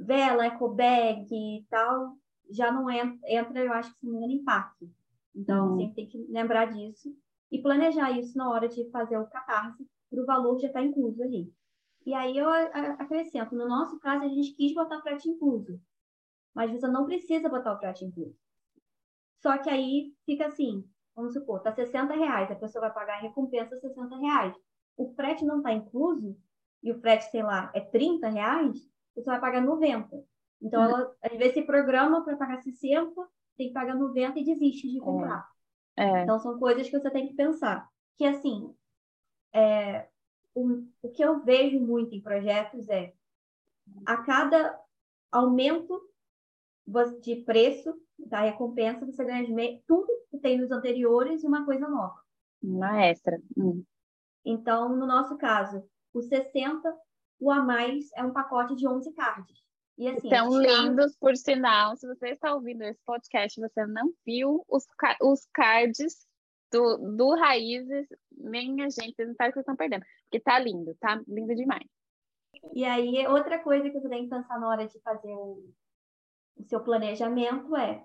vela, 0.00 0.46
ecobag 0.46 1.26
e 1.30 1.66
tal, 1.68 2.16
já 2.50 2.72
não 2.72 2.90
entra, 2.90 3.18
entra, 3.24 3.60
eu 3.60 3.72
acho 3.72 3.92
que 3.92 4.00
se 4.00 4.06
não 4.06 4.18
engano, 4.18 4.32
em. 4.32 4.90
Então, 5.34 5.76
uhum. 5.76 5.92
tem 5.94 6.08
que 6.08 6.18
lembrar 6.28 6.66
disso 6.66 7.14
e 7.50 7.60
planejar 7.60 8.10
isso 8.10 8.36
na 8.36 8.50
hora 8.50 8.68
de 8.68 8.90
fazer 8.90 9.18
o 9.18 9.26
catarse 9.26 9.86
para 10.10 10.22
o 10.22 10.26
valor 10.26 10.58
já 10.58 10.66
estar 10.68 10.80
tá 10.80 10.84
incluso 10.84 11.22
ali. 11.22 11.52
E 12.04 12.14
aí 12.14 12.36
eu 12.36 12.48
acrescento, 12.48 13.54
no 13.54 13.68
nosso 13.68 13.98
caso, 14.00 14.24
a 14.24 14.28
gente 14.28 14.52
quis 14.54 14.74
botar 14.74 15.02
frete 15.02 15.28
incluso, 15.28 15.78
mas 16.54 16.70
você 16.70 16.88
não 16.88 17.04
precisa 17.04 17.48
botar 17.48 17.74
o 17.74 17.78
frete 17.78 18.04
incluso. 18.04 18.36
Só 19.40 19.56
que 19.58 19.68
aí 19.70 20.14
fica 20.24 20.46
assim, 20.46 20.84
vamos 21.14 21.34
supor, 21.34 21.60
tá 21.60 21.72
60 21.72 22.14
reais, 22.14 22.50
a 22.50 22.56
pessoa 22.56 22.86
vai 22.86 22.94
pagar 22.94 23.18
a 23.18 23.20
recompensa 23.20 23.78
60 23.78 24.16
reais. 24.16 24.54
O 24.96 25.12
frete 25.14 25.44
não 25.44 25.58
está 25.58 25.72
incluso, 25.72 26.36
e 26.82 26.90
o 26.90 27.00
frete, 27.00 27.30
sei 27.30 27.42
lá, 27.42 27.70
é 27.74 27.80
30 27.80 28.28
reais, 28.28 28.90
você 29.14 29.26
vai 29.26 29.40
pagar 29.40 29.60
90. 29.62 30.22
Então, 30.62 30.82
uhum. 30.82 30.88
ela, 30.88 31.16
às 31.22 31.38
vezes, 31.38 31.54
se 31.54 31.62
programa 31.62 32.24
para 32.24 32.36
pagar 32.36 32.62
60, 32.62 33.12
tem 33.56 33.68
que 33.68 33.74
pagar 33.74 33.94
90 33.94 34.38
e 34.38 34.44
desiste 34.44 34.90
de 34.90 34.98
comprar. 34.98 35.48
É. 35.96 36.22
Então, 36.22 36.38
são 36.38 36.58
coisas 36.58 36.88
que 36.88 36.98
você 36.98 37.10
tem 37.10 37.28
que 37.28 37.34
pensar. 37.34 37.88
Que, 38.16 38.24
assim, 38.24 38.74
é, 39.52 40.08
o, 40.54 40.84
o 41.02 41.10
que 41.10 41.22
eu 41.22 41.40
vejo 41.40 41.80
muito 41.80 42.14
em 42.14 42.20
projetos 42.20 42.88
é 42.88 43.12
a 44.06 44.18
cada 44.18 44.78
aumento 45.32 46.00
de 47.20 47.36
preço 47.36 47.94
da 48.18 48.40
recompensa, 48.40 49.06
você 49.06 49.24
ganha 49.24 49.80
tudo 49.86 50.08
que 50.30 50.38
tem 50.38 50.58
nos 50.58 50.70
anteriores 50.70 51.42
e 51.42 51.46
uma 51.46 51.64
coisa 51.64 51.88
nova. 51.88 52.20
Uma 52.62 53.06
extra. 53.06 53.40
Hum. 53.56 53.84
Então, 54.44 54.94
no 54.96 55.06
nosso 55.06 55.36
caso, 55.36 55.84
o 56.12 56.20
60, 56.20 56.94
o 57.40 57.50
a 57.50 57.62
mais 57.62 58.10
é 58.14 58.22
um 58.22 58.32
pacote 58.32 58.76
de 58.76 58.86
11 58.86 59.12
cards. 59.14 59.58
E, 59.98 60.08
assim, 60.08 60.28
Estão 60.28 60.58
lindos, 60.58 61.16
por 61.16 61.36
sinal. 61.36 61.96
Se 61.96 62.06
você 62.06 62.30
está 62.30 62.54
ouvindo 62.54 62.82
esse 62.82 63.00
podcast 63.04 63.60
você 63.60 63.86
não 63.86 64.12
viu 64.24 64.64
os, 64.68 64.86
os 65.20 65.46
cards 65.52 66.26
do, 66.72 66.96
do 67.16 67.34
Raízes, 67.34 68.06
minha 68.30 68.88
gente, 68.88 69.14
vocês 69.14 69.28
não 69.28 69.34
sabem 69.34 69.50
o 69.50 69.52
que 69.52 69.54
vocês 69.54 69.64
estão 69.64 69.76
perdendo. 69.76 70.04
Porque 70.24 70.40
tá 70.40 70.58
lindo, 70.58 70.94
tá 71.00 71.20
lindo 71.26 71.54
demais. 71.54 71.86
E 72.74 72.84
aí, 72.84 73.26
outra 73.26 73.58
coisa 73.58 73.88
que 73.88 74.00
você 74.00 74.08
tem 74.08 74.24
que 74.24 74.30
pensar 74.30 74.58
na 74.58 74.68
hora 74.68 74.86
de 74.86 75.00
fazer 75.00 75.34
o, 75.34 75.70
o 76.56 76.64
seu 76.64 76.80
planejamento 76.80 77.76
é 77.76 78.04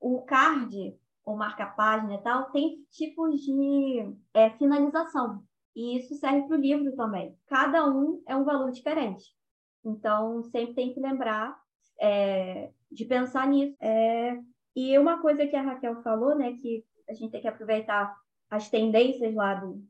o 0.00 0.22
card 0.22 0.98
ou 1.24 1.36
marca-página 1.36 2.14
e 2.14 2.22
tal 2.22 2.50
tem 2.50 2.84
tipos 2.90 3.40
de 3.40 4.16
é, 4.34 4.50
finalização. 4.50 5.44
E 5.80 5.96
isso 5.96 6.14
serve 6.16 6.46
para 6.46 6.58
o 6.58 6.60
livro 6.60 6.94
também. 6.94 7.34
Cada 7.46 7.88
um 7.88 8.22
é 8.28 8.36
um 8.36 8.44
valor 8.44 8.70
diferente. 8.70 9.34
Então, 9.82 10.42
sempre 10.42 10.74
tem 10.74 10.92
que 10.92 11.00
lembrar 11.00 11.58
é, 11.98 12.70
de 12.92 13.06
pensar 13.06 13.48
nisso. 13.48 13.74
É, 13.80 14.38
e 14.76 14.98
uma 14.98 15.22
coisa 15.22 15.46
que 15.46 15.56
a 15.56 15.62
Raquel 15.62 16.02
falou, 16.02 16.36
né, 16.36 16.52
que 16.60 16.84
a 17.08 17.14
gente 17.14 17.30
tem 17.30 17.40
que 17.40 17.48
aproveitar 17.48 18.14
as 18.50 18.68
tendências 18.68 19.34
lá 19.34 19.54
do, 19.54 19.82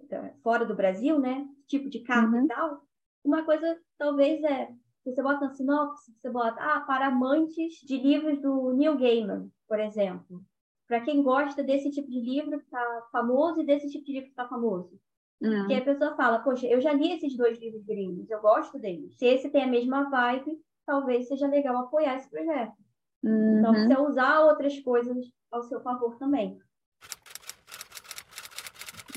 fora 0.44 0.64
do 0.64 0.76
Brasil, 0.76 1.18
né, 1.18 1.44
tipo 1.66 1.90
de 1.90 2.04
carta 2.04 2.36
uhum. 2.36 2.44
e 2.44 2.46
tal. 2.46 2.82
Uma 3.24 3.42
coisa, 3.44 3.76
talvez, 3.98 4.40
é 4.44 4.72
você 5.04 5.20
bota 5.20 5.46
na 5.46 5.54
sinopse, 5.54 6.14
você 6.14 6.30
bota, 6.30 6.60
ah, 6.60 6.82
para 6.82 7.08
amantes 7.08 7.80
de 7.84 7.96
livros 7.96 8.40
do 8.40 8.72
Neil 8.74 8.96
Gaiman, 8.96 9.50
por 9.66 9.80
exemplo. 9.80 10.40
Para 10.86 11.00
quem 11.00 11.20
gosta 11.20 11.64
desse 11.64 11.90
tipo 11.90 12.08
de 12.08 12.20
livro 12.20 12.60
que 12.60 12.66
está 12.66 13.08
famoso 13.10 13.60
e 13.60 13.66
desse 13.66 13.90
tipo 13.90 14.04
de 14.04 14.12
livro 14.12 14.26
que 14.26 14.32
está 14.32 14.46
famoso. 14.46 15.00
Uhum. 15.40 15.66
Que 15.66 15.74
a 15.74 15.82
pessoa 15.82 16.14
fala, 16.16 16.40
poxa, 16.40 16.66
eu 16.66 16.80
já 16.80 16.92
li 16.92 17.12
esses 17.12 17.36
dois 17.36 17.58
livros 17.58 17.84
gringos, 17.84 18.30
eu 18.30 18.40
gosto 18.40 18.78
deles. 18.78 19.16
Se 19.16 19.26
esse 19.26 19.48
tem 19.48 19.64
a 19.64 19.66
mesma 19.66 20.10
vibe, 20.10 20.58
talvez 20.84 21.28
seja 21.28 21.46
legal 21.46 21.76
apoiar 21.78 22.16
esse 22.16 22.28
projeto. 22.28 22.74
Uhum. 23.22 23.58
Então, 23.58 23.74
você 23.74 23.98
usar 23.98 24.40
outras 24.40 24.78
coisas 24.80 25.16
ao 25.50 25.62
seu 25.62 25.80
favor 25.80 26.16
também. 26.18 26.58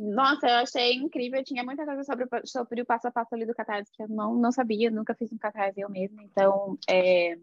Nossa, 0.02 0.48
eu 0.48 0.56
achei 0.56 0.94
incrível. 0.94 1.40
Eu 1.40 1.46
tinha 1.46 1.64
muita 1.64 1.86
coisa 1.86 2.04
sobre, 2.04 2.28
sobre 2.46 2.82
o 2.82 2.86
passo 2.86 3.08
a 3.08 3.12
passo 3.12 3.36
ali 3.36 3.46
do 3.46 3.54
Catarse 3.54 3.92
que 3.92 4.04
eu 4.04 4.08
não, 4.08 4.36
não 4.36 4.52
sabia, 4.52 4.90
nunca 4.90 5.14
fiz 5.14 5.32
um 5.32 5.38
Catarse 5.38 5.80
eu 5.80 5.90
mesma. 5.90 6.24
Então, 6.24 6.78
é, 6.90 7.38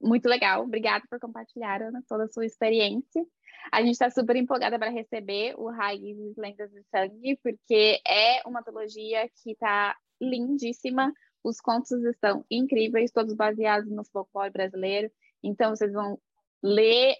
muito 0.00 0.28
legal. 0.28 0.62
Obrigada 0.64 1.04
por 1.08 1.18
compartilhar, 1.18 1.82
Ana, 1.82 2.02
toda 2.08 2.24
a 2.24 2.28
sua 2.28 2.46
experiência. 2.46 3.24
A 3.72 3.80
gente 3.82 3.92
está 3.92 4.10
super 4.10 4.36
empolgada 4.36 4.78
para 4.78 4.90
receber 4.90 5.54
o 5.58 5.70
Raízes 5.70 6.36
Lendas 6.36 6.70
de 6.70 6.82
Sangue, 6.90 7.38
porque 7.42 8.00
é 8.06 8.42
uma 8.46 8.60
antologia 8.60 9.28
que 9.42 9.52
está 9.52 9.96
lindíssima. 10.20 11.12
Os 11.42 11.60
contos 11.60 12.02
estão 12.04 12.44
incríveis, 12.50 13.12
todos 13.12 13.34
baseados 13.34 13.90
no 13.90 14.04
folclore 14.04 14.50
brasileiro. 14.50 15.10
Então, 15.42 15.74
vocês 15.74 15.92
vão 15.92 16.18
ler 16.62 17.14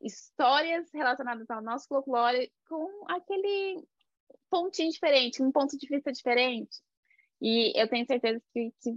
histórias 0.00 0.88
relacionadas 0.92 1.48
ao 1.48 1.62
nosso 1.62 1.86
folclore 1.88 2.52
com 2.68 3.04
aquele 3.08 3.84
pontinho 4.50 4.90
diferente, 4.90 5.42
um 5.42 5.52
ponto 5.52 5.78
de 5.78 5.86
vista 5.88 6.12
diferente. 6.12 6.78
E 7.40 7.72
eu 7.80 7.88
tenho 7.88 8.06
certeza 8.06 8.40
que, 8.52 8.72
que 8.80 8.90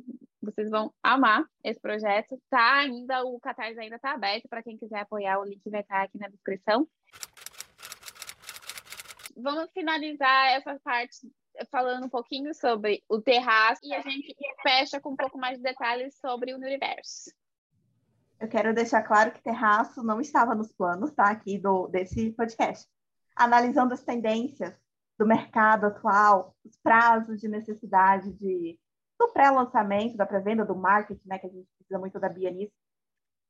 vocês 0.46 0.70
vão 0.70 0.93
amar 1.04 1.46
esse 1.64 1.80
projeto. 1.80 2.39
Tá 2.50 2.80
ainda, 2.80 3.24
o 3.24 3.39
Catarse 3.39 3.80
ainda 3.80 3.96
está 3.98 4.12
aberto 4.12 4.48
para 4.48 4.64
quem 4.64 4.78
quiser 4.78 5.00
apoiar, 5.00 5.39
o 5.39 5.46
link 5.46 5.62
vai 5.70 5.82
estar 5.82 6.04
aqui 6.04 6.18
na 6.18 6.28
descrição. 6.28 6.88
Vamos 9.36 9.70
finalizar 9.74 10.54
essa 10.54 10.80
parte 10.84 11.30
falando 11.70 12.06
um 12.06 12.10
pouquinho 12.10 12.54
sobre 12.54 13.04
o 13.10 13.22
terraço 13.22 13.82
e 13.84 13.93
a 13.93 14.02
gente 14.02 14.36
fecha 14.62 15.00
com 15.02 15.12
um 15.12 15.16
pouco 15.16 15.38
mais 15.38 15.58
de 15.58 15.64
detalhes 15.64 16.16
sobre 16.20 16.54
o 16.54 16.58
universo. 16.58 17.32
Eu 18.39 18.48
quero 18.48 18.74
deixar 18.74 19.02
claro 19.02 19.32
que 19.32 19.41
terraço 19.41 20.04
não 20.04 20.20
estava 20.20 20.54
nos 20.54 20.72
planos, 20.72 21.12
tá? 21.12 21.30
Aqui 21.30 21.58
do, 21.58 21.88
desse 21.88 22.32
podcast. 22.32 22.88
Analisando 23.36 23.93
as 23.93 24.04
tendências 24.04 24.74
do 25.18 25.26
mercado 25.26 25.86
atual, 25.86 26.56
os 26.64 26.78
prazos 26.78 27.39
de 27.39 27.48
necessidade 27.48 28.32
de, 28.34 28.78
do 29.20 29.30
pré-lançamento, 29.30 30.18
da 30.18 30.26
pré-venda, 30.26 30.66
do 30.66 30.76
marketing, 30.76 31.28
né? 31.28 31.39
Que 31.39 31.47
a 31.47 31.49
gente 31.49 31.68
precisa 31.78 31.99
muito 31.99 32.20
da 32.20 32.30
Bia 32.30 32.51
nisso. 32.51 32.74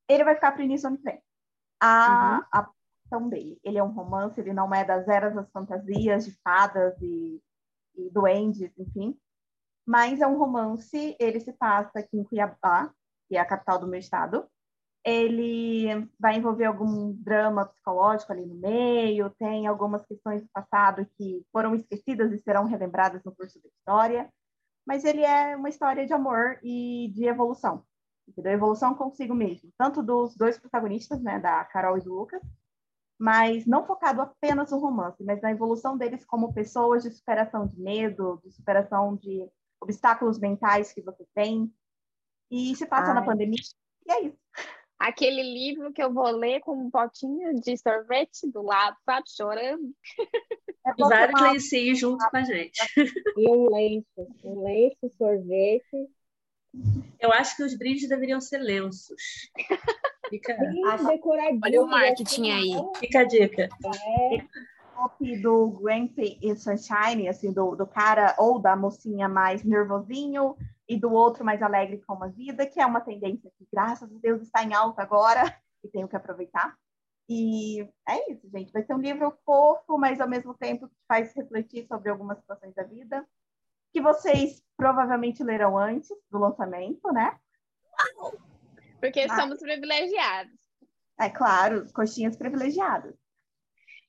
Ele 0.07 0.23
vai 0.23 0.35
ficar 0.35 0.51
para 0.51 0.61
o 0.61 0.65
início 0.65 0.87
do 0.87 0.93
ano 0.93 0.97
que 0.97 1.03
vem. 1.03 1.21
A, 1.81 2.37
uhum. 2.37 2.59
a 2.59 2.69
questão 3.01 3.29
dele, 3.29 3.59
ele 3.63 3.77
é 3.77 3.83
um 3.83 3.91
romance, 3.91 4.39
ele 4.39 4.53
não 4.53 4.73
é 4.73 4.83
das 4.83 5.07
eras 5.07 5.33
das 5.33 5.49
fantasias 5.51 6.25
de 6.25 6.31
fadas 6.41 6.95
e, 7.01 7.41
e 7.95 8.09
duendes, 8.11 8.71
enfim. 8.77 9.17
Mas 9.85 10.21
é 10.21 10.27
um 10.27 10.37
romance, 10.37 11.15
ele 11.19 11.39
se 11.39 11.53
passa 11.53 11.99
aqui 11.99 12.17
em 12.17 12.23
Cuiabá, 12.23 12.91
que 13.27 13.35
é 13.35 13.39
a 13.39 13.45
capital 13.45 13.79
do 13.79 13.87
meu 13.87 13.99
estado 13.99 14.47
ele 15.05 16.09
vai 16.19 16.35
envolver 16.35 16.65
algum 16.65 17.13
drama 17.13 17.67
psicológico 17.67 18.33
ali 18.33 18.43
no 18.43 18.55
meio, 18.55 19.29
tem 19.37 19.67
algumas 19.67 20.03
questões 20.03 20.41
do 20.41 20.49
passado 20.49 21.07
que 21.15 21.45
foram 21.51 21.75
esquecidas 21.75 22.33
e 22.33 22.41
serão 22.41 22.65
relembradas 22.65 23.23
no 23.23 23.35
curso 23.35 23.61
da 23.61 23.69
história, 23.69 24.27
mas 24.85 25.03
ele 25.03 25.23
é 25.23 25.55
uma 25.55 25.69
história 25.69 26.05
de 26.05 26.13
amor 26.13 26.59
e 26.63 27.11
de 27.13 27.25
evolução, 27.25 27.83
entendeu? 28.27 28.53
Evolução 28.53 28.93
consigo 28.93 29.33
mesmo, 29.33 29.71
tanto 29.77 30.03
dos 30.03 30.35
dois 30.35 30.57
protagonistas, 30.57 31.21
né, 31.21 31.39
da 31.39 31.63
Carol 31.65 31.97
e 31.97 32.01
do 32.01 32.13
Lucas, 32.13 32.41
mas 33.17 33.65
não 33.65 33.85
focado 33.85 34.21
apenas 34.21 34.71
no 34.71 34.79
romance, 34.79 35.23
mas 35.23 35.41
na 35.41 35.51
evolução 35.51 35.97
deles 35.97 36.25
como 36.25 36.53
pessoas 36.53 37.03
de 37.03 37.11
superação 37.11 37.65
de 37.65 37.79
medo, 37.79 38.39
de 38.43 38.51
superação 38.51 39.15
de 39.15 39.49
obstáculos 39.81 40.37
mentais 40.37 40.91
que 40.91 41.01
você 41.01 41.25
tem, 41.33 41.73
e 42.51 42.75
se 42.75 42.85
passa 42.85 43.09
Ai. 43.09 43.15
na 43.15 43.25
pandemia, 43.25 43.59
e 44.05 44.11
é 44.11 44.21
isso 44.21 44.45
aquele 44.99 45.43
livro 45.43 45.91
que 45.91 46.01
eu 46.01 46.13
vou 46.13 46.29
ler 46.31 46.59
com 46.61 46.73
um 46.73 46.89
potinho 46.89 47.59
de 47.59 47.77
sorvete 47.77 48.49
do 48.51 48.61
lado, 48.61 48.97
sabe? 49.05 49.29
Chorando. 49.29 49.93
É 50.85 50.91
e 50.97 51.01
vários 51.01 51.41
lencinhos 51.41 51.99
junto 51.99 52.29
com 52.29 52.37
a 52.37 52.43
gente. 52.43 52.79
E 53.37 53.49
um 53.49 53.73
lenço, 53.73 54.27
um 54.43 54.63
lenço, 54.63 55.11
sorvete. 55.17 56.09
Eu 57.19 57.31
acho 57.31 57.55
que 57.55 57.63
os 57.63 57.77
brindes 57.77 58.07
deveriam 58.07 58.39
ser 58.39 58.59
lenços. 58.59 59.49
Fica... 60.29 60.57
Olha 61.63 61.81
o 61.81 61.87
marketing 61.87 62.51
aí. 62.51 62.71
Fica 62.99 63.19
a 63.19 63.23
dica. 63.23 63.69
É 63.83 64.65
do 65.41 65.67
Grumpy 65.67 66.37
e 66.41 66.55
Sunshine, 66.55 67.27
assim, 67.27 67.51
do, 67.51 67.75
do 67.75 67.85
cara 67.85 68.33
ou 68.37 68.59
da 68.59 68.75
mocinha 68.75 69.27
mais 69.27 69.63
nervosinho, 69.63 70.55
e 70.87 70.99
do 70.99 71.11
outro 71.11 71.43
mais 71.43 71.61
alegre 71.61 72.01
com 72.05 72.23
a 72.23 72.27
vida, 72.27 72.65
que 72.65 72.79
é 72.79 72.85
uma 72.85 73.01
tendência 73.01 73.51
que, 73.57 73.67
graças 73.71 74.11
a 74.11 74.19
Deus, 74.19 74.41
está 74.41 74.63
em 74.63 74.73
alta 74.73 75.01
agora 75.01 75.41
e 75.83 75.87
tenho 75.87 76.07
que 76.07 76.15
aproveitar. 76.15 76.77
E 77.27 77.81
é 78.07 78.31
isso, 78.31 78.47
gente. 78.49 78.71
Vai 78.71 78.83
ser 78.83 78.93
um 78.93 78.99
livro 78.99 79.35
fofo, 79.43 79.97
mas 79.97 80.21
ao 80.21 80.29
mesmo 80.29 80.53
tempo 80.53 80.87
que 80.87 80.95
faz 81.07 81.33
refletir 81.33 81.87
sobre 81.87 82.09
algumas 82.09 82.37
situações 82.37 82.75
da 82.75 82.83
vida, 82.83 83.27
que 83.91 84.01
vocês 84.01 84.63
provavelmente 84.77 85.43
lerão 85.43 85.77
antes 85.77 86.09
do 86.29 86.37
lançamento, 86.37 87.11
né? 87.11 87.39
Porque 88.99 89.25
mas... 89.25 89.41
somos 89.41 89.59
privilegiados. 89.59 90.53
É 91.19 91.29
claro, 91.29 91.91
coxinhas 91.93 92.35
privilegiadas. 92.35 93.15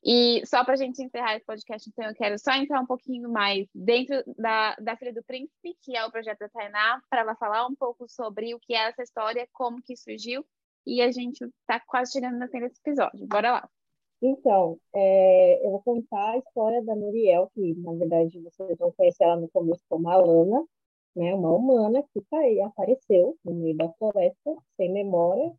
E 0.08 0.46
só 0.46 0.64
para 0.64 0.74
a 0.74 0.76
gente 0.76 1.02
encerrar 1.02 1.34
esse 1.34 1.44
podcast, 1.44 1.90
então, 1.90 2.04
eu 2.04 2.14
quero 2.14 2.38
só 2.38 2.52
entrar 2.52 2.80
um 2.80 2.86
pouquinho 2.86 3.28
mais 3.28 3.66
dentro 3.74 4.22
da, 4.38 4.76
da 4.76 4.96
Filha 4.96 5.12
do 5.12 5.24
Príncipe, 5.24 5.76
que 5.82 5.96
é 5.96 6.06
o 6.06 6.12
projeto 6.12 6.38
da 6.38 6.48
Tainá, 6.48 7.02
para 7.10 7.22
ela 7.22 7.34
falar 7.34 7.66
um 7.66 7.74
pouco 7.74 8.08
sobre 8.08 8.54
o 8.54 8.60
que 8.60 8.72
é 8.72 8.88
essa 8.88 9.02
história, 9.02 9.48
como 9.52 9.82
que 9.82 9.96
surgiu, 9.96 10.46
e 10.86 11.02
a 11.02 11.10
gente 11.10 11.44
está 11.44 11.80
quase 11.80 12.12
chegando 12.12 12.38
no 12.38 12.48
fim 12.48 12.60
desse 12.60 12.78
episódio. 12.78 13.26
Bora 13.26 13.50
lá. 13.50 13.68
Então, 14.22 14.78
é, 14.94 15.66
eu 15.66 15.72
vou 15.72 15.82
contar 15.82 16.30
a 16.30 16.38
história 16.38 16.80
da 16.84 16.94
Muriel, 16.94 17.50
que 17.52 17.74
na 17.74 17.92
verdade 17.94 18.40
vocês 18.40 18.78
vão 18.78 18.92
conhecer 18.92 19.24
ela 19.24 19.36
no 19.36 19.48
começo 19.48 19.82
como 19.88 20.08
a 20.08 20.16
Lana, 20.18 20.64
né, 21.16 21.34
uma 21.34 21.50
humana 21.50 22.04
que 22.12 22.20
tá 22.30 22.38
aí, 22.38 22.60
apareceu 22.60 23.36
no 23.44 23.54
meio 23.54 23.76
da 23.76 23.92
floresta, 23.94 24.54
sem 24.76 24.92
memória, 24.92 25.52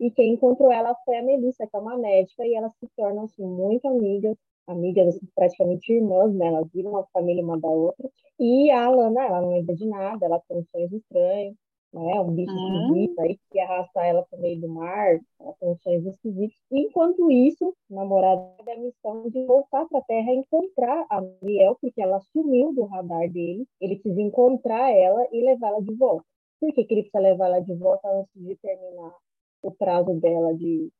e 0.00 0.10
quem 0.10 0.32
encontrou 0.32 0.72
ela 0.72 0.96
foi 1.04 1.18
a 1.18 1.22
Melissa, 1.22 1.66
que 1.66 1.76
é 1.76 1.78
uma 1.78 1.98
médica, 1.98 2.46
e 2.46 2.54
elas 2.54 2.72
se 2.80 2.88
tornam 2.96 3.24
assim, 3.24 3.44
muito 3.44 3.86
amigas, 3.86 4.34
amigas 4.66 5.08
assim, 5.08 5.28
praticamente 5.34 5.92
irmãs, 5.92 6.34
né? 6.34 6.46
Elas 6.46 6.66
viram 6.72 6.92
uma 6.92 7.06
família 7.12 7.44
uma 7.44 7.60
da 7.60 7.68
outra. 7.68 8.08
E 8.38 8.70
a 8.70 8.86
Alana, 8.86 9.26
ela 9.26 9.42
não 9.42 9.50
lembra 9.50 9.74
de 9.74 9.86
nada, 9.86 10.24
ela 10.24 10.40
tem 10.48 10.64
sonhos 10.72 10.90
estranhos, 10.90 11.54
né? 11.92 12.18
Um 12.18 12.32
bicho 12.32 12.50
uhum. 12.50 12.86
esquisito 12.86 13.20
aí 13.20 13.38
que 13.50 13.60
arrasta 13.60 14.00
ela 14.02 14.22
para 14.22 14.38
o 14.38 14.42
meio 14.42 14.58
do 14.58 14.68
mar, 14.70 15.20
ela 15.38 15.52
tem 15.60 15.76
sonhos 15.76 16.06
esquisitos. 16.06 16.58
Enquanto 16.72 17.30
isso, 17.30 17.76
o 17.90 17.94
namorado 17.94 18.42
tem 18.64 18.74
a 18.74 18.80
missão 18.80 19.28
de 19.28 19.44
voltar 19.44 19.86
para 19.86 19.98
a 19.98 20.04
Terra 20.04 20.32
e 20.32 20.36
encontrar 20.36 21.04
a 21.10 21.20
Muriel, 21.20 21.76
porque 21.78 22.00
ela 22.00 22.20
sumiu 22.32 22.72
do 22.72 22.84
radar 22.84 23.30
dele. 23.30 23.66
Ele 23.78 23.96
precisa 23.96 24.22
encontrar 24.22 24.90
ela 24.92 25.28
e 25.30 25.42
levá-la 25.42 25.80
de 25.80 25.92
volta. 25.94 26.24
Por 26.58 26.72
que, 26.72 26.84
que 26.84 26.94
ele 26.94 27.02
precisa 27.02 27.22
levar 27.22 27.48
ela 27.48 27.60
de 27.60 27.74
volta 27.74 28.08
antes 28.08 28.32
de 28.34 28.56
terminar 28.56 29.14
o 29.62 29.70
prazo 29.70 30.14
dela 30.14 30.54
de, 30.54 30.90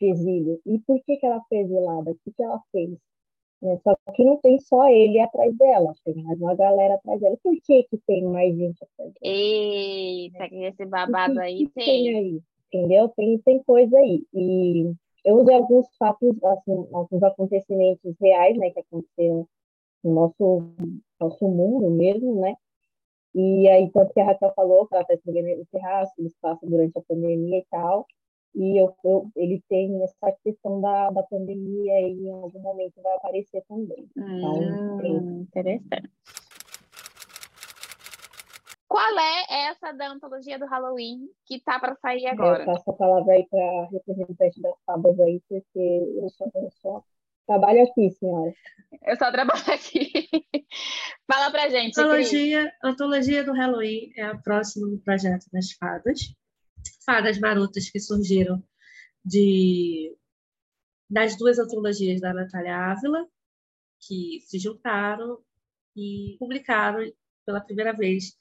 de 0.00 0.06
exílio. 0.06 0.60
E 0.66 0.78
por 0.80 1.00
que, 1.02 1.16
que 1.16 1.26
ela 1.26 1.42
foi 1.48 1.58
exilada? 1.58 2.10
O 2.10 2.18
que, 2.24 2.32
que 2.32 2.42
ela 2.42 2.60
fez? 2.72 2.90
Né? 3.62 3.78
Só 3.82 3.94
que 4.14 4.24
não 4.24 4.38
tem 4.38 4.58
só 4.58 4.88
ele 4.88 5.20
atrás 5.20 5.54
dela, 5.56 5.94
tem 6.04 6.22
mais 6.22 6.40
uma 6.40 6.54
galera 6.54 6.94
atrás 6.94 7.20
dela. 7.20 7.36
Por 7.42 7.54
que, 7.62 7.84
que 7.84 7.98
tem 8.06 8.24
mais 8.24 8.56
gente 8.56 8.82
atrás 8.82 9.12
dela? 9.12 9.34
Eita, 9.34 10.48
que 10.48 10.64
esse 10.64 10.86
babado 10.86 11.34
que, 11.34 11.40
aí 11.40 11.66
que 11.66 11.72
tem. 11.72 11.84
tem 11.84 12.16
aí, 12.16 12.42
entendeu? 12.72 13.08
Tem, 13.10 13.38
tem 13.38 13.62
coisa 13.62 13.96
aí. 13.98 14.24
E 14.32 14.92
eu 15.24 15.36
usei 15.36 15.54
alguns 15.54 15.86
fatos, 15.98 16.42
assim, 16.42 16.88
alguns 16.92 17.22
acontecimentos 17.22 18.14
reais, 18.20 18.56
né, 18.56 18.70
que 18.70 18.80
aconteceram 18.80 19.46
no 20.02 20.14
nosso, 20.14 20.64
nosso 21.20 21.46
mundo 21.46 21.90
mesmo, 21.90 22.40
né? 22.40 22.54
E 23.34 23.68
aí, 23.68 23.90
tanto 23.92 24.12
que 24.12 24.20
a 24.20 24.24
Raquel 24.24 24.52
falou 24.54 24.86
que 24.86 24.94
ela 24.94 25.02
está 25.02 25.14
escrevendo 25.14 25.62
o 25.62 25.66
terraço, 25.66 26.12
eles 26.18 26.36
passam 26.40 26.68
durante 26.68 26.98
a 26.98 27.02
pandemia 27.02 27.58
e 27.58 27.66
tal. 27.70 28.06
E 28.54 28.80
eu, 28.82 28.92
eu, 29.04 29.30
ele 29.36 29.62
tem 29.68 30.02
essa 30.02 30.32
questão 30.42 30.80
da, 30.80 31.10
da 31.10 31.22
pandemia 31.22 32.00
e 32.00 32.26
em 32.26 32.30
algum 32.32 32.58
momento 32.60 33.00
vai 33.00 33.14
aparecer 33.16 33.62
também. 33.68 34.08
Então, 34.16 34.54
hum, 34.98 35.40
interessante. 35.42 36.10
Qual 38.88 39.18
é 39.20 39.68
essa 39.68 39.92
da 39.92 40.10
antologia 40.10 40.58
do 40.58 40.66
Halloween 40.66 41.28
que 41.46 41.60
tá 41.60 41.78
para 41.78 41.94
sair 41.94 42.26
agora? 42.26 42.64
Eu 42.64 42.66
passo 42.66 42.90
a 42.90 42.94
palavra 42.94 43.34
aí 43.34 43.46
para 43.48 43.60
a 43.60 43.88
representante 43.88 44.60
das 44.60 44.74
fábulas 44.84 45.20
aí, 45.20 45.40
porque 45.48 45.78
eu 45.78 46.28
sou, 46.30 46.50
eu 46.56 46.70
sou 46.72 47.04
Trabalho 47.50 47.82
aqui, 47.82 48.12
senhora. 48.12 48.54
Eu 49.08 49.16
só 49.16 49.32
trabalho 49.32 49.64
aqui. 49.74 50.28
Fala 51.26 51.50
pra 51.50 51.68
gente. 51.68 52.00
Antologia, 52.00 52.72
Antologia 52.80 53.42
do 53.42 53.52
Halloween 53.52 54.12
é 54.16 54.22
a 54.22 54.38
próxima 54.38 54.86
do 54.86 55.00
projeto 55.00 55.46
das 55.52 55.72
fadas. 55.72 56.32
Fadas 57.04 57.40
marotas 57.40 57.90
que 57.90 57.98
surgiram 57.98 58.62
de 59.24 60.16
das 61.10 61.36
duas 61.36 61.58
antologias 61.58 62.20
da 62.20 62.32
Natália 62.32 62.92
Ávila, 62.92 63.26
que 63.98 64.44
se 64.46 64.56
juntaram 64.60 65.38
e 65.96 66.36
publicaram 66.38 67.00
pela 67.44 67.60
primeira 67.60 67.92
vez 67.92 68.36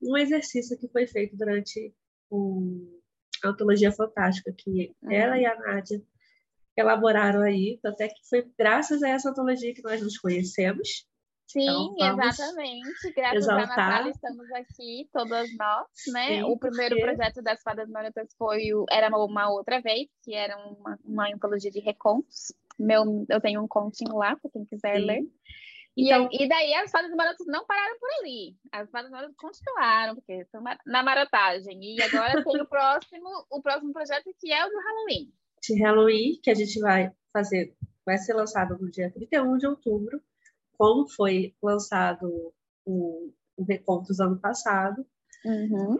um 0.00 0.16
exercício 0.16 0.78
que 0.78 0.88
foi 0.88 1.06
feito 1.06 1.36
durante 1.36 1.94
um, 2.30 3.00
a 3.44 3.48
Antologia 3.48 3.92
Fantástica, 3.92 4.50
que 4.56 4.94
uhum. 5.02 5.12
ela 5.12 5.38
e 5.38 5.44
a 5.44 5.54
Nádia 5.58 6.02
elaboraram 6.76 7.42
aí, 7.42 7.78
até 7.84 8.08
que 8.08 8.28
foi 8.28 8.50
graças 8.58 9.02
a 9.02 9.08
essa 9.08 9.30
antologia 9.30 9.74
que 9.74 9.82
nós 9.82 10.02
nos 10.02 10.18
conhecemos. 10.18 11.06
Sim, 11.46 11.92
então, 11.94 12.20
exatamente. 12.20 13.12
Graças 13.14 13.38
exaltar. 13.38 13.64
a 13.64 13.68
Natália 13.68 14.10
estamos 14.10 14.50
aqui, 14.52 15.08
todas 15.12 15.48
nós, 15.56 15.86
né? 16.12 16.28
Sim, 16.28 16.42
o 16.42 16.58
primeiro 16.58 16.96
porque... 16.96 17.14
projeto 17.14 17.40
das 17.40 17.62
Fadas 17.62 17.88
Marotas 17.88 18.34
foi 18.36 18.74
o, 18.74 18.84
era 18.90 19.08
uma 19.16 19.48
outra 19.50 19.80
vez, 19.80 20.08
que 20.24 20.34
era 20.34 20.56
uma, 20.56 20.98
uma 21.04 21.28
antologia 21.32 21.70
de 21.70 21.78
recontos. 21.78 22.52
Meu, 22.78 23.24
eu 23.28 23.40
tenho 23.40 23.62
um 23.62 23.68
continho 23.68 24.16
lá, 24.16 24.36
para 24.36 24.50
quem 24.50 24.64
quiser 24.64 24.98
Sim. 24.98 25.06
ler. 25.06 25.22
E, 25.96 26.08
então, 26.08 26.28
e 26.30 26.46
daí 26.46 26.74
as 26.74 26.90
fadas 26.90 27.10
marotas 27.12 27.46
não 27.46 27.64
pararam 27.64 27.98
por 27.98 28.10
ali. 28.20 28.54
As 28.70 28.90
fadas 28.90 29.10
marotas 29.10 29.36
continuaram, 29.36 30.14
porque 30.16 30.32
estão 30.32 30.62
na 30.84 31.02
marotagem. 31.02 31.78
E 31.80 32.02
agora 32.02 32.44
tem 32.44 32.60
o 32.60 32.66
próximo, 32.68 33.46
o 33.50 33.62
próximo 33.62 33.92
projeto 33.92 34.30
que 34.38 34.52
é 34.52 34.66
o 34.66 34.68
do 34.68 34.78
Halloween. 34.78 35.32
De 35.62 35.80
Halloween, 35.82 36.38
que 36.42 36.50
a 36.50 36.54
gente 36.54 36.78
vai 36.80 37.12
fazer, 37.32 37.74
vai 38.04 38.18
ser 38.18 38.34
lançado 38.34 38.78
no 38.78 38.90
dia 38.90 39.10
31 39.10 39.58
de 39.58 39.66
outubro, 39.66 40.20
como 40.78 41.08
foi 41.08 41.54
lançado 41.62 42.52
o, 42.84 43.32
o 43.56 43.64
Recontos 43.64 44.20
ano 44.20 44.38
passado. 44.38 45.04
Uhum. 45.44 45.98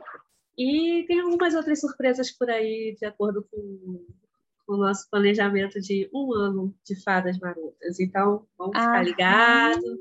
E 0.56 1.04
tem 1.06 1.20
algumas 1.20 1.54
outras 1.54 1.80
surpresas 1.80 2.30
por 2.30 2.48
aí, 2.48 2.96
de 2.98 3.04
acordo 3.04 3.46
com 3.50 4.06
o 4.66 4.76
nosso 4.76 5.08
planejamento 5.08 5.80
de 5.80 6.10
um 6.12 6.34
ano 6.34 6.74
de 6.84 7.00
fadas 7.02 7.38
marotas. 7.38 8.00
Então, 8.00 8.46
vamos 8.58 8.76
ficar 8.76 8.98
ah, 8.98 9.02
ligados, 9.02 9.98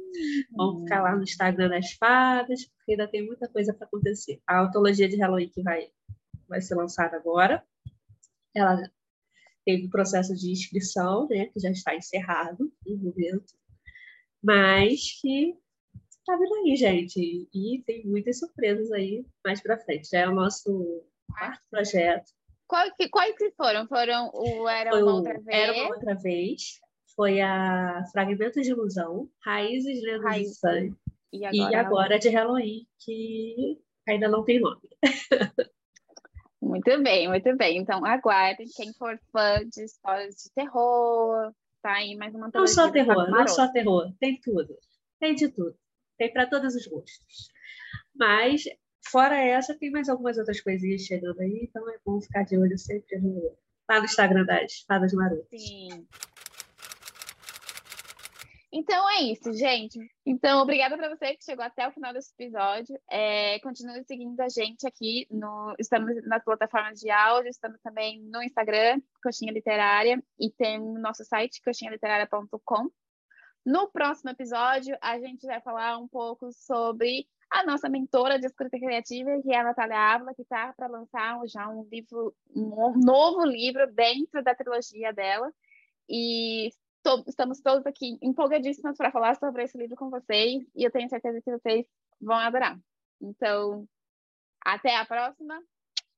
vamos 0.52 0.84
ficar 0.84 1.04
lá 1.04 1.16
no 1.16 1.24
Instagram 1.24 1.70
das 1.70 1.92
fadas, 1.94 2.66
porque 2.66 2.94
ainda 2.94 3.08
tem 3.08 3.26
muita 3.26 3.48
coisa 3.48 3.74
para 3.74 3.86
acontecer. 3.86 4.42
A 4.48 4.60
autologia 4.60 5.08
de 5.08 5.18
Halloween 5.18 5.50
que 5.50 5.62
vai, 5.62 5.90
vai 6.48 6.62
ser 6.62 6.76
lançada 6.76 7.16
agora, 7.18 7.64
ela 8.56 8.90
teve 9.66 9.88
o 9.88 9.90
processo 9.90 10.34
de 10.36 10.52
inscrição, 10.52 11.28
né, 11.28 11.48
que 11.48 11.60
já 11.60 11.72
está 11.72 11.96
encerrado 11.96 12.72
no 12.86 12.98
momento, 12.98 13.54
mas 14.44 15.20
que 15.20 15.58
está 16.10 16.38
vindo 16.38 16.56
aí, 16.56 16.76
gente. 16.76 17.50
E 17.54 17.84
tem 17.86 18.06
muitas 18.06 18.40
surpresas 18.40 18.92
aí 18.92 19.26
mais 19.44 19.62
para 19.62 19.80
frente. 19.80 20.10
Já 20.10 20.20
é 20.20 20.28
o 20.28 20.36
nosso 20.36 21.04
quarto 21.28 21.62
projeto. 21.70 22.32
Qual 22.68 22.92
que, 22.96 23.10
quais 23.10 23.36
que 23.38 23.52
foram? 23.52 23.88
Foram 23.88 24.32
o 24.34 24.68
Era 24.68 24.92
Foi 24.92 25.04
Uma 25.04 25.16
Outra 25.16 25.34
Vez? 25.42 25.48
Era 25.48 25.74
Uma 25.74 25.96
Outra 25.96 26.16
Vez. 26.16 26.62
Foi 27.16 27.42
a 27.42 28.04
Fragmentos 28.12 28.64
de 28.64 28.72
Ilusão, 28.72 29.30
Raízes, 29.44 30.04
Lendas 30.04 30.24
Raiz. 30.24 30.48
de 30.50 30.56
Sangue. 30.56 30.96
E 31.32 31.46
agora, 31.46 31.72
e 31.72 31.76
agora 31.76 32.20
de 32.20 32.30
Halloween, 32.30 32.88
que 33.00 33.80
ainda 34.08 34.28
não 34.28 34.44
tem 34.44 34.60
nome. 34.60 34.82
Muito 36.66 37.04
bem, 37.04 37.28
muito 37.28 37.56
bem. 37.56 37.78
Então, 37.78 38.06
aguardem. 38.06 38.68
Quem 38.76 38.94
for 38.94 39.20
fã 39.32 39.60
de 39.68 39.84
histórias 39.84 40.36
de 40.36 40.52
terror, 40.54 41.54
tá 41.82 41.94
aí 41.94 42.16
mais 42.16 42.34
uma 42.34 42.50
Não 42.54 42.68
só 42.68 42.92
terror, 42.92 43.30
não 43.30 43.48
só 43.48 43.68
terror. 43.72 44.12
Tem 44.20 44.40
tudo. 44.42 44.76
Tem 45.20 45.36
de 45.36 45.48
tudo. 45.50 45.76
Tem 46.18 46.32
para 46.32 46.48
todos 46.48 46.76
os 46.76 46.88
gostos. 46.88 47.50
Mas 48.16 48.64
Fora 49.10 49.38
essa, 49.38 49.78
tem 49.78 49.92
mais 49.92 50.10
algumas 50.10 50.38
outras 50.38 50.62
coisinhas 50.62 51.02
chegando 51.02 51.40
aí, 51.40 51.70
então 51.70 51.88
é 51.90 51.98
bom 52.04 52.20
ficar 52.20 52.44
de 52.44 52.58
olho 52.58 52.78
sempre 52.78 53.18
no, 53.20 53.56
lá 53.90 54.00
no 54.00 54.06
Instagram 54.06 54.46
das 54.46 54.80
Fadas 54.88 55.14
Marotas. 55.14 55.48
Sim. 55.50 56.08
Então 58.78 59.10
é 59.10 59.22
isso, 59.22 59.54
gente. 59.54 59.98
Então, 60.26 60.62
obrigada 60.62 60.98
para 60.98 61.08
você 61.08 61.34
que 61.34 61.46
chegou 61.46 61.64
até 61.64 61.88
o 61.88 61.94
final 61.94 62.12
desse 62.12 62.34
episódio. 62.38 63.00
É, 63.10 63.58
continue 63.60 64.04
seguindo 64.04 64.38
a 64.42 64.50
gente 64.50 64.86
aqui. 64.86 65.26
No, 65.32 65.74
estamos 65.80 66.14
nas 66.28 66.44
plataformas 66.44 67.00
de 67.00 67.10
áudio, 67.10 67.50
estamos 67.50 67.80
também 67.82 68.22
no 68.24 68.44
Instagram, 68.44 69.00
Coxinha 69.24 69.54
Literária, 69.54 70.22
e 70.38 70.52
tem 70.52 70.78
o 70.78 71.00
nosso 71.00 71.24
site, 71.24 71.62
coxinhaliteraria.com. 71.64 72.90
No 73.66 73.88
próximo 73.88 74.32
episódio, 74.32 74.98
a 75.02 75.18
gente 75.20 75.48
vai 75.48 75.62
falar 75.62 75.98
um 75.98 76.10
pouco 76.10 76.52
sobre 76.52 77.26
a 77.50 77.66
nossa 77.66 77.88
mentora 77.88 78.38
de 78.38 78.48
escrita 78.48 78.78
criativa, 78.78 79.42
que 79.42 79.54
é 79.54 79.58
a 79.58 79.64
Natália 79.64 79.98
Ávila, 79.98 80.36
que 80.36 80.42
está 80.42 80.74
para 80.74 80.88
lançar 80.88 81.40
já 81.48 81.70
um 81.70 81.88
livro, 81.90 82.36
um 82.54 83.00
novo 83.00 83.46
livro 83.46 83.90
dentro 83.94 84.44
da 84.44 84.54
trilogia 84.54 85.14
dela. 85.14 85.50
E 86.10 86.70
to, 87.06 87.24
estamos 87.28 87.62
todos 87.62 87.86
aqui 87.86 88.18
empolgadíssimas 88.22 88.98
para 88.98 89.12
falar 89.12 89.36
sobre 89.36 89.64
esse 89.64 89.78
livro 89.78 89.96
com 89.96 90.10
vocês, 90.10 90.64
e 90.76 90.84
eu 90.84 90.92
tenho 90.92 91.08
certeza 91.08 91.40
que 91.40 91.52
vocês 91.52 91.86
vão 92.20 92.36
adorar. 92.36 92.78
Então, 93.22 93.88
até 94.66 94.98
a 94.98 95.06
próxima. 95.06 95.62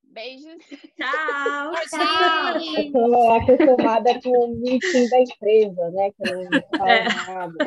Beijos. 0.04 0.64
Tchau. 0.96 1.74
Tchau. 1.90 2.58
Eu 2.78 2.92
tô 2.94 3.32
acostumada 3.32 4.22
com 4.22 4.30
o 4.30 4.56
meeting 4.56 5.10
da 5.10 5.20
empresa, 5.20 5.92
né? 5.92 6.12
Que 6.12 6.32
não 6.32 6.78
fala 6.78 6.92
é. 6.92 7.04
nada. 7.04 7.66